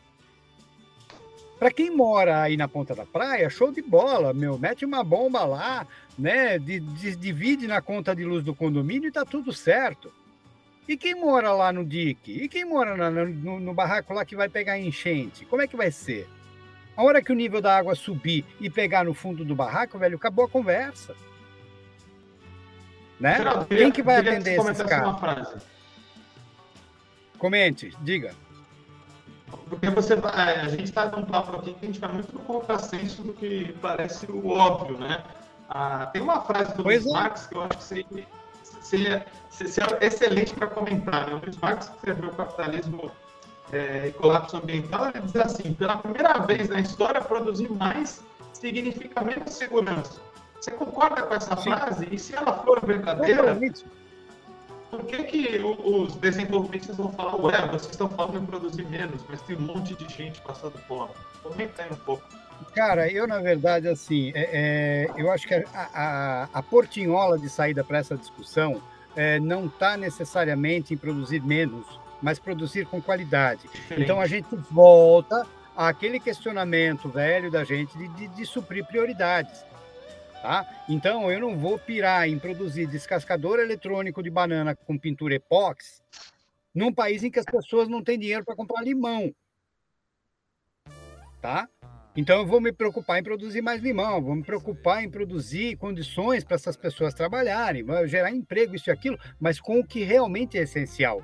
Para 1.63 1.71
quem 1.71 1.89
mora 1.89 2.41
aí 2.41 2.57
na 2.57 2.67
ponta 2.67 2.93
da 2.93 3.05
praia, 3.05 3.49
show 3.49 3.71
de 3.71 3.81
bola, 3.81 4.33
meu, 4.33 4.59
mete 4.59 4.83
uma 4.83 5.01
bomba 5.01 5.45
lá, 5.45 5.87
né? 6.19 6.59
De, 6.59 6.81
de, 6.81 7.15
divide 7.15 7.67
na 7.67 7.81
conta 7.81 8.13
de 8.13 8.25
luz 8.25 8.43
do 8.43 8.53
condomínio 8.53 9.07
e 9.07 9.11
tá 9.13 9.23
tudo 9.23 9.53
certo. 9.53 10.11
E 10.85 10.97
quem 10.97 11.15
mora 11.15 11.53
lá 11.53 11.71
no 11.71 11.85
dique? 11.85 12.33
E 12.33 12.49
quem 12.49 12.65
mora 12.65 12.97
na, 12.97 13.09
no, 13.09 13.61
no 13.61 13.73
barraco 13.73 14.13
lá 14.13 14.25
que 14.25 14.35
vai 14.35 14.49
pegar 14.49 14.77
enchente? 14.77 15.45
Como 15.45 15.61
é 15.61 15.65
que 15.65 15.77
vai 15.77 15.89
ser? 15.89 16.27
A 16.97 17.03
hora 17.05 17.21
que 17.21 17.31
o 17.31 17.35
nível 17.35 17.61
da 17.61 17.77
água 17.77 17.95
subir 17.95 18.43
e 18.59 18.69
pegar 18.69 19.05
no 19.05 19.13
fundo 19.13 19.45
do 19.45 19.55
barraco, 19.55 19.97
velho, 19.97 20.17
acabou 20.17 20.43
a 20.43 20.49
conversa. 20.49 21.15
Né? 23.17 23.37
Geraldo, 23.37 23.65
Quem 23.67 23.89
que 23.89 24.03
vai 24.03 24.17
atender 24.17 24.59
esse 24.59 24.83
cara? 24.83 25.61
Comente, 27.37 27.93
diga. 28.01 28.35
Porque 29.69 29.89
você 29.89 30.15
vai, 30.15 30.59
a 30.59 30.67
gente 30.67 30.85
está 30.85 31.05
num 31.07 31.25
papo 31.25 31.57
aqui 31.57 31.73
que 31.73 31.85
a 31.85 31.87
gente 31.87 31.99
vai 31.99 32.11
muito 32.11 32.33
no 32.33 32.39
contrassenso 32.41 33.21
do 33.23 33.33
que 33.33 33.73
parece 33.81 34.29
o 34.31 34.49
óbvio, 34.49 34.97
né? 34.97 35.23
Ah, 35.69 36.07
tem 36.07 36.21
uma 36.21 36.41
frase 36.41 36.75
do 36.75 36.83
Luiz 36.83 37.05
é. 37.05 37.11
Marx 37.11 37.47
que 37.47 37.55
eu 37.55 37.63
acho 37.63 37.77
que 37.77 37.83
seria, 37.83 38.27
seria, 38.81 39.25
seria 39.49 39.97
excelente 40.01 40.53
para 40.53 40.67
comentar. 40.67 41.27
Né? 41.27 41.35
O 41.35 41.39
Luiz 41.39 41.57
Marx 41.57 41.89
escreveu 41.89 42.29
o 42.29 42.35
Capitalismo 42.35 43.11
é, 43.71 44.07
e 44.07 44.11
Colapso 44.13 44.57
Ambiental, 44.57 45.09
ele 45.09 45.21
diz 45.21 45.35
assim, 45.35 45.73
pela 45.73 45.97
primeira 45.97 46.39
vez 46.39 46.69
na 46.69 46.79
história, 46.79 47.21
produzir 47.21 47.71
mais 47.71 48.23
significa 48.53 49.21
menos 49.21 49.53
segurança. 49.53 50.21
Você 50.59 50.71
concorda 50.71 51.23
com 51.23 51.33
essa 51.33 51.57
Sim. 51.57 51.63
frase? 51.63 52.07
E 52.11 52.17
se 52.17 52.35
ela 52.35 52.53
for 52.63 52.85
verdadeira, 52.85 53.59
por 54.93 55.05
que, 55.05 55.23
que 55.23 55.59
os 55.83 56.15
desenvolvimentos 56.17 56.95
vão 56.95 57.11
falar, 57.13 57.35
ué, 57.37 57.67
vocês 57.67 57.89
estão 57.89 58.07
falando 58.07 58.37
em 58.37 58.45
produzir 58.45 58.85
menos, 58.85 59.25
mas 59.27 59.41
tem 59.41 59.55
um 59.55 59.61
monte 59.61 59.95
de 59.95 60.07
gente 60.13 60.39
passando 60.41 60.77
fome? 60.87 61.09
Comenta 61.41 61.81
aí 61.81 61.89
um 61.91 61.95
pouco. 61.95 62.23
Cara, 62.75 63.11
eu 63.11 63.27
na 63.27 63.39
verdade, 63.39 63.87
assim, 63.87 64.31
é, 64.35 65.07
é, 65.17 65.19
eu 65.19 65.31
acho 65.31 65.47
que 65.47 65.55
a, 65.55 65.65
a, 65.73 66.49
a 66.53 66.61
portinhola 66.61 67.39
de 67.39 67.49
saída 67.49 67.83
para 67.83 67.97
essa 67.97 68.15
discussão 68.15 68.83
é, 69.15 69.39
não 69.39 69.65
está 69.65 69.97
necessariamente 69.97 70.93
em 70.93 70.97
produzir 70.97 71.41
menos, 71.41 71.99
mas 72.21 72.37
produzir 72.37 72.85
com 72.85 73.01
qualidade. 73.01 73.67
Então 73.97 74.21
a 74.21 74.27
gente 74.27 74.55
volta 74.69 75.43
àquele 75.75 76.19
questionamento 76.19 77.09
velho 77.09 77.49
da 77.49 77.63
gente 77.63 77.97
de, 77.97 78.07
de, 78.09 78.27
de 78.27 78.45
suprir 78.45 78.85
prioridades. 78.85 79.65
Tá? 80.43 80.83
Então, 80.89 81.31
eu 81.31 81.39
não 81.39 81.57
vou 81.57 81.79
pirar 81.79 82.27
em 82.27 82.37
produzir 82.37 82.85
descascador 82.85 83.59
eletrônico 83.59 84.21
de 84.21 84.29
banana 84.29 84.75
com 84.75 84.99
pintura 84.99 85.35
epóxi 85.35 86.01
num 86.75 86.93
país 86.93 87.23
em 87.23 87.31
que 87.31 87.39
as 87.39 87.45
pessoas 87.45 87.87
não 87.87 88.03
têm 88.03 88.19
dinheiro 88.19 88.43
para 88.43 88.53
comprar 88.53 88.83
limão. 88.83 89.33
Tá? 91.41 91.69
Então, 92.13 92.39
eu 92.39 92.45
vou 92.45 92.59
me 92.59 92.73
preocupar 92.73 93.19
em 93.19 93.23
produzir 93.23 93.61
mais 93.61 93.81
limão, 93.81 94.21
vou 94.21 94.35
me 94.35 94.43
preocupar 94.43 95.01
em 95.01 95.09
produzir 95.09 95.77
condições 95.77 96.43
para 96.43 96.55
essas 96.55 96.75
pessoas 96.75 97.13
trabalharem, 97.13 97.85
gerar 98.05 98.29
emprego, 98.29 98.75
isso 98.75 98.89
e 98.89 98.91
aquilo, 98.91 99.17
mas 99.39 99.61
com 99.61 99.79
o 99.79 99.87
que 99.87 100.03
realmente 100.03 100.57
é 100.57 100.63
essencial. 100.63 101.23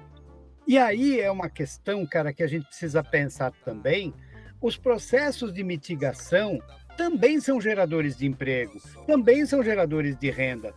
E 0.65 0.77
aí 0.77 1.19
é 1.19 1.29
uma 1.29 1.49
questão, 1.49 2.05
cara, 2.05 2.31
que 2.31 2.41
a 2.41 2.47
gente 2.47 2.67
precisa 2.67 3.03
pensar 3.03 3.51
também. 3.65 4.13
Os 4.61 4.77
processos 4.77 5.51
de 5.51 5.61
mitigação 5.61 6.61
também 6.99 7.39
são 7.39 7.61
geradores 7.61 8.17
de 8.17 8.27
emprego, 8.27 8.77
também 9.07 9.45
são 9.45 9.63
geradores 9.63 10.17
de 10.17 10.29
renda. 10.29 10.73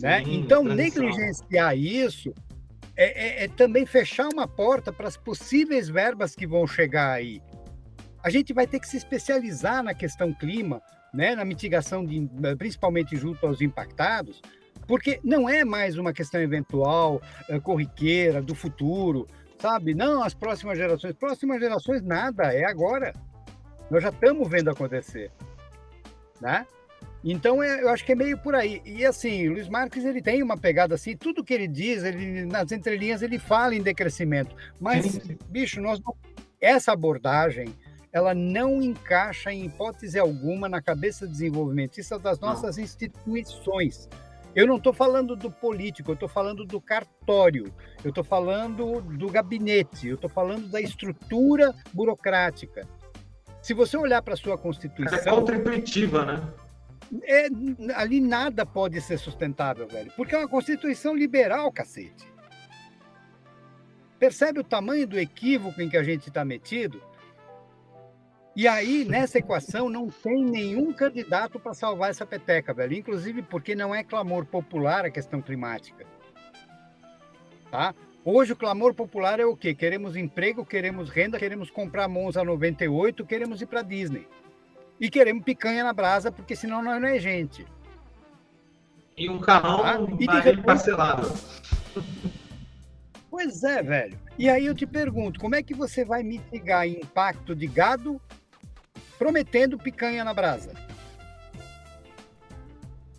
Né? 0.00 0.24
Sim, 0.24 0.24
né? 0.24 0.24
Então, 0.26 0.64
negligenciar 0.64 1.76
isso 1.76 2.32
é, 2.96 3.42
é, 3.42 3.44
é, 3.44 3.48
também 3.48 3.84
fechar 3.84 4.26
uma 4.32 4.48
porta 4.48 4.90
para 4.90 5.06
as 5.06 5.18
possíveis 5.18 5.90
verbas 5.90 6.34
que 6.34 6.46
vão 6.46 6.66
chegar 6.66 7.12
aí. 7.12 7.42
A 8.22 8.30
gente 8.30 8.54
vai 8.54 8.66
ter 8.66 8.80
que 8.80 8.88
se 8.88 8.96
especializar 8.96 9.82
na 9.82 9.92
questão 9.92 10.32
clima, 10.32 10.80
né? 11.12 11.36
na 11.36 11.44
mitigação, 11.44 12.02
de, 12.02 12.26
principalmente 12.56 13.14
junto 13.14 13.46
aos 13.46 13.60
impactados, 13.60 14.40
porque 14.86 15.20
não 15.22 15.46
é 15.46 15.66
mais 15.66 15.98
uma 15.98 16.14
questão 16.14 16.40
eventual, 16.40 17.20
é, 17.50 17.60
corriqueira, 17.60 18.40
do 18.40 18.54
futuro, 18.54 19.26
sabe? 19.58 19.92
Não, 19.94 20.22
as 20.22 20.32
próximas 20.32 20.78
gerações. 20.78 21.12
Próximas 21.12 21.60
gerações, 21.60 22.00
nada, 22.00 22.54
é 22.54 22.64
agora. 22.64 23.12
Nós 23.90 24.02
já 24.02 24.08
estamos 24.08 24.48
vendo 24.48 24.70
acontecer, 24.70 25.30
né? 26.40 26.66
Então, 27.22 27.62
é, 27.62 27.82
eu 27.82 27.88
acho 27.88 28.04
que 28.04 28.12
é 28.12 28.14
meio 28.14 28.36
por 28.38 28.54
aí. 28.54 28.82
E 28.84 29.04
assim, 29.04 29.48
Luiz 29.48 29.68
Marques, 29.68 30.04
ele 30.04 30.20
tem 30.20 30.42
uma 30.42 30.58
pegada 30.58 30.94
assim, 30.94 31.16
tudo 31.16 31.42
que 31.42 31.54
ele 31.54 31.66
diz, 31.66 32.04
ele, 32.04 32.44
nas 32.44 32.70
entrelinhas, 32.70 33.22
ele 33.22 33.38
fala 33.38 33.74
em 33.74 33.82
decrescimento. 33.82 34.54
Mas, 34.78 35.18
bicho, 35.48 35.80
nós 35.80 36.00
essa 36.60 36.92
abordagem, 36.92 37.74
ela 38.12 38.34
não 38.34 38.80
encaixa 38.82 39.52
em 39.52 39.66
hipótese 39.66 40.18
alguma 40.18 40.68
na 40.68 40.80
cabeça 40.80 41.26
desenvolvimentista 41.26 42.18
das 42.18 42.38
nossas 42.40 42.76
não. 42.76 42.84
instituições. 42.84 44.08
Eu 44.54 44.66
não 44.66 44.76
estou 44.76 44.92
falando 44.92 45.34
do 45.34 45.50
político, 45.50 46.12
eu 46.12 46.14
estou 46.14 46.28
falando 46.28 46.64
do 46.64 46.80
cartório, 46.80 47.74
eu 48.04 48.10
estou 48.10 48.22
falando 48.22 49.00
do 49.00 49.28
gabinete, 49.28 50.08
eu 50.08 50.14
estou 50.14 50.30
falando 50.30 50.68
da 50.68 50.80
estrutura 50.80 51.74
burocrática. 51.92 52.88
Se 53.64 53.72
você 53.72 53.96
olhar 53.96 54.20
para 54.20 54.34
a 54.34 54.36
sua 54.36 54.58
Constituição. 54.58 55.18
É 55.18 55.22
contra-intuitiva, 55.22 56.22
né? 56.26 56.52
É, 57.22 57.46
ali 57.94 58.20
nada 58.20 58.66
pode 58.66 59.00
ser 59.00 59.16
sustentável, 59.16 59.88
velho. 59.88 60.12
Porque 60.14 60.34
é 60.34 60.38
uma 60.38 60.46
Constituição 60.46 61.16
liberal, 61.16 61.72
cacete. 61.72 62.30
Percebe 64.18 64.60
o 64.60 64.64
tamanho 64.64 65.06
do 65.06 65.18
equívoco 65.18 65.80
em 65.80 65.88
que 65.88 65.96
a 65.96 66.02
gente 66.02 66.28
está 66.28 66.44
metido? 66.44 67.02
E 68.54 68.68
aí, 68.68 69.02
nessa 69.06 69.38
equação, 69.38 69.88
não 69.88 70.10
tem 70.10 70.44
nenhum 70.44 70.92
candidato 70.92 71.58
para 71.58 71.72
salvar 71.72 72.10
essa 72.10 72.26
peteca, 72.26 72.74
velho. 72.74 72.92
Inclusive 72.92 73.40
porque 73.40 73.74
não 73.74 73.94
é 73.94 74.04
clamor 74.04 74.44
popular 74.44 75.06
a 75.06 75.10
questão 75.10 75.40
climática. 75.40 76.04
Tá? 77.70 77.94
Hoje 78.26 78.54
o 78.54 78.56
clamor 78.56 78.94
popular 78.94 79.38
é 79.38 79.44
o 79.44 79.54
quê? 79.54 79.74
Queremos 79.74 80.16
emprego, 80.16 80.64
queremos 80.64 81.10
renda, 81.10 81.38
queremos 81.38 81.70
comprar 81.70 82.08
Monza 82.08 82.42
98, 82.42 83.22
queremos 83.26 83.60
ir 83.60 83.66
para 83.66 83.82
Disney. 83.82 84.26
E 84.98 85.10
queremos 85.10 85.44
picanha 85.44 85.84
na 85.84 85.92
brasa, 85.92 86.32
porque 86.32 86.56
senão 86.56 86.82
nós 86.82 86.98
não 87.02 87.08
é 87.08 87.18
gente. 87.18 87.66
E 89.14 89.28
um 89.28 89.38
carrão 89.38 89.84
ah, 89.84 89.98
e 90.18 90.24
repente... 90.24 90.62
parcelado. 90.62 91.34
Pois 93.30 93.62
é, 93.62 93.82
velho. 93.82 94.18
E 94.38 94.48
aí 94.48 94.64
eu 94.64 94.74
te 94.74 94.86
pergunto, 94.86 95.38
como 95.38 95.54
é 95.54 95.62
que 95.62 95.74
você 95.74 96.02
vai 96.02 96.22
mitigar 96.22 96.88
impacto 96.88 97.54
de 97.54 97.66
gado 97.66 98.18
prometendo 99.18 99.76
picanha 99.76 100.24
na 100.24 100.32
brasa? 100.32 100.72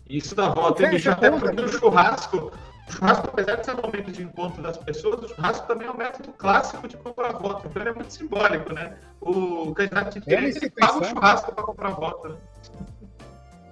Isso 0.08 0.34
dá 0.34 0.48
volta, 0.48 0.82
tem 0.82 0.90
bicho 0.90 1.10
até 1.10 1.30
porque 1.30 1.60
o 1.60 1.68
churrasco 1.68 2.52
o 2.88 2.92
churrasco, 2.92 3.28
apesar 3.28 3.56
de 3.56 3.66
ser 3.66 3.74
um 3.74 3.82
momento 3.82 4.12
de 4.12 4.22
encontro 4.22 4.62
das 4.62 4.76
pessoas, 4.76 5.22
o 5.24 5.34
churrasco 5.34 5.66
também 5.66 5.88
é 5.88 5.90
um 5.90 5.96
método 5.96 6.32
clássico 6.32 6.86
de 6.86 6.96
comprar 6.96 7.32
voto. 7.32 7.66
Então 7.66 7.82
ele 7.82 7.90
é 7.90 7.94
muito 7.94 8.12
simbólico, 8.12 8.72
né? 8.72 8.96
O 9.20 9.74
candidato 9.74 10.20
de 10.20 10.26
direita 10.26 10.58
ele 10.58 10.70
paga 10.70 10.98
o 10.98 11.04
churrasco 11.04 11.52
para 11.52 11.64
comprar 11.64 11.90
voto. 11.90 12.28
Né? 12.28 12.36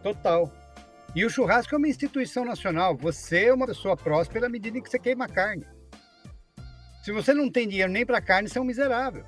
Total. 0.03 0.51
E 1.15 1.25
o 1.25 1.31
churrasco 1.31 1.75
é 1.75 1.79
uma 1.79 1.89
instituição 1.89 2.45
nacional. 2.45 2.97
Você 2.97 3.47
é 3.47 3.55
uma 3.55 3.67
pessoa 3.67 3.97
próspera 3.97 4.47
à 4.47 4.49
medida 4.49 4.77
em 4.77 4.83
que 4.83 4.91
você 4.91 4.99
queima 4.99 5.29
carne. 5.29 5.65
Se 7.05 7.13
você 7.13 7.33
não 7.33 7.51
tem 7.51 7.69
dinheiro 7.69 7.93
nem 7.93 8.05
para 8.05 8.21
carne, 8.21 8.49
você 8.49 8.59
é 8.59 8.63
um 8.63 8.65
miserável. 8.65 9.25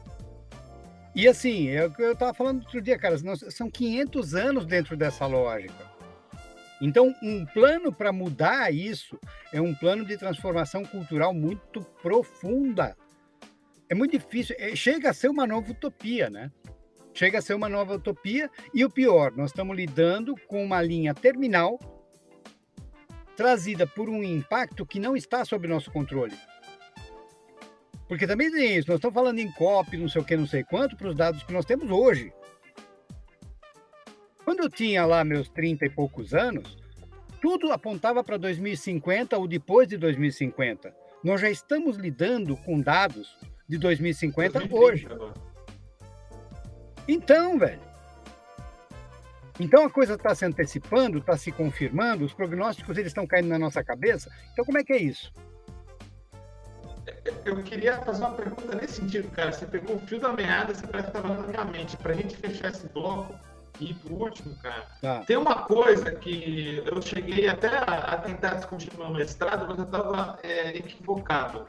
E 1.14 1.28
assim, 1.28 1.68
é 1.68 1.88
eu 1.98 2.12
estava 2.12 2.34
falando 2.34 2.62
outro 2.62 2.80
dia, 2.82 2.98
cara, 2.98 3.16
são 3.50 3.70
500 3.70 4.34
anos 4.34 4.66
dentro 4.66 4.96
dessa 4.96 5.26
lógica. 5.26 5.95
Então, 6.80 7.14
um 7.22 7.44
plano 7.46 7.92
para 7.92 8.12
mudar 8.12 8.72
isso 8.72 9.18
é 9.52 9.60
um 9.60 9.74
plano 9.74 10.04
de 10.04 10.16
transformação 10.16 10.84
cultural 10.84 11.32
muito 11.32 11.80
profunda. 12.02 12.96
É 13.88 13.94
muito 13.94 14.18
difícil, 14.18 14.54
é, 14.58 14.74
chega 14.76 15.10
a 15.10 15.14
ser 15.14 15.28
uma 15.28 15.46
nova 15.46 15.70
utopia, 15.70 16.28
né? 16.28 16.50
Chega 17.14 17.38
a 17.38 17.42
ser 17.42 17.54
uma 17.54 17.68
nova 17.68 17.94
utopia 17.94 18.50
e 18.74 18.84
o 18.84 18.90
pior, 18.90 19.32
nós 19.34 19.50
estamos 19.50 19.74
lidando 19.74 20.34
com 20.46 20.62
uma 20.62 20.82
linha 20.82 21.14
terminal 21.14 21.78
trazida 23.36 23.86
por 23.86 24.08
um 24.08 24.22
impacto 24.22 24.84
que 24.84 24.98
não 24.98 25.16
está 25.16 25.44
sob 25.44 25.68
nosso 25.68 25.90
controle. 25.90 26.34
Porque 28.08 28.26
também 28.26 28.50
tem 28.50 28.76
isso, 28.76 28.88
nós 28.88 28.98
estamos 28.98 29.14
falando 29.14 29.38
em 29.38 29.50
COP, 29.52 29.96
não 29.96 30.08
sei 30.08 30.22
o 30.22 30.24
que, 30.24 30.36
não 30.36 30.46
sei 30.46 30.62
quanto, 30.62 30.96
para 30.96 31.08
os 31.08 31.14
dados 31.14 31.42
que 31.42 31.52
nós 31.52 31.64
temos 31.64 31.90
hoje. 31.90 32.32
Quando 34.46 34.60
eu 34.60 34.70
tinha 34.70 35.04
lá 35.04 35.24
meus 35.24 35.48
30 35.48 35.86
e 35.86 35.90
poucos 35.90 36.32
anos, 36.32 36.78
tudo 37.42 37.72
apontava 37.72 38.22
para 38.22 38.36
2050 38.36 39.36
ou 39.36 39.48
depois 39.48 39.88
de 39.88 39.96
2050. 39.96 40.94
Nós 41.24 41.40
já 41.40 41.50
estamos 41.50 41.96
lidando 41.96 42.56
com 42.58 42.80
dados 42.80 43.36
de 43.68 43.76
2050 43.76 44.60
2030, 44.60 44.84
hoje. 44.84 45.08
Então, 47.08 47.58
velho. 47.58 47.80
Então 49.58 49.84
a 49.84 49.90
coisa 49.90 50.14
está 50.14 50.32
se 50.32 50.44
antecipando, 50.44 51.18
está 51.18 51.36
se 51.36 51.50
confirmando, 51.50 52.24
os 52.24 52.32
prognósticos 52.32 52.96
eles 52.98 53.10
estão 53.10 53.26
caindo 53.26 53.48
na 53.48 53.58
nossa 53.58 53.82
cabeça. 53.82 54.30
Então 54.52 54.64
como 54.64 54.78
é 54.78 54.84
que 54.84 54.92
é 54.92 54.98
isso? 54.98 55.32
Eu 57.44 57.60
queria 57.64 58.00
fazer 58.02 58.22
uma 58.22 58.34
pergunta 58.34 58.76
nesse 58.76 59.00
sentido, 59.00 59.28
cara. 59.32 59.50
Você 59.50 59.66
pegou 59.66 59.96
o 59.96 60.06
fio 60.06 60.20
da 60.20 60.32
meada, 60.32 60.72
você 60.72 60.86
parece 60.86 61.10
que 61.10 61.18
estava 61.18 61.34
na 61.34 61.48
minha 61.48 61.64
mente. 61.64 61.96
Para 61.96 62.12
a 62.12 62.16
gente 62.16 62.36
fechar 62.36 62.70
esse 62.70 62.86
bloco, 62.88 63.34
e 63.80 63.94
por 63.94 64.12
último, 64.12 64.54
cara, 64.56 64.86
tá. 65.00 65.20
tem 65.20 65.36
uma 65.36 65.62
coisa 65.62 66.12
que 66.12 66.82
eu 66.86 67.00
cheguei 67.02 67.48
até 67.48 67.68
a, 67.68 67.82
a 67.82 68.16
tentar 68.18 68.54
discutir 68.54 68.92
no 68.96 69.12
mestrado, 69.12 69.66
mas 69.68 69.78
eu 69.78 69.84
estava 69.84 70.38
é, 70.42 70.76
equivocado, 70.76 71.66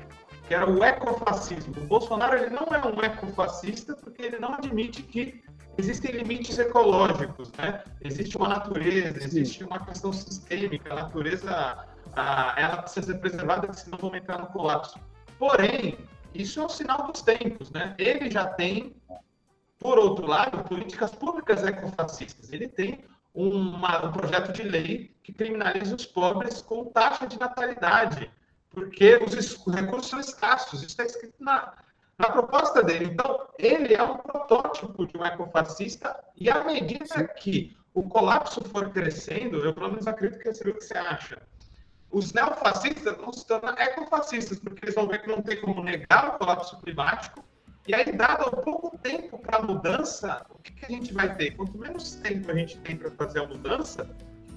que 0.47 0.53
era 0.53 0.70
o 0.70 0.84
ecofascismo. 0.84 1.74
O 1.78 1.86
Bolsonaro 1.86 2.38
ele 2.38 2.49
não 2.49 2.68
é 2.68 2.86
um 2.86 3.03
ecofascista 3.03 3.95
porque 3.95 4.22
ele 4.22 4.39
não 4.39 4.53
admite 4.53 5.03
que 5.03 5.43
existem 5.78 6.12
limites 6.12 6.58
ecológicos, 6.58 7.51
né? 7.53 7.84
Existe 8.01 8.38
uma 8.38 8.49
natureza, 8.49 9.24
existe 9.24 9.64
uma 9.64 9.80
questão 9.80 10.12
sistêmica, 10.12 10.93
a 10.93 10.95
natureza 10.95 11.86
a, 12.16 12.55
ela 12.58 12.82
precisa 12.82 13.08
ser 13.08 13.20
preservada, 13.20 13.72
senão 13.74 13.97
vamos 13.97 14.18
entrar 14.18 14.39
no 14.39 14.47
colapso. 14.47 14.99
Porém, 15.38 15.97
isso 16.34 16.60
é 16.60 16.66
um 16.66 16.70
sinal 16.70 17.12
dos 17.12 17.22
tempos, 17.22 17.70
né? 17.72 17.95
Ele 17.97 18.30
já 18.30 18.45
tem 18.45 18.95
por 19.80 19.97
outro 19.99 20.25
lado, 20.25 20.63
políticas 20.63 21.11
públicas 21.11 21.63
ecofascistas. 21.63 22.51
Ele 22.51 22.67
tem 22.67 23.03
uma, 23.34 24.05
um 24.05 24.11
projeto 24.11 24.51
de 24.51 24.63
lei 24.63 25.15
que 25.23 25.32
criminaliza 25.32 25.95
os 25.95 26.05
pobres 26.05 26.61
com 26.61 26.86
taxa 26.86 27.28
de 27.28 27.39
natalidade, 27.39 28.32
porque 28.69 29.17
os 29.17 29.34
recursos 29.67 30.09
são 30.09 30.19
escassos. 30.19 30.80
Isso 30.80 30.88
está 30.88 31.05
escrito 31.05 31.36
na, 31.39 31.73
na 32.17 32.30
proposta 32.32 32.82
dele. 32.82 33.05
Então, 33.05 33.47
ele 33.59 33.93
é 33.93 34.01
um 34.01 34.17
protótipo 34.17 35.05
de 35.05 35.17
um 35.17 35.25
ecofascista, 35.25 36.17
e 36.36 36.49
à 36.49 36.63
medida 36.63 37.28
que 37.28 37.78
o 37.93 38.03
colapso 38.03 38.63
for 38.65 38.89
crescendo, 38.91 39.57
eu 39.57 39.73
pelo 39.73 39.89
menos 39.89 40.07
acredito 40.07 40.39
que 40.39 40.47
é 40.47 40.51
o 40.51 40.75
que 40.75 40.82
você 40.82 40.97
acha. 40.97 41.41
Os 42.09 42.32
neofascistas 42.32 43.17
vão 43.17 43.34
se 43.34 43.45
tornar 43.45 43.80
ecofascistas, 43.80 44.59
porque 44.59 44.86
eles 44.86 44.95
vão 44.95 45.07
ver 45.07 45.21
que 45.21 45.28
não 45.28 45.41
tem 45.41 45.59
como 45.59 45.84
negar 45.84 46.30
o 46.30 46.38
colapso 46.38 46.80
climático, 46.80 47.43
e 47.88 47.96
aí, 47.96 48.12
dado 48.12 48.52
pouco 48.64 48.98
tempo 48.98 49.38
para 49.38 49.60
a 49.60 49.62
mudança, 49.62 50.46
o 50.50 50.60
que, 50.60 50.74
que, 50.74 50.86
a 50.86 50.90
gente 50.90 51.14
vai 51.14 51.34
ter? 51.36 51.52
Quanto 51.56 51.78
menos 51.78 52.16
tempo 52.16 52.52
a 52.52 52.56
gente 52.56 52.78
tem 52.80 52.98
para 52.98 53.10
fazer 53.12 53.40
a 53.40 53.48
mudança, 53.48 54.10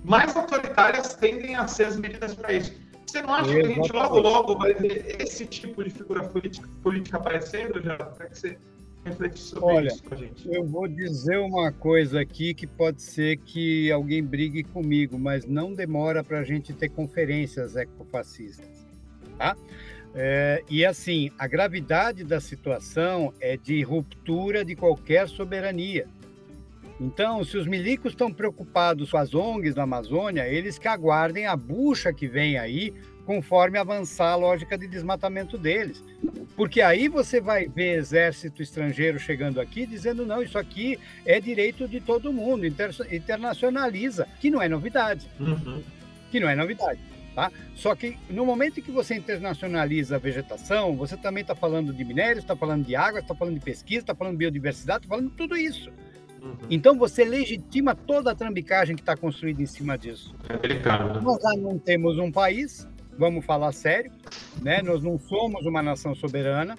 mais 0.04 0.34
autoritárias 0.36 1.14
tendem 1.14 1.54
a 1.54 1.68
ser 1.68 1.84
as 1.84 1.96
medidas 1.96 2.34
para 2.34 2.52
isso. 2.52 2.72
Você 3.06 3.22
não 3.22 3.34
acha 3.34 3.52
que 3.52 3.60
a 3.60 3.66
gente 3.66 3.92
logo, 3.92 4.18
logo 4.18 4.58
vai 4.58 4.74
ver 4.74 5.16
esse 5.20 5.46
tipo 5.46 5.82
de 5.82 5.90
figura 5.90 6.28
política, 6.28 6.68
política 6.82 7.16
aparecendo, 7.16 7.82
já? 7.82 7.96
Para 7.96 8.26
que 8.26 8.38
você 8.38 8.58
refletir 9.04 9.40
sobre 9.40 9.64
Olha, 9.64 9.88
isso 9.88 10.04
com 10.04 10.14
a 10.14 10.16
gente. 10.16 10.52
Eu 10.52 10.64
vou 10.64 10.86
dizer 10.86 11.38
uma 11.38 11.72
coisa 11.72 12.20
aqui 12.20 12.54
que 12.54 12.66
pode 12.66 13.02
ser 13.02 13.36
que 13.38 13.90
alguém 13.90 14.22
brigue 14.22 14.62
comigo, 14.62 15.18
mas 15.18 15.46
não 15.46 15.72
demora 15.72 16.22
para 16.22 16.40
a 16.40 16.44
gente 16.44 16.72
ter 16.72 16.88
conferências 16.88 17.76
ecofascistas, 17.76 18.86
tá? 19.38 19.56
É, 20.14 20.64
e 20.68 20.84
assim, 20.84 21.30
a 21.38 21.46
gravidade 21.46 22.24
da 22.24 22.40
situação 22.40 23.32
é 23.40 23.56
de 23.56 23.82
ruptura 23.82 24.64
de 24.64 24.74
qualquer 24.74 25.28
soberania. 25.28 26.06
Então, 27.00 27.42
se 27.44 27.56
os 27.56 27.66
milicos 27.66 28.12
estão 28.12 28.30
preocupados 28.30 29.10
com 29.10 29.16
as 29.16 29.34
ONGs 29.34 29.74
na 29.74 29.84
Amazônia, 29.84 30.46
eles 30.46 30.78
que 30.78 30.86
aguardem 30.86 31.46
a 31.46 31.56
bucha 31.56 32.12
que 32.12 32.26
vem 32.26 32.58
aí, 32.58 32.92
conforme 33.24 33.78
avançar 33.78 34.32
a 34.32 34.36
lógica 34.36 34.76
de 34.76 34.86
desmatamento 34.86 35.56
deles. 35.56 36.04
Porque 36.54 36.82
aí 36.82 37.08
você 37.08 37.40
vai 37.40 37.66
ver 37.68 37.96
exército 37.96 38.62
estrangeiro 38.62 39.18
chegando 39.18 39.60
aqui 39.60 39.86
dizendo: 39.86 40.26
não, 40.26 40.42
isso 40.42 40.58
aqui 40.58 40.98
é 41.24 41.40
direito 41.40 41.88
de 41.88 42.00
todo 42.00 42.32
mundo, 42.32 42.66
inter 42.66 42.90
internacionaliza, 43.10 44.28
que 44.38 44.50
não 44.50 44.60
é 44.60 44.68
novidade. 44.68 45.26
Uhum. 45.38 45.82
Que 46.30 46.38
não 46.38 46.50
é 46.50 46.54
novidade. 46.54 47.00
Tá? 47.34 47.50
Só 47.74 47.94
que 47.94 48.18
no 48.28 48.44
momento 48.44 48.80
em 48.80 48.82
que 48.82 48.90
você 48.90 49.14
internacionaliza 49.14 50.16
a 50.16 50.18
vegetação, 50.18 50.96
você 50.96 51.16
também 51.16 51.42
está 51.42 51.54
falando 51.54 51.92
de 51.92 52.04
minérios, 52.04 52.38
está 52.38 52.56
falando 52.56 52.84
de 52.84 52.96
água, 52.96 53.20
está 53.20 53.34
falando 53.34 53.54
de 53.54 53.60
pesquisa, 53.60 54.00
está 54.00 54.14
falando 54.14 54.34
de 54.34 54.38
biodiversidade, 54.38 55.04
está 55.04 55.14
falando 55.14 55.30
de 55.30 55.36
tudo 55.36 55.56
isso. 55.56 55.90
Uhum. 56.42 56.56
Então 56.68 56.96
você 56.96 57.24
legitima 57.24 57.94
toda 57.94 58.32
a 58.32 58.34
trambicagem 58.34 58.96
que 58.96 59.02
está 59.02 59.16
construída 59.16 59.62
em 59.62 59.66
cima 59.66 59.96
disso. 59.96 60.34
É 60.48 60.56
delicado. 60.56 61.14
Né? 61.14 61.20
Nós 61.22 61.40
já 61.40 61.56
não 61.56 61.78
temos 61.78 62.18
um 62.18 62.32
país, 62.32 62.88
vamos 63.16 63.44
falar 63.44 63.72
sério, 63.72 64.10
né? 64.60 64.82
Nós 64.82 65.02
não 65.02 65.18
somos 65.18 65.64
uma 65.66 65.82
nação 65.82 66.14
soberana. 66.14 66.76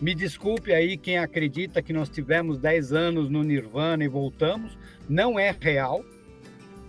Me 0.00 0.14
desculpe 0.14 0.72
aí 0.72 0.96
quem 0.96 1.18
acredita 1.18 1.82
que 1.82 1.92
nós 1.92 2.08
tivemos 2.08 2.58
10 2.58 2.92
anos 2.92 3.28
no 3.28 3.42
Nirvana 3.42 4.04
e 4.04 4.08
voltamos. 4.08 4.78
Não 5.08 5.38
é 5.38 5.54
real. 5.58 6.04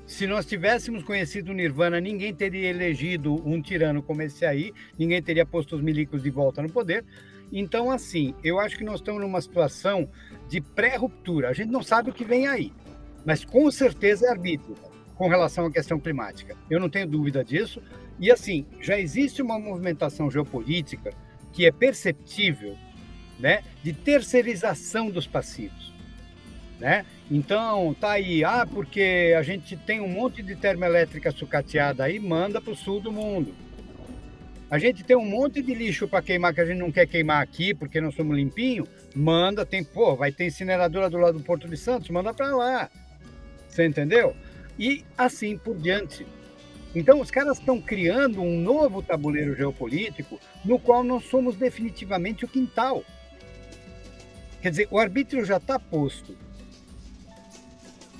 Se 0.09 0.25
nós 0.25 0.43
tivéssemos 0.43 1.03
conhecido 1.03 1.51
o 1.51 1.53
Nirvana, 1.53 2.01
ninguém 2.01 2.33
teria 2.33 2.67
elegido 2.67 3.47
um 3.47 3.61
tirano 3.61 4.01
como 4.01 4.23
esse 4.23 4.43
aí, 4.43 4.73
ninguém 4.97 5.21
teria 5.21 5.45
posto 5.45 5.75
os 5.75 5.83
milicos 5.83 6.23
de 6.23 6.31
volta 6.31 6.63
no 6.63 6.69
poder. 6.69 7.05
Então, 7.53 7.91
assim, 7.91 8.33
eu 8.43 8.59
acho 8.59 8.75
que 8.75 8.83
nós 8.83 9.01
estamos 9.01 9.21
numa 9.21 9.39
situação 9.39 10.09
de 10.49 10.61
pré-ruptura. 10.61 11.49
A 11.49 11.53
gente 11.53 11.69
não 11.69 11.83
sabe 11.83 12.09
o 12.09 12.13
que 12.13 12.25
vem 12.25 12.47
aí, 12.47 12.73
mas 13.23 13.45
com 13.45 13.69
certeza 13.69 14.25
é 14.25 14.31
arbítrio 14.31 14.75
com 15.13 15.27
relação 15.27 15.67
à 15.67 15.71
questão 15.71 15.99
climática. 15.99 16.57
Eu 16.71 16.79
não 16.79 16.89
tenho 16.89 17.05
dúvida 17.05 17.43
disso. 17.43 17.79
E, 18.19 18.31
assim, 18.31 18.65
já 18.81 18.99
existe 18.99 19.43
uma 19.43 19.59
movimentação 19.59 20.29
geopolítica 20.31 21.13
que 21.53 21.67
é 21.67 21.71
perceptível 21.71 22.75
né, 23.39 23.63
de 23.83 23.93
terceirização 23.93 25.11
dos 25.11 25.27
passivos. 25.27 25.93
Né? 26.79 27.05
Então, 27.31 27.93
tá 27.93 28.11
aí, 28.11 28.43
ah, 28.43 28.65
porque 28.65 29.35
a 29.37 29.43
gente 29.43 29.77
tem 29.77 30.01
um 30.01 30.07
monte 30.07 30.41
de 30.41 30.55
termoelétrica 30.55 31.31
sucateada 31.31 32.03
aí, 32.03 32.19
manda 32.19 32.59
para 32.59 32.73
o 32.73 32.75
sul 32.75 32.99
do 32.99 33.11
mundo. 33.11 33.53
A 34.69 34.79
gente 34.79 35.03
tem 35.03 35.15
um 35.15 35.25
monte 35.25 35.61
de 35.61 35.73
lixo 35.73 36.07
para 36.07 36.23
queimar 36.23 36.53
que 36.53 36.61
a 36.61 36.65
gente 36.65 36.77
não 36.77 36.91
quer 36.91 37.07
queimar 37.07 37.41
aqui 37.41 37.73
porque 37.73 38.01
não 38.01 38.11
somos 38.11 38.35
limpinho. 38.35 38.87
Manda, 39.15 39.65
tem, 39.65 39.83
pô, 39.83 40.15
vai 40.15 40.31
ter 40.31 40.45
incineradora 40.45 41.09
do 41.09 41.17
lado 41.17 41.37
do 41.39 41.43
Porto 41.43 41.67
de 41.67 41.77
Santos, 41.77 42.09
manda 42.09 42.33
para 42.33 42.55
lá. 42.55 42.89
Você 43.67 43.85
entendeu? 43.85 44.35
E 44.77 45.03
assim 45.17 45.57
por 45.57 45.75
diante. 45.75 46.25
Então, 46.95 47.19
os 47.19 47.29
caras 47.29 47.59
estão 47.59 47.79
criando 47.79 48.41
um 48.41 48.59
novo 48.59 49.01
tabuleiro 49.01 49.55
geopolítico 49.55 50.39
no 50.65 50.79
qual 50.79 51.03
nós 51.03 51.25
somos 51.25 51.55
definitivamente 51.55 52.45
o 52.45 52.47
quintal. 52.47 53.03
Quer 54.61 54.71
dizer, 54.71 54.87
o 54.89 54.97
arbítrio 54.97 55.45
já 55.45 55.57
está 55.57 55.79
posto. 55.79 56.35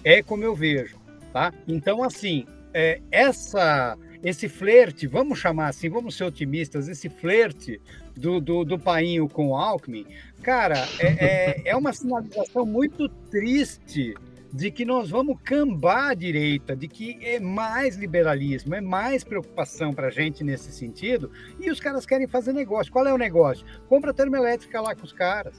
É 0.04 0.24
como 0.24 0.43
eu 0.43 0.56
vejo, 0.56 0.97
tá? 1.34 1.54
Então, 1.68 2.04
assim, 2.04 2.45
é, 2.74 3.02
essa 3.12 3.97
esse 4.24 4.50
flerte, 4.50 5.08
vamos 5.08 5.39
chamar 5.39 5.70
assim, 5.70 5.89
vamos 5.89 6.16
ser 6.16 6.26
otimistas, 6.26 6.89
esse 6.89 7.10
flerte 7.10 7.82
do, 8.16 8.41
do, 8.41 8.66
do 8.66 8.78
Painho 8.78 9.30
com 9.30 9.50
o 9.50 9.56
Alckmin, 9.56 10.06
cara, 10.43 10.86
é, 11.00 11.08
é, 11.08 11.62
é 11.70 11.76
uma 11.76 11.93
sinalização 11.93 12.66
muito 12.66 13.08
triste 13.08 14.14
de 14.52 14.72
que 14.72 14.84
nós 14.84 15.10
vamos 15.10 15.38
cambar 15.43 16.10
a 16.10 16.14
direita, 16.14 16.76
de 16.76 16.88
que 16.88 17.18
é 17.22 17.39
mais 17.39 17.95
liberalismo, 17.95 18.74
é 18.74 18.82
mais 18.82 19.24
preocupação 19.24 19.93
para 19.93 20.08
a 20.08 20.12
gente 20.12 20.43
nesse 20.43 20.72
sentido, 20.72 21.32
e 21.60 21.70
os 21.70 21.80
caras 21.80 22.06
querem 22.06 22.28
fazer 22.28 22.52
negócio. 22.52 22.91
Qual 22.91 23.06
é 23.06 23.14
o 23.14 23.18
negócio? 23.18 23.66
Compra 23.88 24.14
termoelétrica 24.14 24.82
lá 24.82 24.95
com 24.95 25.06
os 25.06 25.14
caras. 25.14 25.56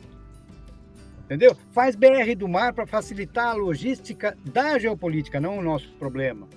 Entendeu? 1.31 1.57
Faz 1.71 1.95
BR 1.95 2.35
do 2.37 2.49
mar 2.49 2.73
para 2.73 2.89
facilitar 2.89 3.51
a 3.51 3.53
logística 3.53 4.37
da 4.45 4.77
geopolítica, 4.81 5.41
não 5.41 5.59
o 5.59 5.63
nosso 5.63 5.89
problema. 5.93 6.49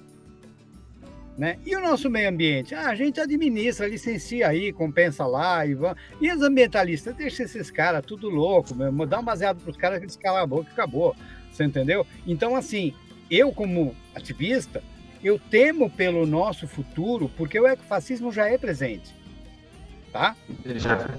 Né? 1.37 1.59
E 1.63 1.75
o 1.75 1.79
nosso 1.79 2.09
meio 2.09 2.27
ambiente? 2.27 2.73
Ah, 2.73 2.89
a 2.89 2.95
gente 2.95 3.21
administra, 3.21 3.87
licencia 3.87 4.47
aí, 4.47 4.73
compensa 4.73 5.27
lá 5.27 5.63
e. 5.63 5.77
E 6.19 6.31
os 6.31 6.41
ambientalistas, 6.41 7.15
deixa 7.15 7.43
esses 7.43 7.69
caras 7.69 8.03
tudo 8.03 8.29
louco 8.29 8.73
mesmo, 8.73 9.05
dá 9.05 9.19
um 9.19 9.23
baseado 9.23 9.61
para 9.61 9.69
os 9.69 9.77
caras 9.77 9.99
que 9.99 10.05
eles 10.05 10.17
calam 10.17 10.41
a 10.41 10.47
boca 10.47 10.67
e 10.67 10.73
acabou. 10.73 11.15
Você 11.51 11.63
entendeu? 11.63 12.03
Então, 12.25 12.55
assim, 12.55 12.95
eu 13.29 13.51
como 13.51 13.95
ativista, 14.15 14.83
eu 15.23 15.37
temo 15.37 15.87
pelo 15.87 16.25
nosso 16.25 16.67
futuro, 16.67 17.29
porque 17.37 17.59
o 17.59 17.67
ecofascismo 17.67 18.31
já 18.31 18.47
é 18.49 18.57
presente. 18.57 19.13
Tá? 20.13 20.35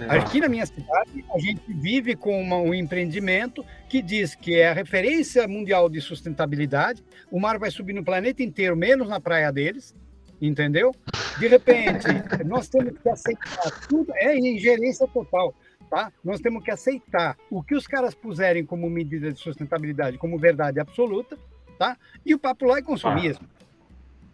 Aqui 0.08 0.40
na 0.40 0.48
minha 0.48 0.64
cidade, 0.64 1.24
a 1.34 1.38
gente 1.40 1.62
vive 1.66 2.14
com 2.14 2.40
uma, 2.40 2.58
um 2.58 2.72
empreendimento 2.72 3.66
que 3.88 4.00
diz 4.00 4.36
que 4.36 4.54
é 4.54 4.68
a 4.68 4.72
referência 4.72 5.48
mundial 5.48 5.90
de 5.90 6.00
sustentabilidade. 6.00 7.02
O 7.28 7.40
mar 7.40 7.58
vai 7.58 7.72
subir 7.72 7.92
no 7.92 8.04
planeta 8.04 8.40
inteiro, 8.40 8.76
menos 8.76 9.08
na 9.08 9.18
praia 9.18 9.50
deles 9.50 9.92
entendeu? 10.40 10.94
De 11.38 11.48
repente, 11.48 12.06
nós 12.44 12.68
temos 12.68 12.98
que 12.98 13.08
aceitar 13.08 13.86
tudo, 13.88 14.12
é 14.16 14.36
ingerência 14.36 15.06
total, 15.08 15.54
tá? 15.90 16.12
Nós 16.22 16.40
temos 16.40 16.62
que 16.62 16.70
aceitar 16.70 17.36
o 17.50 17.62
que 17.62 17.74
os 17.74 17.86
caras 17.86 18.14
puserem 18.14 18.64
como 18.64 18.88
medida 18.88 19.32
de 19.32 19.38
sustentabilidade, 19.38 20.18
como 20.18 20.38
verdade 20.38 20.80
absoluta, 20.80 21.38
tá? 21.78 21.96
E 22.24 22.34
o 22.34 22.38
papo 22.38 22.66
lá 22.66 22.78
é 22.78 22.82
consumismo. 22.82 23.46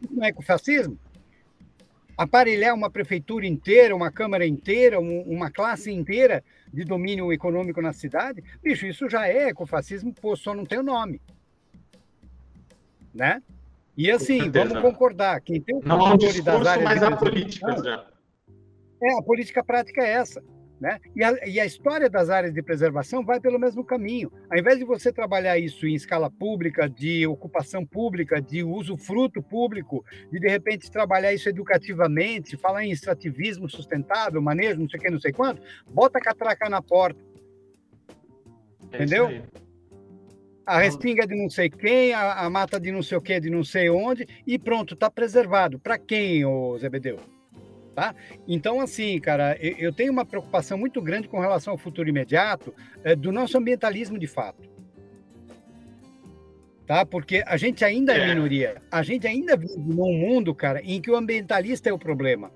Isso 0.03 0.15
não 0.15 0.25
é 0.25 0.33
fascismo? 0.43 0.99
Aparelhar 2.21 2.75
uma 2.75 2.91
prefeitura 2.91 3.47
inteira, 3.47 3.97
uma 3.97 4.13
câmara 4.13 4.47
inteira, 4.47 5.01
um, 5.01 5.23
uma 5.23 5.51
classe 5.51 5.91
inteira 5.91 6.45
de 6.71 6.85
domínio 6.85 7.33
econômico 7.33 7.81
na 7.81 7.95
cidade, 7.95 8.45
bicho, 8.63 8.85
isso 8.85 9.09
já 9.09 9.27
é 9.27 9.49
ecofascismo, 9.49 10.13
pô, 10.13 10.37
só 10.37 10.55
não 10.55 10.67
tem 10.67 10.81
o 10.81 10.83
nome. 10.83 11.19
Né? 13.15 13.43
E 13.97 14.11
assim, 14.11 14.51
vamos 14.51 14.83
concordar, 14.83 15.41
quem 15.41 15.63
tem 15.63 15.77
o 15.77 15.81
controle 15.81 16.43
das 16.43 16.67
áreas 16.67 16.85
mas 16.85 17.03
a 17.03 17.17
política 17.17 17.83
já. 17.83 18.07
É, 19.03 19.19
a 19.19 19.23
política 19.23 19.65
prática 19.65 20.03
é 20.03 20.11
essa. 20.13 20.45
Né? 20.81 20.99
E, 21.15 21.23
a, 21.23 21.47
e 21.47 21.61
a 21.61 21.67
história 21.67 22.09
das 22.09 22.31
áreas 22.31 22.55
de 22.55 22.63
preservação 22.63 23.23
vai 23.23 23.39
pelo 23.39 23.59
mesmo 23.59 23.85
caminho. 23.85 24.33
Ao 24.51 24.59
invés 24.59 24.79
de 24.79 24.85
você 24.85 25.13
trabalhar 25.13 25.59
isso 25.59 25.87
em 25.87 25.95
escala 25.95 26.31
pública, 26.31 26.89
de 26.89 27.27
ocupação 27.27 27.85
pública, 27.85 28.41
de 28.41 28.65
uso 28.65 28.97
fruto 28.97 29.43
público, 29.43 30.03
de 30.33 30.41
de 30.41 30.49
repente 30.49 30.91
trabalhar 30.91 31.35
isso 31.35 31.51
educativamente, 31.51 32.57
falar 32.57 32.85
em 32.85 32.91
extrativismo 32.91 33.69
sustentável, 33.69 34.41
manejo, 34.41 34.81
não 34.81 34.89
sei 34.89 34.99
o 34.99 35.03
que, 35.03 35.11
não 35.11 35.21
sei 35.21 35.33
quanto, 35.33 35.61
bota 35.91 36.19
a 36.19 36.23
catraca 36.23 36.71
na 36.71 36.81
porta. 36.81 37.21
É 38.93 38.97
Entendeu? 38.97 39.43
a 40.65 40.79
respinga 40.79 41.27
de 41.27 41.35
não 41.35 41.51
sei 41.51 41.69
quem, 41.69 42.15
a, 42.15 42.45
a, 42.45 42.49
mata 42.49 42.79
de 42.79 42.93
não 42.93 43.03
sei 43.03 43.19
o 43.19 43.21
que, 43.21 43.41
de 43.41 43.51
não 43.51 43.65
sei 43.65 43.91
onde, 43.91 44.27
e 44.47 44.57
pronto, 44.57 44.95
está 44.95 45.11
preservado. 45.11 45.81
Para 45.81 45.99
quem, 45.99 46.45
ô 46.45 46.79
Zebedeu? 46.79 47.19
Tá? 48.01 48.15
Então, 48.49 48.81
assim, 48.81 49.21
cara, 49.21 49.59
eu, 49.61 49.93
tenho 49.93 50.11
uma 50.11 50.25
preocupação 50.25 50.79
muito 50.79 51.03
grande 51.03 51.29
com 51.29 51.39
relação 51.39 51.73
ao 51.75 51.79
futuro 51.79 52.09
imediato 52.09 52.75
é, 53.05 53.15
do 53.15 53.31
nosso 53.31 53.59
ambientalismo 53.59 54.19
de 54.19 54.27
fato. 54.27 54.67
Tá? 56.87 57.05
Porque 57.05 57.45
a 57.47 57.59
gente 57.59 57.85
ainda 57.85 58.17
é, 58.17 58.21
é 58.21 58.35
minoria. 58.35 58.81
A 58.91 59.03
gente 59.03 59.27
ainda 59.27 59.55
vive 59.55 59.77
num 59.77 60.15
mundo, 60.15 60.55
cara, 60.55 60.81
em 60.81 60.99
que 60.99 61.11
o 61.11 61.15
ambientalista 61.15 61.91
é 61.91 61.93
o 61.93 61.99
problema. 61.99 62.51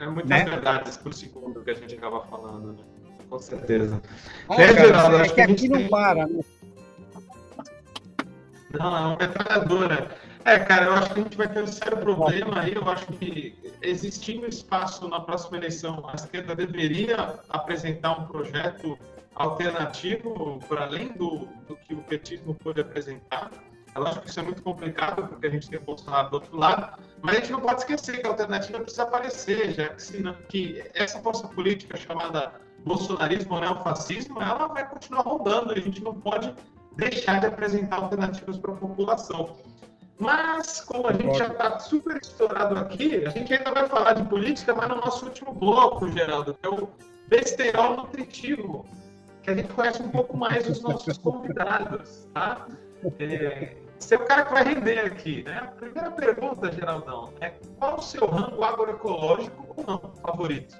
É 0.00 0.06
muitas 0.08 0.28
né? 0.28 0.44
verdades 0.44 0.96
por 0.96 1.14
segundo 1.14 1.62
que 1.62 1.70
a 1.70 1.74
gente 1.74 1.94
acaba 1.94 2.26
falando, 2.26 2.72
né? 2.72 2.84
com 3.30 3.38
certeza. 3.38 4.02
Ah, 4.48 4.60
é, 4.60 4.74
cara, 4.74 4.86
Geraldo, 4.86 5.16
é 5.18 5.28
que 5.28 5.40
aqui 5.40 5.68
não 5.68 5.78
tem... 5.78 5.88
para, 5.88 6.26
né? 6.26 6.40
Não, 8.76 8.96
é 8.96 9.00
uma 9.00 9.16
metralhadora. 9.16 10.27
É, 10.48 10.58
cara, 10.60 10.86
eu 10.86 10.94
acho 10.94 11.12
que 11.12 11.20
a 11.20 11.22
gente 11.24 11.36
vai 11.36 11.46
ter 11.46 11.62
um 11.62 11.66
sério 11.66 11.98
problema 11.98 12.60
aí. 12.60 12.74
Eu 12.74 12.88
acho 12.88 13.04
que 13.04 13.54
existindo 13.82 14.46
espaço 14.46 15.06
na 15.06 15.20
próxima 15.20 15.58
eleição, 15.58 16.08
a 16.08 16.14
esquerda 16.14 16.56
deveria 16.56 17.38
apresentar 17.50 18.18
um 18.18 18.26
projeto 18.26 18.98
alternativo 19.34 20.58
para 20.66 20.84
além 20.84 21.08
do, 21.08 21.46
do 21.68 21.76
que 21.76 21.92
o 21.92 21.98
petismo 21.98 22.54
pode 22.54 22.80
apresentar. 22.80 23.50
É 23.94 23.98
lógico 23.98 24.22
que 24.22 24.30
isso 24.30 24.40
é 24.40 24.42
muito 24.42 24.62
complicado, 24.62 25.28
porque 25.28 25.46
a 25.48 25.50
gente 25.50 25.68
tem 25.68 25.78
o 25.78 25.82
Bolsonaro 25.82 26.30
do 26.30 26.34
outro 26.36 26.56
lado, 26.56 26.98
mas 27.20 27.36
a 27.36 27.40
gente 27.40 27.52
não 27.52 27.60
pode 27.60 27.80
esquecer 27.80 28.18
que 28.18 28.26
a 28.26 28.30
alternativa 28.30 28.80
precisa 28.80 29.02
aparecer, 29.02 29.72
já 29.72 29.90
que, 29.90 30.02
se, 30.02 30.22
que 30.48 30.82
essa 30.94 31.20
força 31.20 31.46
política 31.48 31.98
chamada 31.98 32.54
bolsonarismo 32.86 33.54
ou 33.54 33.60
neofascismo, 33.60 34.40
ela 34.40 34.66
vai 34.68 34.88
continuar 34.88 35.24
rodando 35.24 35.74
e 35.74 35.78
a 35.78 35.82
gente 35.82 36.02
não 36.02 36.14
pode 36.14 36.54
deixar 36.96 37.38
de 37.38 37.46
apresentar 37.46 37.96
alternativas 37.96 38.56
para 38.56 38.72
a 38.72 38.76
população. 38.76 39.54
Mas, 40.18 40.80
como 40.80 41.06
a 41.06 41.12
gente 41.12 41.38
já 41.38 41.46
está 41.46 41.78
super 41.78 42.16
estourado 42.16 42.76
aqui, 42.76 43.24
a 43.24 43.30
gente 43.30 43.54
ainda 43.54 43.70
vai 43.70 43.88
falar 43.88 44.14
de 44.14 44.24
política, 44.24 44.74
mas 44.74 44.88
no 44.88 44.96
nosso 44.96 45.26
último 45.26 45.54
bloco, 45.54 46.10
Geraldo, 46.10 46.54
que 46.54 46.66
é 46.66 46.70
o 46.70 46.88
besterol 47.28 47.96
nutritivo, 47.96 48.84
que 49.42 49.50
a 49.50 49.54
gente 49.54 49.72
conhece 49.72 50.02
um 50.02 50.08
pouco 50.08 50.36
mais 50.36 50.68
os 50.68 50.80
nossos 50.82 51.16
convidados, 51.18 52.28
tá? 52.34 52.66
É, 53.20 53.76
você 53.96 54.16
é 54.16 54.18
o 54.18 54.24
cara 54.24 54.44
que 54.44 54.52
vai 54.52 54.64
render 54.64 54.98
aqui, 55.00 55.44
né? 55.44 55.58
A 55.58 55.66
primeira 55.66 56.10
pergunta, 56.10 56.72
Geraldão, 56.72 57.32
é 57.40 57.52
qual 57.78 57.98
o 57.98 58.02
seu 58.02 58.26
rango 58.26 58.62
agroecológico 58.64 59.74
ou 59.76 59.84
não 59.86 60.12
favorito? 60.20 60.76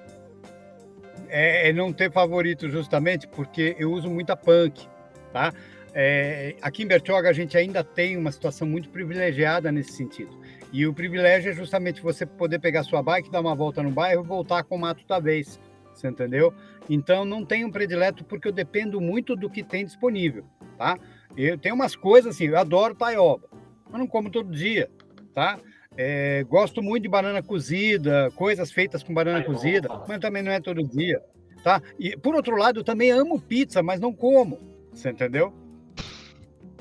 É, 1.28 1.68
é 1.68 1.72
não 1.72 1.92
ter 1.92 2.10
favorito 2.10 2.68
justamente 2.68 3.28
porque 3.28 3.76
eu 3.78 3.92
uso 3.92 4.10
muita 4.10 4.36
punk, 4.36 4.88
tá? 5.32 5.52
É, 6.00 6.54
aqui 6.62 6.84
em 6.84 6.86
Bertioga 6.86 7.28
a 7.28 7.32
gente 7.32 7.58
ainda 7.58 7.82
tem 7.82 8.16
uma 8.16 8.30
situação 8.30 8.68
muito 8.68 8.88
privilegiada 8.88 9.72
nesse 9.72 9.94
sentido. 9.94 10.30
E 10.72 10.86
o 10.86 10.94
privilégio 10.94 11.50
é 11.50 11.52
justamente 11.52 12.00
você 12.00 12.24
poder 12.24 12.60
pegar 12.60 12.84
sua 12.84 13.02
bike, 13.02 13.32
dar 13.32 13.40
uma 13.40 13.52
volta 13.52 13.82
no 13.82 13.90
bairro 13.90 14.22
e 14.22 14.28
voltar 14.28 14.62
com 14.62 14.76
o 14.76 14.78
mato 14.78 15.04
da 15.08 15.18
vez. 15.18 15.58
Você 15.92 16.06
entendeu? 16.06 16.54
Então 16.88 17.24
não 17.24 17.44
tenho 17.44 17.66
um 17.66 17.72
predileto 17.72 18.24
porque 18.24 18.46
eu 18.46 18.52
dependo 18.52 19.00
muito 19.00 19.34
do 19.34 19.50
que 19.50 19.64
tem 19.64 19.84
disponível, 19.84 20.44
tá? 20.76 20.96
Eu 21.36 21.58
tenho 21.58 21.74
umas 21.74 21.96
coisas 21.96 22.32
assim, 22.36 22.44
eu 22.44 22.56
adoro 22.56 22.94
taioba, 22.94 23.48
mas 23.90 23.98
não 23.98 24.06
como 24.06 24.30
todo 24.30 24.52
dia, 24.52 24.88
tá? 25.34 25.58
É, 25.96 26.44
gosto 26.44 26.80
muito 26.80 27.02
de 27.02 27.08
banana 27.08 27.42
cozida, 27.42 28.30
coisas 28.36 28.70
feitas 28.70 29.02
com 29.02 29.12
banana 29.12 29.42
cozida, 29.42 29.88
mas 30.06 30.20
também 30.20 30.44
não 30.44 30.52
é 30.52 30.60
todo 30.60 30.80
dia, 30.80 31.20
tá? 31.64 31.82
E 31.98 32.16
por 32.16 32.36
outro 32.36 32.56
lado, 32.56 32.78
eu 32.78 32.84
também 32.84 33.10
amo 33.10 33.40
pizza, 33.40 33.82
mas 33.82 33.98
não 33.98 34.14
como, 34.14 34.60
você 34.92 35.10
entendeu? 35.10 35.52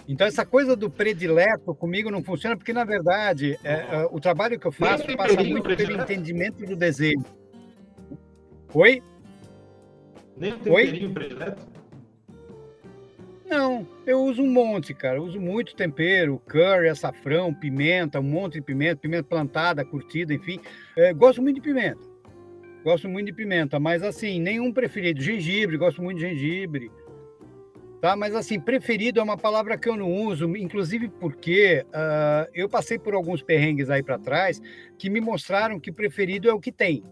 Então, 0.08 0.26
essa 0.26 0.46
coisa 0.46 0.76
do 0.76 0.90
predileto 0.90 1.76
comigo 1.76 2.10
não 2.10 2.24
funciona, 2.24 2.56
porque, 2.56 2.72
na 2.72 2.86
verdade, 2.86 3.60
é, 3.64 3.74
é, 3.74 4.08
o 4.10 4.20
trabalho 4.20 4.58
que 4.58 4.66
eu 4.66 4.72
faço 4.72 5.06
passa 5.18 5.44
muito 5.44 5.76
pelo 5.76 6.02
entendimento 6.02 6.66
do 6.66 6.76
desejo. 6.78 7.26
Oi? 8.74 9.04
Nem 10.38 10.54
o 10.54 10.60
temperinho 10.60 11.08
Oi? 11.08 11.14
predileto? 11.14 11.68
Não, 13.50 13.88
eu 14.06 14.24
uso 14.24 14.42
um 14.42 14.52
monte, 14.52 14.94
cara. 14.94 15.18
Eu 15.18 15.24
uso 15.24 15.40
muito 15.40 15.76
tempero, 15.76 16.42
curry, 16.48 16.90
açafrão, 16.90 17.54
pimenta, 17.54 18.20
um 18.20 18.24
monte 18.24 18.54
de 18.54 18.62
pimenta, 18.62 18.98
pimenta 18.98 19.24
plantada, 19.24 19.84
curtida, 19.84 20.34
enfim. 20.34 20.60
É, 20.96 21.14
gosto 21.14 21.42
muito 21.42 21.56
de 21.56 21.62
pimenta. 21.62 22.00
Gosto 22.84 23.10
muito 23.10 23.26
de 23.26 23.34
pimenta, 23.34 23.80
mas 23.80 24.04
assim, 24.04 24.40
nenhum 24.40 24.72
preferido. 24.72 25.22
Gengibre, 25.22 25.78
gosto 25.78 26.02
muito 26.02 26.20
de 26.20 26.30
gengibre 26.30 26.92
tá? 28.02 28.16
Mas 28.16 28.36
assim, 28.36 28.60
preferido 28.60 29.20
é 29.20 29.24
uma 29.24 29.38
palavra 29.38 29.78
que 29.78 29.90
eu 29.90 29.96
não 29.96 30.12
uso, 30.12 30.56
inclusive 30.56 31.10
porque 31.10 31.86
uh, 31.88 32.50
eu 32.54 32.70
passei 32.70 32.98
por 32.98 33.14
alguns 33.14 33.42
perrengues 33.42 33.90
aí 33.90 34.04
para 34.04 34.20
trás 34.20 34.62
que 34.98 35.10
me 35.10 35.22
mostraram 35.22 35.80
que 35.80 35.92
preferido 35.92 36.50
é 36.50 36.54
o 36.54 36.60
que 36.60 36.72
tem, 36.72 37.04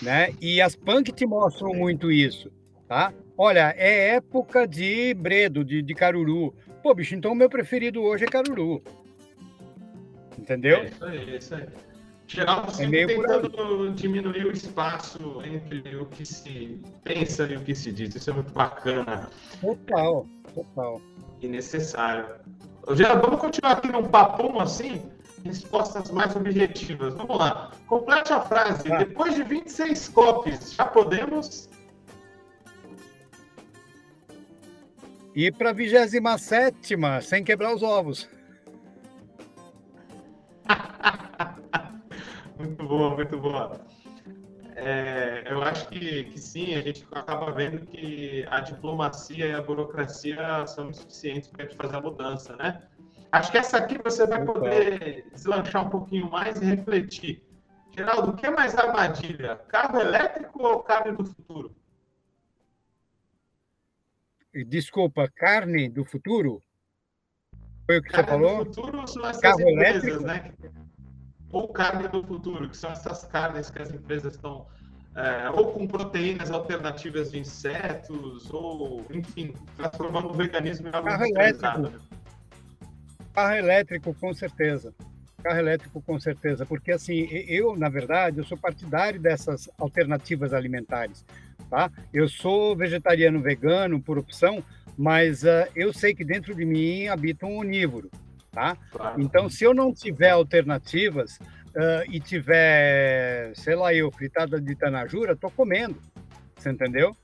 né? 0.00 0.34
E 0.40 0.60
as 0.60 0.74
punk 0.76 1.12
te 1.12 1.26
mostram 1.26 1.72
muito 1.72 2.10
isso, 2.10 2.50
tá? 2.88 3.12
Olha, 3.36 3.74
é 3.76 4.16
época 4.16 4.66
de 4.66 5.14
bredo, 5.14 5.64
de, 5.64 5.82
de 5.82 5.94
caruru. 5.94 6.54
Pô, 6.82 6.94
bicho, 6.94 7.14
então 7.14 7.32
o 7.32 7.36
meu 7.36 7.48
preferido 7.48 8.02
hoje 8.02 8.24
é 8.24 8.26
caruru. 8.26 8.82
Entendeu? 10.38 10.78
É 10.80 10.84
isso 10.86 11.04
aí, 11.04 11.30
é 11.30 11.36
isso 11.36 11.54
aí. 11.54 11.66
Geral, 12.32 12.64
é 12.66 12.70
sempre 12.70 13.02
é 13.02 13.06
tentando 13.06 13.90
diminuir 13.90 14.46
o 14.46 14.52
espaço 14.52 15.42
entre 15.44 15.96
o 15.96 16.06
que 16.06 16.24
se 16.24 16.80
pensa 17.04 17.44
e 17.44 17.56
o 17.56 17.60
que 17.60 17.74
se 17.74 17.92
diz. 17.92 18.14
Isso 18.14 18.30
é 18.30 18.32
muito 18.32 18.50
bacana. 18.54 19.28
Total, 19.60 20.26
total. 20.54 21.02
E 21.42 21.48
necessário. 21.48 22.26
Já 22.94 23.14
vamos 23.16 23.38
continuar 23.38 23.72
aqui 23.72 23.92
num 23.92 24.04
papum 24.04 24.58
assim? 24.60 25.02
Respostas 25.44 26.10
mais 26.10 26.34
objetivas. 26.34 27.12
Vamos 27.14 27.36
lá. 27.36 27.70
Complete 27.86 28.32
a 28.32 28.40
frase. 28.40 28.90
Ah. 28.90 28.96
Depois 28.98 29.34
de 29.34 29.42
26 29.42 30.08
copos, 30.08 30.72
já 30.72 30.86
podemos. 30.86 31.68
Ir 35.34 35.52
para 35.52 35.70
a 35.70 35.72
27, 35.74 36.96
sem 37.22 37.44
quebrar 37.44 37.74
os 37.74 37.82
ovos. 37.82 38.26
Muito 42.62 42.84
boa, 42.86 43.10
muito 43.10 43.38
boa. 43.40 43.80
É, 44.76 45.42
eu 45.50 45.60
acho 45.62 45.88
que, 45.88 46.24
que 46.24 46.38
sim, 46.38 46.76
a 46.76 46.80
gente 46.80 47.04
acaba 47.10 47.50
vendo 47.50 47.84
que 47.86 48.46
a 48.48 48.60
diplomacia 48.60 49.46
e 49.48 49.52
a 49.52 49.60
burocracia 49.60 50.64
são 50.68 50.88
insuficientes 50.90 51.48
para 51.48 51.64
a 51.64 51.68
gente 51.68 51.76
fazer 51.76 51.96
a 51.96 52.00
mudança, 52.00 52.54
né? 52.56 52.80
Acho 53.32 53.50
que 53.50 53.58
essa 53.58 53.78
aqui 53.78 53.98
você 53.98 54.26
vai 54.26 54.44
poder 54.44 55.26
deslanchar 55.32 55.86
um 55.86 55.90
pouquinho 55.90 56.30
mais 56.30 56.62
e 56.62 56.64
refletir. 56.64 57.42
Geraldo, 57.96 58.30
o 58.30 58.36
que 58.36 58.46
é 58.46 58.50
mais 58.50 58.76
armadilha? 58.76 59.56
Carro 59.68 60.00
elétrico 60.00 60.62
ou 60.62 60.80
carne 60.84 61.16
do 61.16 61.24
futuro? 61.24 61.74
Desculpa, 64.68 65.28
carne 65.34 65.88
do 65.88 66.04
futuro? 66.04 66.62
Foi 67.86 67.98
o 67.98 68.02
que 68.02 68.08
carne 68.10 68.24
você 68.24 68.30
falou? 68.30 68.48
Carne 68.50 68.64
do 68.64 68.74
futuro 68.74 69.08
são 69.08 69.26
essas 69.26 69.42
Carro 69.42 69.60
empresas, 69.68 70.04
elétrico? 70.04 70.62
né? 70.68 70.81
Ou 71.52 71.68
carne 71.68 72.08
do 72.08 72.24
futuro, 72.24 72.68
que 72.68 72.76
são 72.76 72.90
essas 72.90 73.24
carnes 73.24 73.70
que 73.70 73.80
as 73.80 73.92
empresas 73.92 74.34
estão 74.34 74.66
é, 75.14 75.50
ou 75.50 75.72
com 75.72 75.86
proteínas 75.86 76.50
alternativas 76.50 77.30
de 77.30 77.38
insetos, 77.38 78.50
ou, 78.50 79.04
enfim, 79.10 79.52
transformando 79.76 80.30
o 80.30 80.32
veganismo 80.32 80.88
em 80.88 80.90
algo 80.94 81.06
Carro 81.06 81.26
elétrico. 81.26 81.92
Carro 83.34 83.54
elétrico, 83.54 84.14
com 84.14 84.32
certeza. 84.32 84.94
Carro 85.42 85.58
elétrico, 85.58 86.00
com 86.00 86.18
certeza. 86.18 86.64
Porque, 86.64 86.92
assim, 86.92 87.28
eu, 87.30 87.76
na 87.76 87.90
verdade, 87.90 88.38
eu 88.38 88.44
sou 88.44 88.56
partidário 88.56 89.20
dessas 89.20 89.68
alternativas 89.78 90.54
alimentares, 90.54 91.26
tá? 91.68 91.90
Eu 92.12 92.26
sou 92.26 92.74
vegetariano 92.74 93.38
vegano 93.40 94.00
por 94.00 94.16
opção, 94.16 94.64
mas 94.96 95.42
uh, 95.42 95.68
eu 95.76 95.92
sei 95.92 96.14
que 96.14 96.24
dentro 96.24 96.54
de 96.54 96.64
mim 96.64 97.08
habita 97.08 97.44
um 97.44 97.58
onívoro 97.58 98.10
tá? 98.52 98.76
Claro. 98.90 99.20
Então, 99.20 99.48
se 99.48 99.64
eu 99.64 99.74
não 99.74 99.92
tiver 99.92 100.30
alternativas 100.30 101.38
uh, 101.38 102.04
e 102.08 102.20
tiver, 102.20 103.52
sei 103.56 103.74
lá, 103.74 103.92
eu 103.92 104.12
fritada 104.12 104.60
de 104.60 104.76
tanajura, 104.76 105.34
tô 105.34 105.50
comendo, 105.50 105.98
você 106.56 106.70
entendeu? 106.70 107.16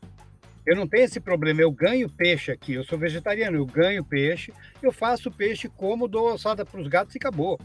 Eu 0.67 0.75
não 0.75 0.87
tenho 0.87 1.05
esse 1.05 1.21
problema, 1.21 1.61
eu 1.61 1.71
ganho 1.71 2.11
peixe 2.11 2.51
aqui, 2.51 2.75
eu 2.75 2.85
sou 2.85 2.99
vegetariano, 2.99 3.57
eu 3.57 3.67
ganho 3.67 4.05
peixe, 4.05 4.53
eu 4.83 4.91
faço 4.91 5.31
peixe 5.31 5.69
como, 5.69 6.09
dou 6.09 6.33
ossada 6.33 6.65
para 6.65 6.81
os 6.81 6.89
gatos 6.89 7.15
e 7.15 7.19
acabou. 7.19 7.59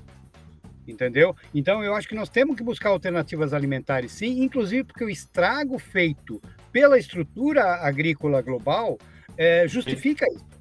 Entendeu? 0.86 1.36
Então 1.54 1.82
eu 1.82 1.96
acho 1.96 2.08
que 2.08 2.16
nós 2.16 2.30
temos 2.30 2.58
que 2.58 2.64
buscar 2.64 2.90
alternativas 2.90 3.54
alimentares, 3.54 4.12
sim, 4.12 4.44
inclusive 4.44 4.84
porque 4.84 5.06
o 5.06 5.10
estrago 5.10 5.80
feito 5.80 6.42
pela 6.74 6.98
estrutura 6.98 7.76
agrícola 7.76 8.42
global 8.42 8.98
é, 9.38 9.66
justifica 9.68 10.26
isso. 10.28 10.53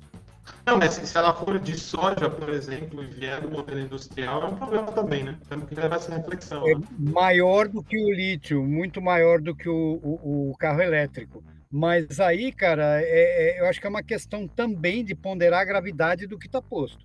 Não, 0.65 0.79
mas 0.79 0.95
se 0.95 1.17
ela 1.17 1.35
for 1.35 1.59
de 1.59 1.79
soja, 1.79 2.31
por 2.31 2.49
exemplo, 2.51 3.03
e 3.03 3.07
vier 3.07 3.41
do 3.41 3.51
modelo 3.51 3.81
industrial, 3.81 4.43
é 4.43 4.47
um 4.47 4.57
problema 4.57 4.93
também, 4.93 5.25
né? 5.25 5.37
Temos 5.49 5.69
que 5.69 5.75
levar 5.75 5.97
essa 5.97 6.15
reflexão. 6.15 6.69
É 6.69 6.75
né? 6.75 6.83
maior 6.99 7.69
do 7.69 7.83
que 7.83 7.97
o 7.97 8.13
lítio, 8.13 8.63
muito 8.63 9.01
maior 9.01 9.41
do 9.41 9.55
que 9.55 9.69
o, 9.69 10.01
o, 10.03 10.51
o 10.51 10.57
carro 10.57 10.81
elétrico. 10.81 11.43
Mas 11.71 12.21
aí, 12.21 12.53
cara, 12.53 13.01
é, 13.01 13.57
é, 13.57 13.61
eu 13.61 13.67
acho 13.67 13.81
que 13.81 13.87
é 13.87 13.91
uma 13.91 14.03
questão 14.03 14.47
também 14.47 15.05
de 15.05 15.15
ponderar 15.15 15.61
a 15.61 15.65
gravidade 15.65 16.27
do 16.27 16.39
que 16.39 16.47
está 16.47 16.61
posto, 16.61 17.05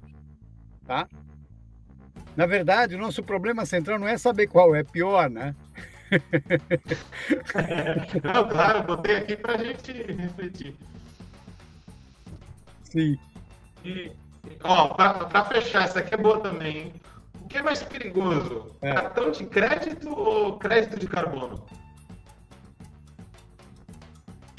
tá? 0.85 1.07
Na 2.35 2.45
verdade, 2.45 2.95
o 2.95 2.99
nosso 2.99 3.23
problema 3.23 3.65
central 3.65 3.97
não 3.97 4.07
é 4.07 4.17
saber 4.17 4.47
qual 4.47 4.75
é 4.75 4.83
pior, 4.83 5.29
né? 5.29 5.55
não, 8.23 8.47
claro, 8.47 8.83
botei 8.83 9.15
aqui 9.15 9.35
para 9.35 9.55
a 9.55 9.57
gente 9.57 9.91
refletir. 9.91 10.75
Sim. 12.83 13.17
E, 13.88 14.11
ó, 14.63 14.89
para 14.89 15.45
fechar, 15.45 15.85
essa 15.85 15.99
aqui 15.99 16.13
é 16.13 16.17
boa 16.17 16.41
também. 16.41 16.77
Hein? 16.77 16.93
O 17.41 17.47
que 17.47 17.57
é 17.57 17.63
mais 17.63 17.81
perigoso? 17.81 18.75
É. 18.81 18.93
Cartão 18.93 19.31
de 19.31 19.45
crédito 19.45 20.09
ou 20.09 20.59
crédito 20.59 20.99
de 20.99 21.07
carbono? 21.07 21.65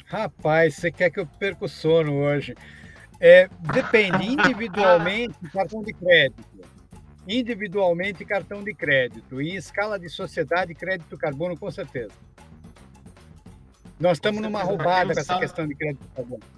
Rapaz, 0.07 0.77
você 0.77 0.91
quer 0.91 1.11
que 1.11 1.21
eu 1.21 1.27
perca 1.27 1.67
o 1.67 1.69
sono 1.69 2.15
hoje? 2.15 2.55
É, 3.21 3.51
depende, 3.61 4.25
individualmente, 4.33 5.37
cartão 5.53 5.83
de 5.83 5.93
crédito. 5.93 6.49
Individualmente, 7.27 8.25
cartão 8.25 8.65
de 8.65 8.73
crédito. 8.73 9.43
Em 9.43 9.57
escala 9.57 9.99
de 9.99 10.09
sociedade, 10.09 10.75
crédito 10.75 11.19
carbono, 11.19 11.59
com 11.59 11.71
certeza. 11.71 12.15
Nós 14.01 14.17
estamos 14.17 14.41
numa 14.41 14.63
roubada 14.63 15.13
com 15.13 15.21
essa 15.21 15.39
questão 15.39 15.69
de 15.69 15.75
crédito 15.75 16.09
carbono. 16.17 16.58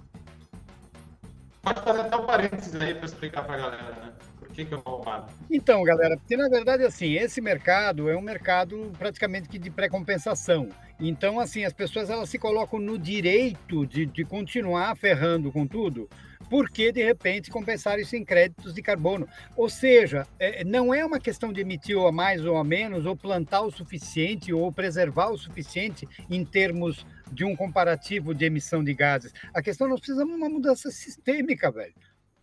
Pode 1.61 1.81
fazer 1.81 2.01
até 2.01 2.17
um 2.17 2.25
parênteses 2.25 2.75
aí 2.81 2.95
para 2.95 3.05
explicar 3.05 3.43
para 3.43 3.53
a 3.53 3.57
galera, 3.57 3.91
né? 3.91 4.13
Por 4.39 4.47
que, 4.49 4.63
é? 4.63 5.23
Então, 5.49 5.83
galera, 5.83 6.17
porque 6.17 6.35
na 6.35 6.49
verdade, 6.49 6.83
assim, 6.83 7.13
esse 7.13 7.39
mercado 7.39 8.09
é 8.09 8.17
um 8.17 8.21
mercado 8.21 8.91
praticamente 8.97 9.47
que 9.47 9.59
de 9.59 9.69
pré-compensação. 9.69 10.69
Então, 10.99 11.39
assim, 11.39 11.63
as 11.63 11.71
pessoas 11.71 12.09
elas 12.09 12.29
se 12.29 12.39
colocam 12.39 12.79
no 12.79 12.97
direito 12.97 13.85
de, 13.85 14.05
de 14.05 14.25
continuar 14.25 14.95
ferrando 14.95 15.51
com 15.51 15.67
tudo, 15.67 16.09
porque 16.49 16.91
de 16.91 17.03
repente 17.03 17.51
compensar 17.51 17.99
isso 17.99 18.15
em 18.15 18.25
créditos 18.25 18.73
de 18.73 18.81
carbono. 18.81 19.27
Ou 19.55 19.69
seja, 19.69 20.27
é, 20.39 20.63
não 20.63 20.93
é 20.93 21.05
uma 21.05 21.19
questão 21.19 21.53
de 21.53 21.61
emitir 21.61 21.97
a 21.97 22.11
mais 22.11 22.43
ou 22.43 22.57
a 22.57 22.63
menos, 22.63 23.05
ou 23.05 23.15
plantar 23.15 23.61
o 23.61 23.71
suficiente, 23.71 24.51
ou 24.51 24.71
preservar 24.71 25.29
o 25.29 25.37
suficiente 25.37 26.07
em 26.29 26.43
termos 26.43 27.05
de 27.31 27.45
um 27.45 27.55
comparativo 27.55 28.33
de 28.33 28.45
emissão 28.45 28.83
de 28.83 28.93
gases. 28.93 29.33
A 29.53 29.61
questão 29.61 29.87
nós 29.87 29.99
precisamos 29.99 30.33
de 30.33 30.37
uma 30.37 30.49
mudança 30.49 30.91
sistêmica, 30.91 31.71
velho. 31.71 31.93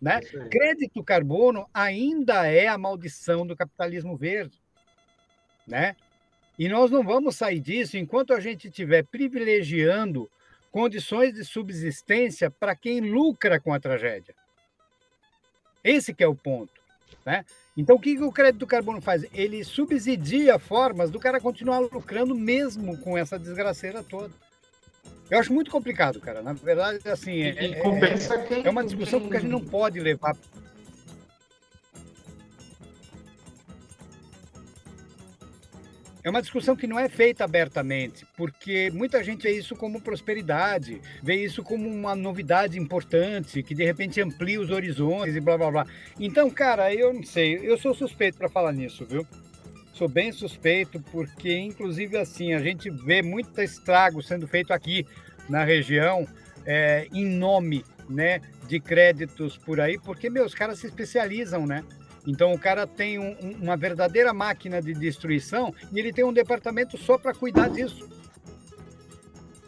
Né? 0.01 0.21
Crédito 0.49 1.03
carbono 1.03 1.67
ainda 1.73 2.47
é 2.47 2.67
a 2.67 2.77
maldição 2.77 3.45
do 3.45 3.55
capitalismo 3.55 4.17
verde. 4.17 4.57
Né? 5.67 5.95
E 6.57 6.67
nós 6.67 6.89
não 6.89 7.03
vamos 7.03 7.35
sair 7.35 7.59
disso 7.59 7.97
enquanto 7.97 8.33
a 8.33 8.39
gente 8.39 8.67
estiver 8.67 9.05
privilegiando 9.05 10.29
condições 10.71 11.33
de 11.33 11.43
subsistência 11.43 12.49
para 12.49 12.75
quem 12.75 13.01
lucra 13.01 13.59
com 13.59 13.73
a 13.73 13.79
tragédia. 13.79 14.35
Esse 15.83 16.13
que 16.13 16.23
é 16.23 16.27
o 16.27 16.35
ponto. 16.35 16.79
Né? 17.25 17.45
Então, 17.75 17.95
o 17.95 17.99
que, 17.99 18.15
que 18.15 18.23
o 18.23 18.31
crédito 18.31 18.67
carbono 18.67 19.01
faz? 19.01 19.25
Ele 19.33 19.63
subsidia 19.63 20.59
formas 20.59 21.09
do 21.09 21.19
cara 21.19 21.39
continuar 21.39 21.79
lucrando 21.79 22.35
mesmo 22.35 22.97
com 22.97 23.17
essa 23.17 23.39
desgraceira 23.39 24.03
toda. 24.03 24.33
Eu 25.29 25.39
acho 25.39 25.53
muito 25.53 25.69
complicado, 25.69 26.19
cara. 26.19 26.41
Na 26.41 26.53
verdade, 26.53 27.07
assim, 27.07 27.41
é, 27.41 27.49
é, 27.49 27.65
é, 27.71 28.67
é 28.67 28.69
uma 28.69 28.83
discussão 28.83 29.19
que 29.19 29.35
a 29.35 29.39
gente 29.39 29.51
não 29.51 29.61
pode 29.61 29.99
levar 29.99 30.35
É 36.21 36.29
uma 36.29 36.41
discussão 36.41 36.75
que 36.75 36.85
não 36.85 36.99
é 36.99 37.07
feita 37.07 37.45
abertamente, 37.45 38.25
porque 38.35 38.91
muita 38.93 39.23
gente 39.23 39.43
vê 39.43 39.57
isso 39.57 39.73
como 39.75 40.01
prosperidade, 40.01 41.01
vê 41.23 41.35
isso 41.35 41.63
como 41.63 41.89
uma 41.89 42.13
novidade 42.13 42.77
importante, 42.77 43.63
que 43.63 43.73
de 43.73 43.85
repente 43.85 44.21
amplia 44.21 44.59
os 44.59 44.69
horizontes 44.69 45.35
e 45.35 45.39
blá 45.39 45.57
blá 45.57 45.71
blá. 45.71 45.87
Então, 46.19 46.49
cara, 46.49 46.93
eu 46.93 47.13
não 47.13 47.23
sei, 47.23 47.59
eu 47.63 47.77
sou 47.77 47.93
suspeito 47.93 48.37
para 48.37 48.49
falar 48.49 48.73
nisso, 48.73 49.05
viu? 49.05 49.25
Sou 49.99 50.07
bem 50.07 50.31
suspeito, 50.31 51.03
porque 51.11 51.57
inclusive 51.57 52.15
assim, 52.15 52.53
a 52.53 52.59
gente 52.59 52.89
vê 52.89 53.21
muito 53.21 53.61
estrago 53.61 54.23
sendo 54.23 54.47
feito 54.47 54.71
aqui 54.71 55.05
na 55.49 55.65
região 55.65 56.25
é, 56.65 57.09
em 57.11 57.25
nome 57.25 57.83
né, 58.07 58.39
de 58.65 58.79
créditos 58.79 59.57
por 59.57 59.81
aí, 59.81 59.99
porque 59.99 60.29
meus 60.29 60.55
caras 60.55 60.79
se 60.79 60.87
especializam, 60.87 61.67
né? 61.67 61.83
Então 62.25 62.53
o 62.53 62.57
cara 62.57 62.87
tem 62.87 63.19
um, 63.19 63.35
uma 63.61 63.75
verdadeira 63.75 64.33
máquina 64.33 64.81
de 64.81 64.93
destruição 64.93 65.75
e 65.91 65.99
ele 65.99 66.13
tem 66.13 66.23
um 66.23 66.31
departamento 66.31 66.97
só 66.97 67.17
para 67.17 67.33
cuidar 67.33 67.69
disso. 67.69 68.07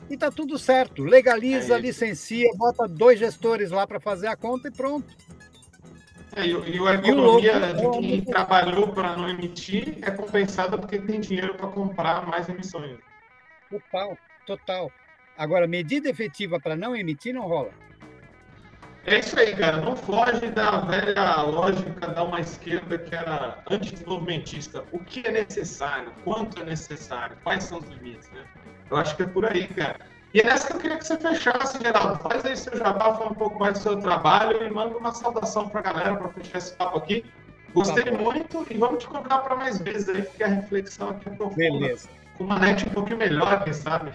E 0.09 0.15
tá 0.15 0.31
tudo 0.31 0.57
certo. 0.57 1.03
Legaliza, 1.03 1.75
é 1.75 1.79
licencia, 1.81 2.49
bota 2.55 2.87
dois 2.87 3.19
gestores 3.19 3.69
lá 3.69 3.85
para 3.85 3.99
fazer 3.99 4.27
a 4.27 4.37
conta 4.37 4.69
e 4.69 4.71
pronto. 4.71 5.13
É, 6.35 6.45
e, 6.45 6.51
e 6.51 6.87
a 6.87 6.93
economia 6.93 7.53
e 7.57 7.73
de 7.73 7.99
quem 7.99 8.21
trabalhou 8.25 8.87
para 8.89 9.17
não 9.17 9.29
emitir 9.29 9.97
é 10.01 10.11
compensada 10.11 10.77
porque 10.77 10.99
tem 10.99 11.19
dinheiro 11.19 11.55
para 11.55 11.67
comprar 11.67 12.25
mais 12.25 12.47
emissões. 12.47 12.97
Total, 13.69 14.17
total. 14.45 14.91
Agora, 15.37 15.67
medida 15.67 16.09
efetiva 16.09 16.59
para 16.59 16.75
não 16.75 16.95
emitir 16.95 17.33
não 17.33 17.47
rola. 17.47 17.71
É 19.05 19.17
isso 19.17 19.37
aí, 19.39 19.55
cara. 19.55 19.77
Não 19.77 19.95
foge 19.95 20.47
da 20.51 20.81
velha 20.81 21.41
lógica 21.41 22.07
da 22.07 22.23
uma 22.23 22.39
esquerda 22.39 22.99
que 22.99 23.15
era 23.15 23.57
antidesenvolvimentista. 23.69 24.85
O 24.91 24.99
que 24.99 25.27
é 25.27 25.31
necessário? 25.31 26.11
Quanto 26.23 26.61
é 26.61 26.65
necessário? 26.65 27.35
Quais 27.43 27.63
são 27.63 27.79
os 27.79 27.89
limites, 27.89 28.29
né? 28.29 28.45
Eu 28.89 28.97
acho 28.97 29.15
que 29.15 29.23
é 29.23 29.25
por 29.25 29.45
aí, 29.45 29.67
cara. 29.67 29.99
E 30.33 30.41
que 30.41 30.73
eu 30.73 30.79
queria 30.79 30.97
que 30.97 31.05
você 31.05 31.17
fechasse, 31.17 31.77
Geraldo. 31.81 32.19
Faz 32.19 32.45
aí 32.45 32.55
seu 32.55 32.77
jabá, 32.77 33.13
fala 33.13 33.31
um 33.31 33.35
pouco 33.35 33.59
mais 33.59 33.77
do 33.77 33.83
seu 33.83 33.99
trabalho 33.99 34.65
e 34.65 34.69
manda 34.69 34.97
uma 34.97 35.13
saudação 35.13 35.67
para 35.67 35.81
a 35.81 35.83
galera 35.83 36.15
para 36.15 36.29
fechar 36.29 36.57
esse 36.57 36.73
papo 36.73 36.97
aqui. 36.97 37.25
Gostei 37.73 38.03
tá 38.03 38.11
muito 38.11 38.65
e 38.69 38.77
vamos 38.77 39.03
te 39.03 39.09
contar 39.09 39.39
para 39.39 39.55
mais 39.55 39.77
vezes 39.79 40.07
aí, 40.09 40.21
porque 40.21 40.43
a 40.43 40.47
reflexão 40.47 41.09
aqui 41.09 41.27
é 41.27 41.31
profunda. 41.31 41.55
Beleza. 41.55 42.09
Com 42.37 42.45
uma 42.45 42.59
net 42.59 42.87
um 42.87 42.91
pouquinho 42.91 43.17
melhor, 43.17 43.63
quem 43.63 43.73
sabe? 43.73 44.11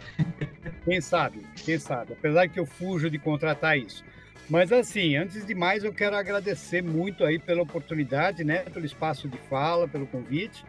Quem 0.85 1.01
sabe, 1.01 1.47
quem 1.57 1.79
sabe. 1.79 2.14
Apesar 2.14 2.49
que 2.49 2.61
eu 2.61 2.67
fujo 2.67 3.11
de 3.11 3.19
contratar 3.19 3.79
isso. 3.79 4.05
Mas 4.49 4.73
assim, 4.73 5.17
antes 5.17 5.45
de 5.45 5.55
mais, 5.55 5.85
eu 5.85 5.93
quero 5.93 6.17
agradecer 6.17 6.83
muito 6.83 7.25
aí 7.25 7.39
pela 7.39 7.62
oportunidade, 7.62 8.45
né, 8.45 8.59
pelo 8.59 8.87
espaço 8.87 9.29
de 9.29 9.37
fala, 9.51 9.89
pelo 9.89 10.07
convite. 10.07 10.64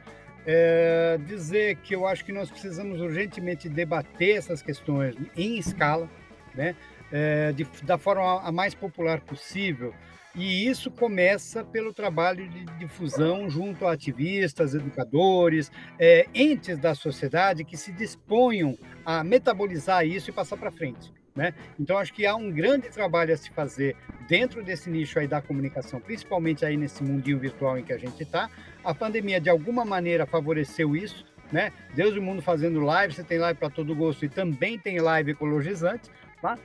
É, 0.50 1.20
dizer 1.26 1.76
que 1.84 1.94
eu 1.94 2.08
acho 2.08 2.24
que 2.24 2.32
nós 2.32 2.50
precisamos 2.50 3.02
urgentemente 3.02 3.68
debater 3.68 4.38
essas 4.38 4.62
questões 4.62 5.14
em 5.36 5.58
escala, 5.58 6.10
né, 6.56 6.74
é, 7.12 7.52
de, 7.52 7.66
da 7.84 7.98
forma 7.98 8.42
a 8.42 8.50
mais 8.50 8.74
popular 8.74 9.20
possível. 9.20 9.94
E 10.34 10.68
isso 10.68 10.92
começa 10.92 11.66
pelo 11.66 11.92
trabalho 11.92 12.48
de 12.48 12.64
difusão 12.78 13.50
junto 13.50 13.86
a 13.88 13.94
ativistas, 13.94 14.76
educadores, 14.76 15.72
é, 16.00 16.28
entes 16.34 16.78
da 16.78 16.94
sociedade 16.94 17.66
que 17.66 17.76
se 17.76 17.92
disponham 17.92 18.78
a 19.04 19.24
metabolizar 19.24 20.06
isso 20.06 20.30
e 20.30 20.34
passar 20.34 20.56
para 20.56 20.72
frente. 20.72 21.17
Né? 21.38 21.54
Então, 21.80 22.00
acho 22.00 22.12
que 22.12 22.26
há 22.26 22.36
um 22.36 22.52
grande 22.52 22.90
trabalho 22.90 23.32
a 23.32 23.38
se 23.38 23.52
fazer 23.52 23.96
dentro 24.28 24.64
desse 24.64 24.90
nicho 24.90 25.20
aí 25.20 25.28
da 25.28 25.40
comunicação, 25.40 26.02
principalmente 26.02 26.66
aí 26.66 26.76
nesse 26.76 27.04
mundinho 27.04 27.38
virtual 27.38 27.78
em 27.78 27.84
que 27.84 27.94
a 27.94 27.98
gente 27.98 28.24
está. 28.24 28.50
A 28.84 28.92
pandemia, 28.92 29.40
de 29.40 29.48
alguma 29.48 29.86
maneira, 29.86 30.26
favoreceu 30.26 30.96
isso, 30.96 31.24
né? 31.52 31.72
Deus 31.94 32.16
e 32.16 32.20
o 32.20 32.24
mundo 32.24 32.42
fazendo 32.42 32.80
live, 32.80 33.14
você 33.14 33.24
tem 33.24 33.38
live 33.38 33.60
para 33.60 33.70
todo 33.70 33.96
gosto 33.96 34.26
e 34.26 34.30
também 34.30 34.80
tem 34.80 35.00
live 35.00 35.30
ecologizante, 35.30 36.10
tá? 36.42 36.58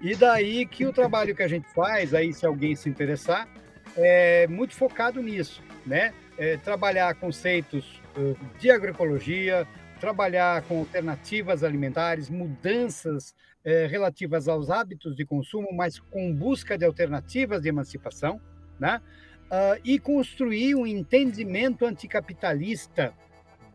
E 0.00 0.14
daí 0.14 0.66
que 0.66 0.86
o 0.86 0.92
trabalho 0.92 1.34
que 1.34 1.42
a 1.42 1.48
gente 1.48 1.68
faz, 1.74 2.14
aí 2.14 2.32
se 2.32 2.46
alguém 2.46 2.76
se 2.76 2.88
interessar, 2.88 3.48
é 3.96 4.46
muito 4.46 4.76
focado 4.76 5.20
nisso, 5.20 5.60
né? 5.84 6.14
É 6.38 6.56
trabalhar 6.58 7.12
conceitos 7.16 8.00
de 8.60 8.70
agroecologia, 8.70 9.66
trabalhar 9.98 10.62
com 10.62 10.78
alternativas 10.78 11.64
alimentares, 11.64 12.30
mudanças 12.30 13.34
é, 13.64 13.86
relativas 13.86 14.48
aos 14.48 14.70
hábitos 14.70 15.14
de 15.14 15.24
consumo, 15.24 15.68
mas 15.72 15.98
com 15.98 16.34
busca 16.34 16.76
de 16.76 16.84
alternativas 16.84 17.62
de 17.62 17.68
emancipação, 17.68 18.40
né? 18.78 19.00
Uh, 19.44 19.78
e 19.84 19.98
construir 19.98 20.74
um 20.74 20.86
entendimento 20.86 21.84
anticapitalista 21.84 23.12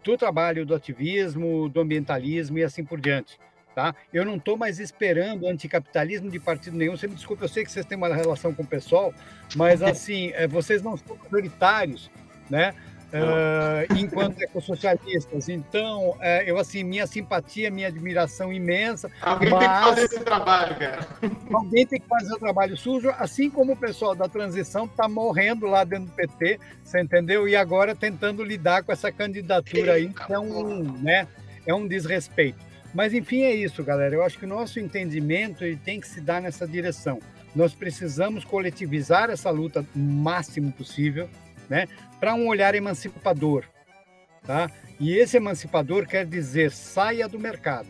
do 0.04 0.18
trabalho 0.18 0.66
do 0.66 0.74
ativismo, 0.74 1.70
do 1.70 1.82
ambientalismo 1.82 2.58
e 2.58 2.64
assim 2.64 2.84
por 2.84 3.00
diante. 3.00 3.40
Tá? 3.76 3.94
Eu 4.12 4.26
não 4.26 4.38
estou 4.38 4.58
mais 4.58 4.80
esperando 4.80 5.46
anticapitalismo 5.46 6.32
de 6.32 6.40
partido 6.40 6.76
nenhum. 6.76 6.98
Você 6.98 7.08
me 7.08 7.14
desculpe, 7.14 7.44
eu 7.44 7.48
sei 7.48 7.64
que 7.64 7.72
vocês 7.72 7.86
têm 7.86 7.96
uma 7.96 8.08
relação 8.08 8.52
com 8.52 8.64
o 8.64 8.66
pessoal, 8.66 9.14
mas 9.56 9.82
assim, 9.84 10.32
é, 10.34 10.48
vocês 10.48 10.82
não 10.82 10.98
são 10.98 11.16
prioritários, 11.16 12.10
né? 12.50 12.74
Uh, 13.08 13.98
enquanto 13.98 14.42
ecossocialistas. 14.42 15.48
Então, 15.48 16.10
uh, 16.10 16.44
eu 16.46 16.58
assim, 16.58 16.84
minha 16.84 17.08
simpatia, 17.08 17.72
minha 17.72 17.88
admiração 17.88 18.52
imensa. 18.52 19.10
Alguém 19.22 19.50
mas... 19.50 19.60
tem 19.60 19.70
que 19.70 19.84
fazer 19.84 20.02
esse 20.02 20.20
trabalho, 20.20 20.76
cara. 20.76 21.08
Alguém 21.54 21.86
tem 21.86 22.00
que 22.02 22.08
fazer 22.08 22.34
o 22.34 22.40
trabalho 22.40 22.76
sujo, 22.76 23.10
assim 23.18 23.50
como 23.50 23.74
o 23.74 23.78
pessoal 23.78 24.14
da 24.14 24.28
transição 24.28 24.86
está 24.86 25.08
morrendo 25.08 25.68
lá 25.68 25.86
dentro 25.86 26.08
do 26.08 26.12
PT, 26.12 26.60
você 26.84 27.00
entendeu? 27.00 27.48
E 27.48 27.56
agora 27.56 27.96
tentando 27.96 28.44
lidar 28.44 28.84
com 28.84 28.92
essa 28.92 29.10
candidatura 29.10 29.94
aí, 29.94 30.10
que 30.10 30.34
é 30.34 30.40
um, 30.40 30.84
né, 31.02 31.28
é 31.66 31.74
um 31.74 31.88
desrespeito. 31.88 32.60
Mas 32.94 33.14
enfim, 33.14 33.44
é 33.44 33.54
isso, 33.54 33.84
galera. 33.84 34.16
Eu 34.16 34.24
acho 34.24 34.38
que 34.38 34.46
o 34.46 34.50
nosso 34.50 34.80
entendimento 34.80 35.64
ele 35.64 35.78
tem 35.78 36.02
que 36.02 36.08
se 36.08 36.20
dar 36.20 36.42
nessa 36.42 36.68
direção. 36.68 37.20
Nós 37.56 37.74
precisamos 37.74 38.44
coletivizar 38.44 39.30
essa 39.30 39.50
luta 39.50 39.86
o 39.96 40.00
máximo 40.00 40.72
possível 40.74 41.30
né, 41.70 41.88
para 42.20 42.34
um 42.34 42.48
olhar 42.48 42.76
emancipador. 42.76 43.66
Tá? 44.44 44.70
E 45.00 45.14
esse 45.16 45.38
emancipador 45.38 46.08
quer 46.08 46.26
dizer 46.26 46.72
saia 46.72 47.28
do 47.28 47.40
mercado. 47.40 47.90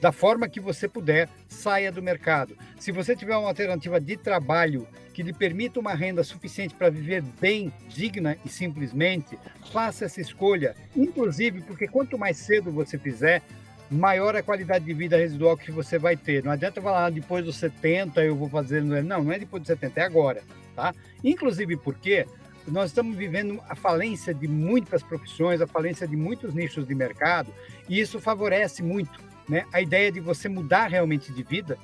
Da 0.00 0.10
forma 0.10 0.48
que 0.48 0.60
você 0.60 0.88
puder, 0.88 1.28
saia 1.46 1.92
do 1.92 2.02
mercado. 2.02 2.56
Se 2.78 2.90
você 2.90 3.14
tiver 3.14 3.36
uma 3.36 3.48
alternativa 3.48 4.00
de 4.00 4.16
trabalho 4.16 4.88
que 5.12 5.22
lhe 5.22 5.32
permita 5.32 5.78
uma 5.78 5.94
renda 5.94 6.24
suficiente 6.24 6.74
para 6.74 6.88
viver 6.88 7.22
bem, 7.40 7.72
digna 7.88 8.36
e 8.44 8.48
simplesmente, 8.48 9.38
faça 9.70 10.06
essa 10.06 10.20
escolha. 10.20 10.74
Inclusive, 10.96 11.60
porque 11.62 11.86
quanto 11.86 12.18
mais 12.18 12.38
cedo 12.38 12.72
você 12.72 12.96
fizer, 12.96 13.42
maior 13.90 14.36
a 14.36 14.42
qualidade 14.42 14.84
de 14.84 14.94
vida 14.94 15.16
residual 15.16 15.56
que 15.56 15.70
você 15.70 15.98
vai 15.98 16.16
ter. 16.16 16.44
Não 16.44 16.52
adianta 16.52 16.80
falar 16.80 17.06
ah, 17.06 17.10
depois 17.10 17.44
dos 17.44 17.56
70 17.56 18.24
eu 18.24 18.36
vou 18.36 18.48
fazer. 18.48 18.82
Não, 18.82 19.22
não 19.24 19.32
é 19.32 19.38
depois 19.38 19.62
dos 19.62 19.68
70, 19.68 20.00
é 20.00 20.04
agora. 20.04 20.42
Tá? 20.74 20.94
Inclusive 21.22 21.76
porque 21.76 22.26
nós 22.66 22.90
estamos 22.90 23.16
vivendo 23.16 23.60
a 23.68 23.74
falência 23.74 24.34
de 24.34 24.46
muitas 24.46 25.02
profissões, 25.02 25.60
a 25.60 25.66
falência 25.66 26.06
de 26.06 26.16
muitos 26.16 26.54
nichos 26.54 26.86
de 26.86 26.94
mercado, 26.94 27.52
e 27.88 27.98
isso 27.98 28.20
favorece 28.20 28.82
muito 28.82 29.20
né, 29.48 29.64
a 29.72 29.80
ideia 29.80 30.12
de 30.12 30.20
você 30.20 30.48
mudar 30.48 30.88
realmente 30.88 31.32
de 31.32 31.42
vida 31.42 31.78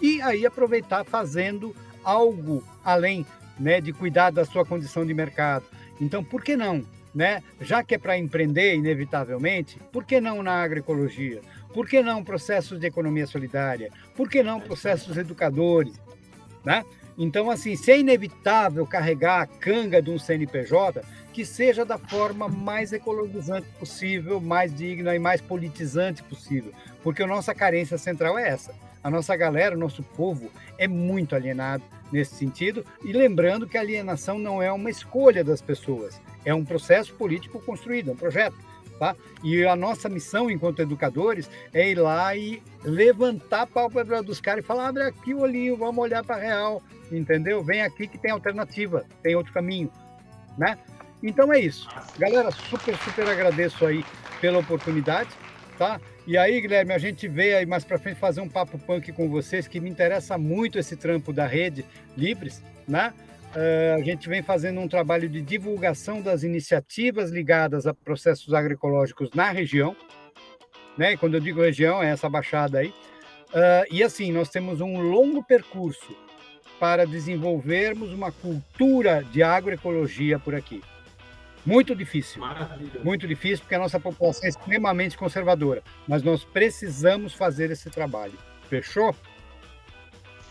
e 0.00 0.20
aí 0.22 0.44
aproveitar 0.46 1.04
fazendo 1.04 1.74
algo 2.04 2.62
além 2.84 3.26
né, 3.58 3.80
de 3.80 3.92
cuidar 3.92 4.30
da 4.30 4.44
sua 4.44 4.64
condição 4.64 5.06
de 5.06 5.14
mercado. 5.14 5.64
Então, 6.00 6.22
por 6.22 6.42
que 6.42 6.56
não? 6.56 6.84
Né? 7.14 7.42
Já 7.60 7.84
que 7.84 7.94
é 7.94 7.98
para 7.98 8.16
empreender, 8.16 8.74
inevitavelmente, 8.74 9.78
por 9.92 10.04
que 10.04 10.20
não 10.20 10.42
na 10.42 10.62
agroecologia? 10.62 11.40
Por 11.72 11.86
que 11.88 12.02
não 12.02 12.24
processos 12.24 12.80
de 12.80 12.86
economia 12.86 13.26
solidária? 13.26 13.90
Por 14.16 14.28
que 14.28 14.42
não 14.42 14.60
processos 14.60 15.16
educadores? 15.16 16.00
Né? 16.64 16.84
Então, 17.16 17.50
assim, 17.50 17.76
se 17.76 17.90
é 17.90 17.98
inevitável 17.98 18.86
carregar 18.86 19.42
a 19.42 19.46
canga 19.46 20.00
de 20.00 20.10
um 20.10 20.18
CNPJ, 20.18 21.02
que 21.32 21.44
seja 21.44 21.84
da 21.84 21.98
forma 21.98 22.48
mais 22.48 22.92
ecologizante 22.92 23.66
possível, 23.78 24.40
mais 24.40 24.74
digna 24.74 25.14
e 25.14 25.18
mais 25.18 25.40
politizante 25.40 26.22
possível, 26.22 26.72
porque 27.02 27.22
a 27.22 27.26
nossa 27.26 27.54
carência 27.54 27.96
central 27.96 28.38
é 28.38 28.48
essa. 28.48 28.74
A 29.02 29.10
nossa 29.10 29.34
galera, 29.34 29.74
o 29.74 29.78
nosso 29.78 30.02
povo 30.02 30.50
é 30.78 30.86
muito 30.86 31.34
alienado 31.34 31.82
nesse 32.12 32.34
sentido, 32.34 32.84
e 33.02 33.12
lembrando 33.12 33.66
que 33.66 33.76
a 33.76 33.80
alienação 33.80 34.38
não 34.38 34.62
é 34.62 34.70
uma 34.70 34.90
escolha 34.90 35.42
das 35.42 35.62
pessoas, 35.62 36.20
é 36.44 36.54
um 36.54 36.64
processo 36.64 37.14
político 37.14 37.60
construído, 37.60 38.10
é 38.10 38.12
um 38.12 38.16
projeto. 38.16 38.56
Tá? 39.02 39.16
E 39.42 39.66
a 39.66 39.74
nossa 39.74 40.08
missão 40.08 40.48
enquanto 40.48 40.80
educadores 40.80 41.50
é 41.74 41.90
ir 41.90 41.98
lá 41.98 42.36
e 42.36 42.62
levantar 42.84 43.62
a 43.62 43.66
pálpebra 43.66 44.22
dos 44.22 44.40
caras 44.40 44.62
e 44.62 44.66
falar: 44.66 44.86
abre 44.86 45.02
aqui 45.02 45.34
o 45.34 45.40
olhinho, 45.40 45.76
vamos 45.76 45.98
olhar 45.98 46.22
para 46.22 46.36
real, 46.36 46.80
entendeu? 47.10 47.64
Vem 47.64 47.82
aqui 47.82 48.06
que 48.06 48.16
tem 48.16 48.30
alternativa, 48.30 49.04
tem 49.20 49.34
outro 49.34 49.52
caminho, 49.52 49.90
né? 50.56 50.78
Então 51.20 51.52
é 51.52 51.58
isso. 51.58 51.88
Galera, 52.16 52.52
super, 52.52 52.96
super 52.98 53.26
agradeço 53.26 53.84
aí 53.84 54.04
pela 54.40 54.60
oportunidade, 54.60 55.30
tá? 55.76 56.00
E 56.24 56.38
aí, 56.38 56.60
Guilherme, 56.60 56.92
a 56.92 56.98
gente 56.98 57.26
veio 57.26 57.56
aí 57.56 57.66
mais 57.66 57.82
para 57.82 57.98
frente 57.98 58.20
fazer 58.20 58.40
um 58.40 58.48
papo 58.48 58.78
punk 58.78 59.10
com 59.10 59.28
vocês, 59.28 59.66
que 59.66 59.80
me 59.80 59.90
interessa 59.90 60.38
muito 60.38 60.78
esse 60.78 60.96
trampo 60.96 61.32
da 61.32 61.44
rede 61.44 61.84
Livres, 62.16 62.62
né? 62.86 63.12
Uh, 63.54 64.00
a 64.00 64.02
gente 64.02 64.28
vem 64.28 64.42
fazendo 64.42 64.80
um 64.80 64.88
trabalho 64.88 65.28
de 65.28 65.42
divulgação 65.42 66.22
das 66.22 66.42
iniciativas 66.42 67.30
ligadas 67.30 67.86
a 67.86 67.92
processos 67.92 68.54
agroecológicos 68.54 69.30
na 69.34 69.50
região, 69.50 69.94
né? 70.96 71.16
Quando 71.18 71.34
eu 71.34 71.40
digo 71.40 71.60
região, 71.60 72.02
é 72.02 72.10
essa 72.10 72.30
baixada 72.30 72.78
aí. 72.78 72.88
Uh, 72.88 73.84
e 73.90 74.02
assim, 74.02 74.32
nós 74.32 74.48
temos 74.48 74.80
um 74.80 75.02
longo 75.02 75.44
percurso 75.44 76.16
para 76.80 77.06
desenvolvermos 77.06 78.10
uma 78.10 78.32
cultura 78.32 79.22
de 79.30 79.42
agroecologia 79.42 80.38
por 80.38 80.54
aqui. 80.54 80.82
Muito 81.64 81.94
difícil. 81.94 82.40
Maravilha. 82.40 83.00
Muito 83.04 83.28
difícil, 83.28 83.58
porque 83.60 83.74
a 83.74 83.78
nossa 83.78 84.00
população 84.00 84.46
é 84.46 84.48
extremamente 84.48 85.16
conservadora. 85.16 85.82
Mas 86.08 86.22
nós 86.22 86.42
precisamos 86.42 87.34
fazer 87.34 87.70
esse 87.70 87.88
trabalho. 87.90 88.34
Fechou? 88.68 89.14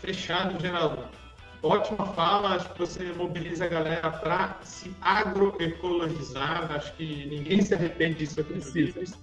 Fechado, 0.00 0.58
Geraldo. 0.60 1.21
Ótima 1.62 2.06
fala, 2.06 2.56
acho 2.56 2.72
que 2.72 2.78
você 2.80 3.12
mobiliza 3.12 3.64
a 3.64 3.68
galera 3.68 4.10
para 4.10 4.58
se 4.62 4.94
agroecologizar. 5.00 6.72
Acho 6.72 6.92
que 6.94 7.26
ninguém 7.26 7.62
se 7.62 7.74
arrepende 7.74 8.16
disso 8.16 8.40
aqui 8.40 8.54
Precisa 8.54 9.16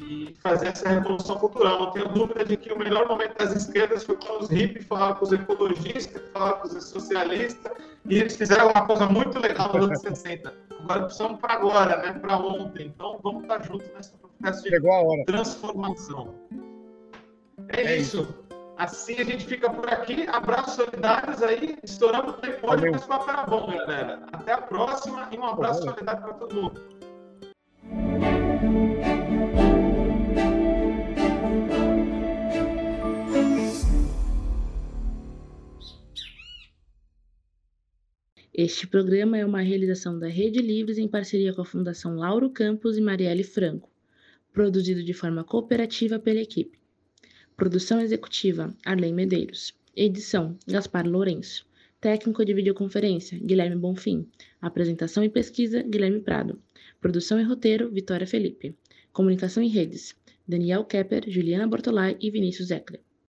e 0.00 0.34
fazer 0.42 0.68
essa 0.68 0.88
revolução 0.88 1.36
cultural. 1.36 1.78
Não 1.78 1.90
tenho 1.90 2.08
dúvida 2.08 2.44
de 2.44 2.56
que 2.56 2.72
o 2.72 2.78
melhor 2.78 3.08
momento 3.08 3.36
das 3.38 3.54
esquerdas 3.54 4.04
foi 4.04 4.16
quando 4.16 4.42
os 4.42 4.50
hippies 4.50 4.86
falaram 4.86 5.14
com 5.14 5.24
os 5.24 5.32
ecologistas, 5.32 6.22
falaram 6.32 6.58
com 6.58 6.68
os 6.68 6.84
socialistas, 6.84 7.72
e 8.04 8.18
eles 8.18 8.36
fizeram 8.36 8.70
uma 8.70 8.86
coisa 8.86 9.06
muito 9.06 9.38
legal 9.38 9.72
nos 9.72 9.84
anos 9.86 10.00
60. 10.00 10.52
Agora 10.80 11.04
precisamos 11.04 11.40
para 11.40 11.54
agora, 11.54 11.96
né? 12.02 12.12
para 12.18 12.38
ontem. 12.38 12.86
Então 12.86 13.20
vamos 13.22 13.42
estar 13.42 13.62
juntos 13.62 13.86
nessa 13.94 14.14
processo 14.16 14.62
de 14.64 15.24
transformação. 15.24 16.34
É, 17.68 17.82
é 17.82 17.96
isso. 17.96 18.22
isso. 18.22 18.45
Assim 18.76 19.14
a 19.18 19.24
gente 19.24 19.46
fica 19.46 19.70
por 19.70 19.88
aqui. 19.88 20.26
Abraços 20.28 20.74
solidários 20.74 21.42
aí. 21.42 21.78
Estouramos 21.82 22.34
o 22.34 22.38
tempo 22.38 22.70
hoje, 22.70 22.90
mas 22.90 23.04
o 23.04 23.08
papo 23.08 23.30
era 23.30 23.42
bom, 23.44 23.66
galera. 23.68 24.26
Até 24.32 24.52
a 24.52 24.60
próxima 24.60 25.28
e 25.32 25.38
um 25.38 25.44
abraço 25.44 25.82
solidário 25.82 26.22
para 26.22 26.34
todo 26.34 26.54
mundo. 26.54 26.96
Este 38.52 38.86
programa 38.86 39.38
é 39.38 39.44
uma 39.44 39.60
realização 39.60 40.18
da 40.18 40.28
Rede 40.28 40.60
Livres 40.60 40.98
em 40.98 41.08
parceria 41.08 41.54
com 41.54 41.62
a 41.62 41.64
Fundação 41.64 42.16
Lauro 42.16 42.50
Campos 42.50 42.96
e 42.96 43.02
Marielle 43.02 43.44
Franco, 43.44 43.90
produzido 44.52 45.02
de 45.02 45.12
forma 45.12 45.44
cooperativa 45.44 46.18
pela 46.18 46.40
equipe. 46.40 46.85
Produção 47.56 48.02
executiva: 48.02 48.76
Arlen 48.84 49.14
Medeiros. 49.14 49.74
Edição: 49.96 50.58
Gaspar 50.68 51.08
Lourenço. 51.08 51.66
Técnico 51.98 52.44
de 52.44 52.52
videoconferência: 52.52 53.38
Guilherme 53.38 53.76
Bonfim. 53.76 54.28
Apresentação 54.60 55.24
e 55.24 55.30
pesquisa: 55.30 55.82
Guilherme 55.82 56.20
Prado. 56.20 56.60
Produção 57.00 57.40
e 57.40 57.44
roteiro: 57.44 57.90
Vitória 57.90 58.26
Felipe. 58.26 58.76
Comunicação 59.10 59.62
em 59.62 59.68
redes: 59.68 60.14
Daniel 60.46 60.84
Kepper, 60.84 61.24
Juliana 61.30 61.66
Bortolai 61.66 62.18
e 62.20 62.30
Vinícius 62.30 62.70
Eckler. 62.70 63.00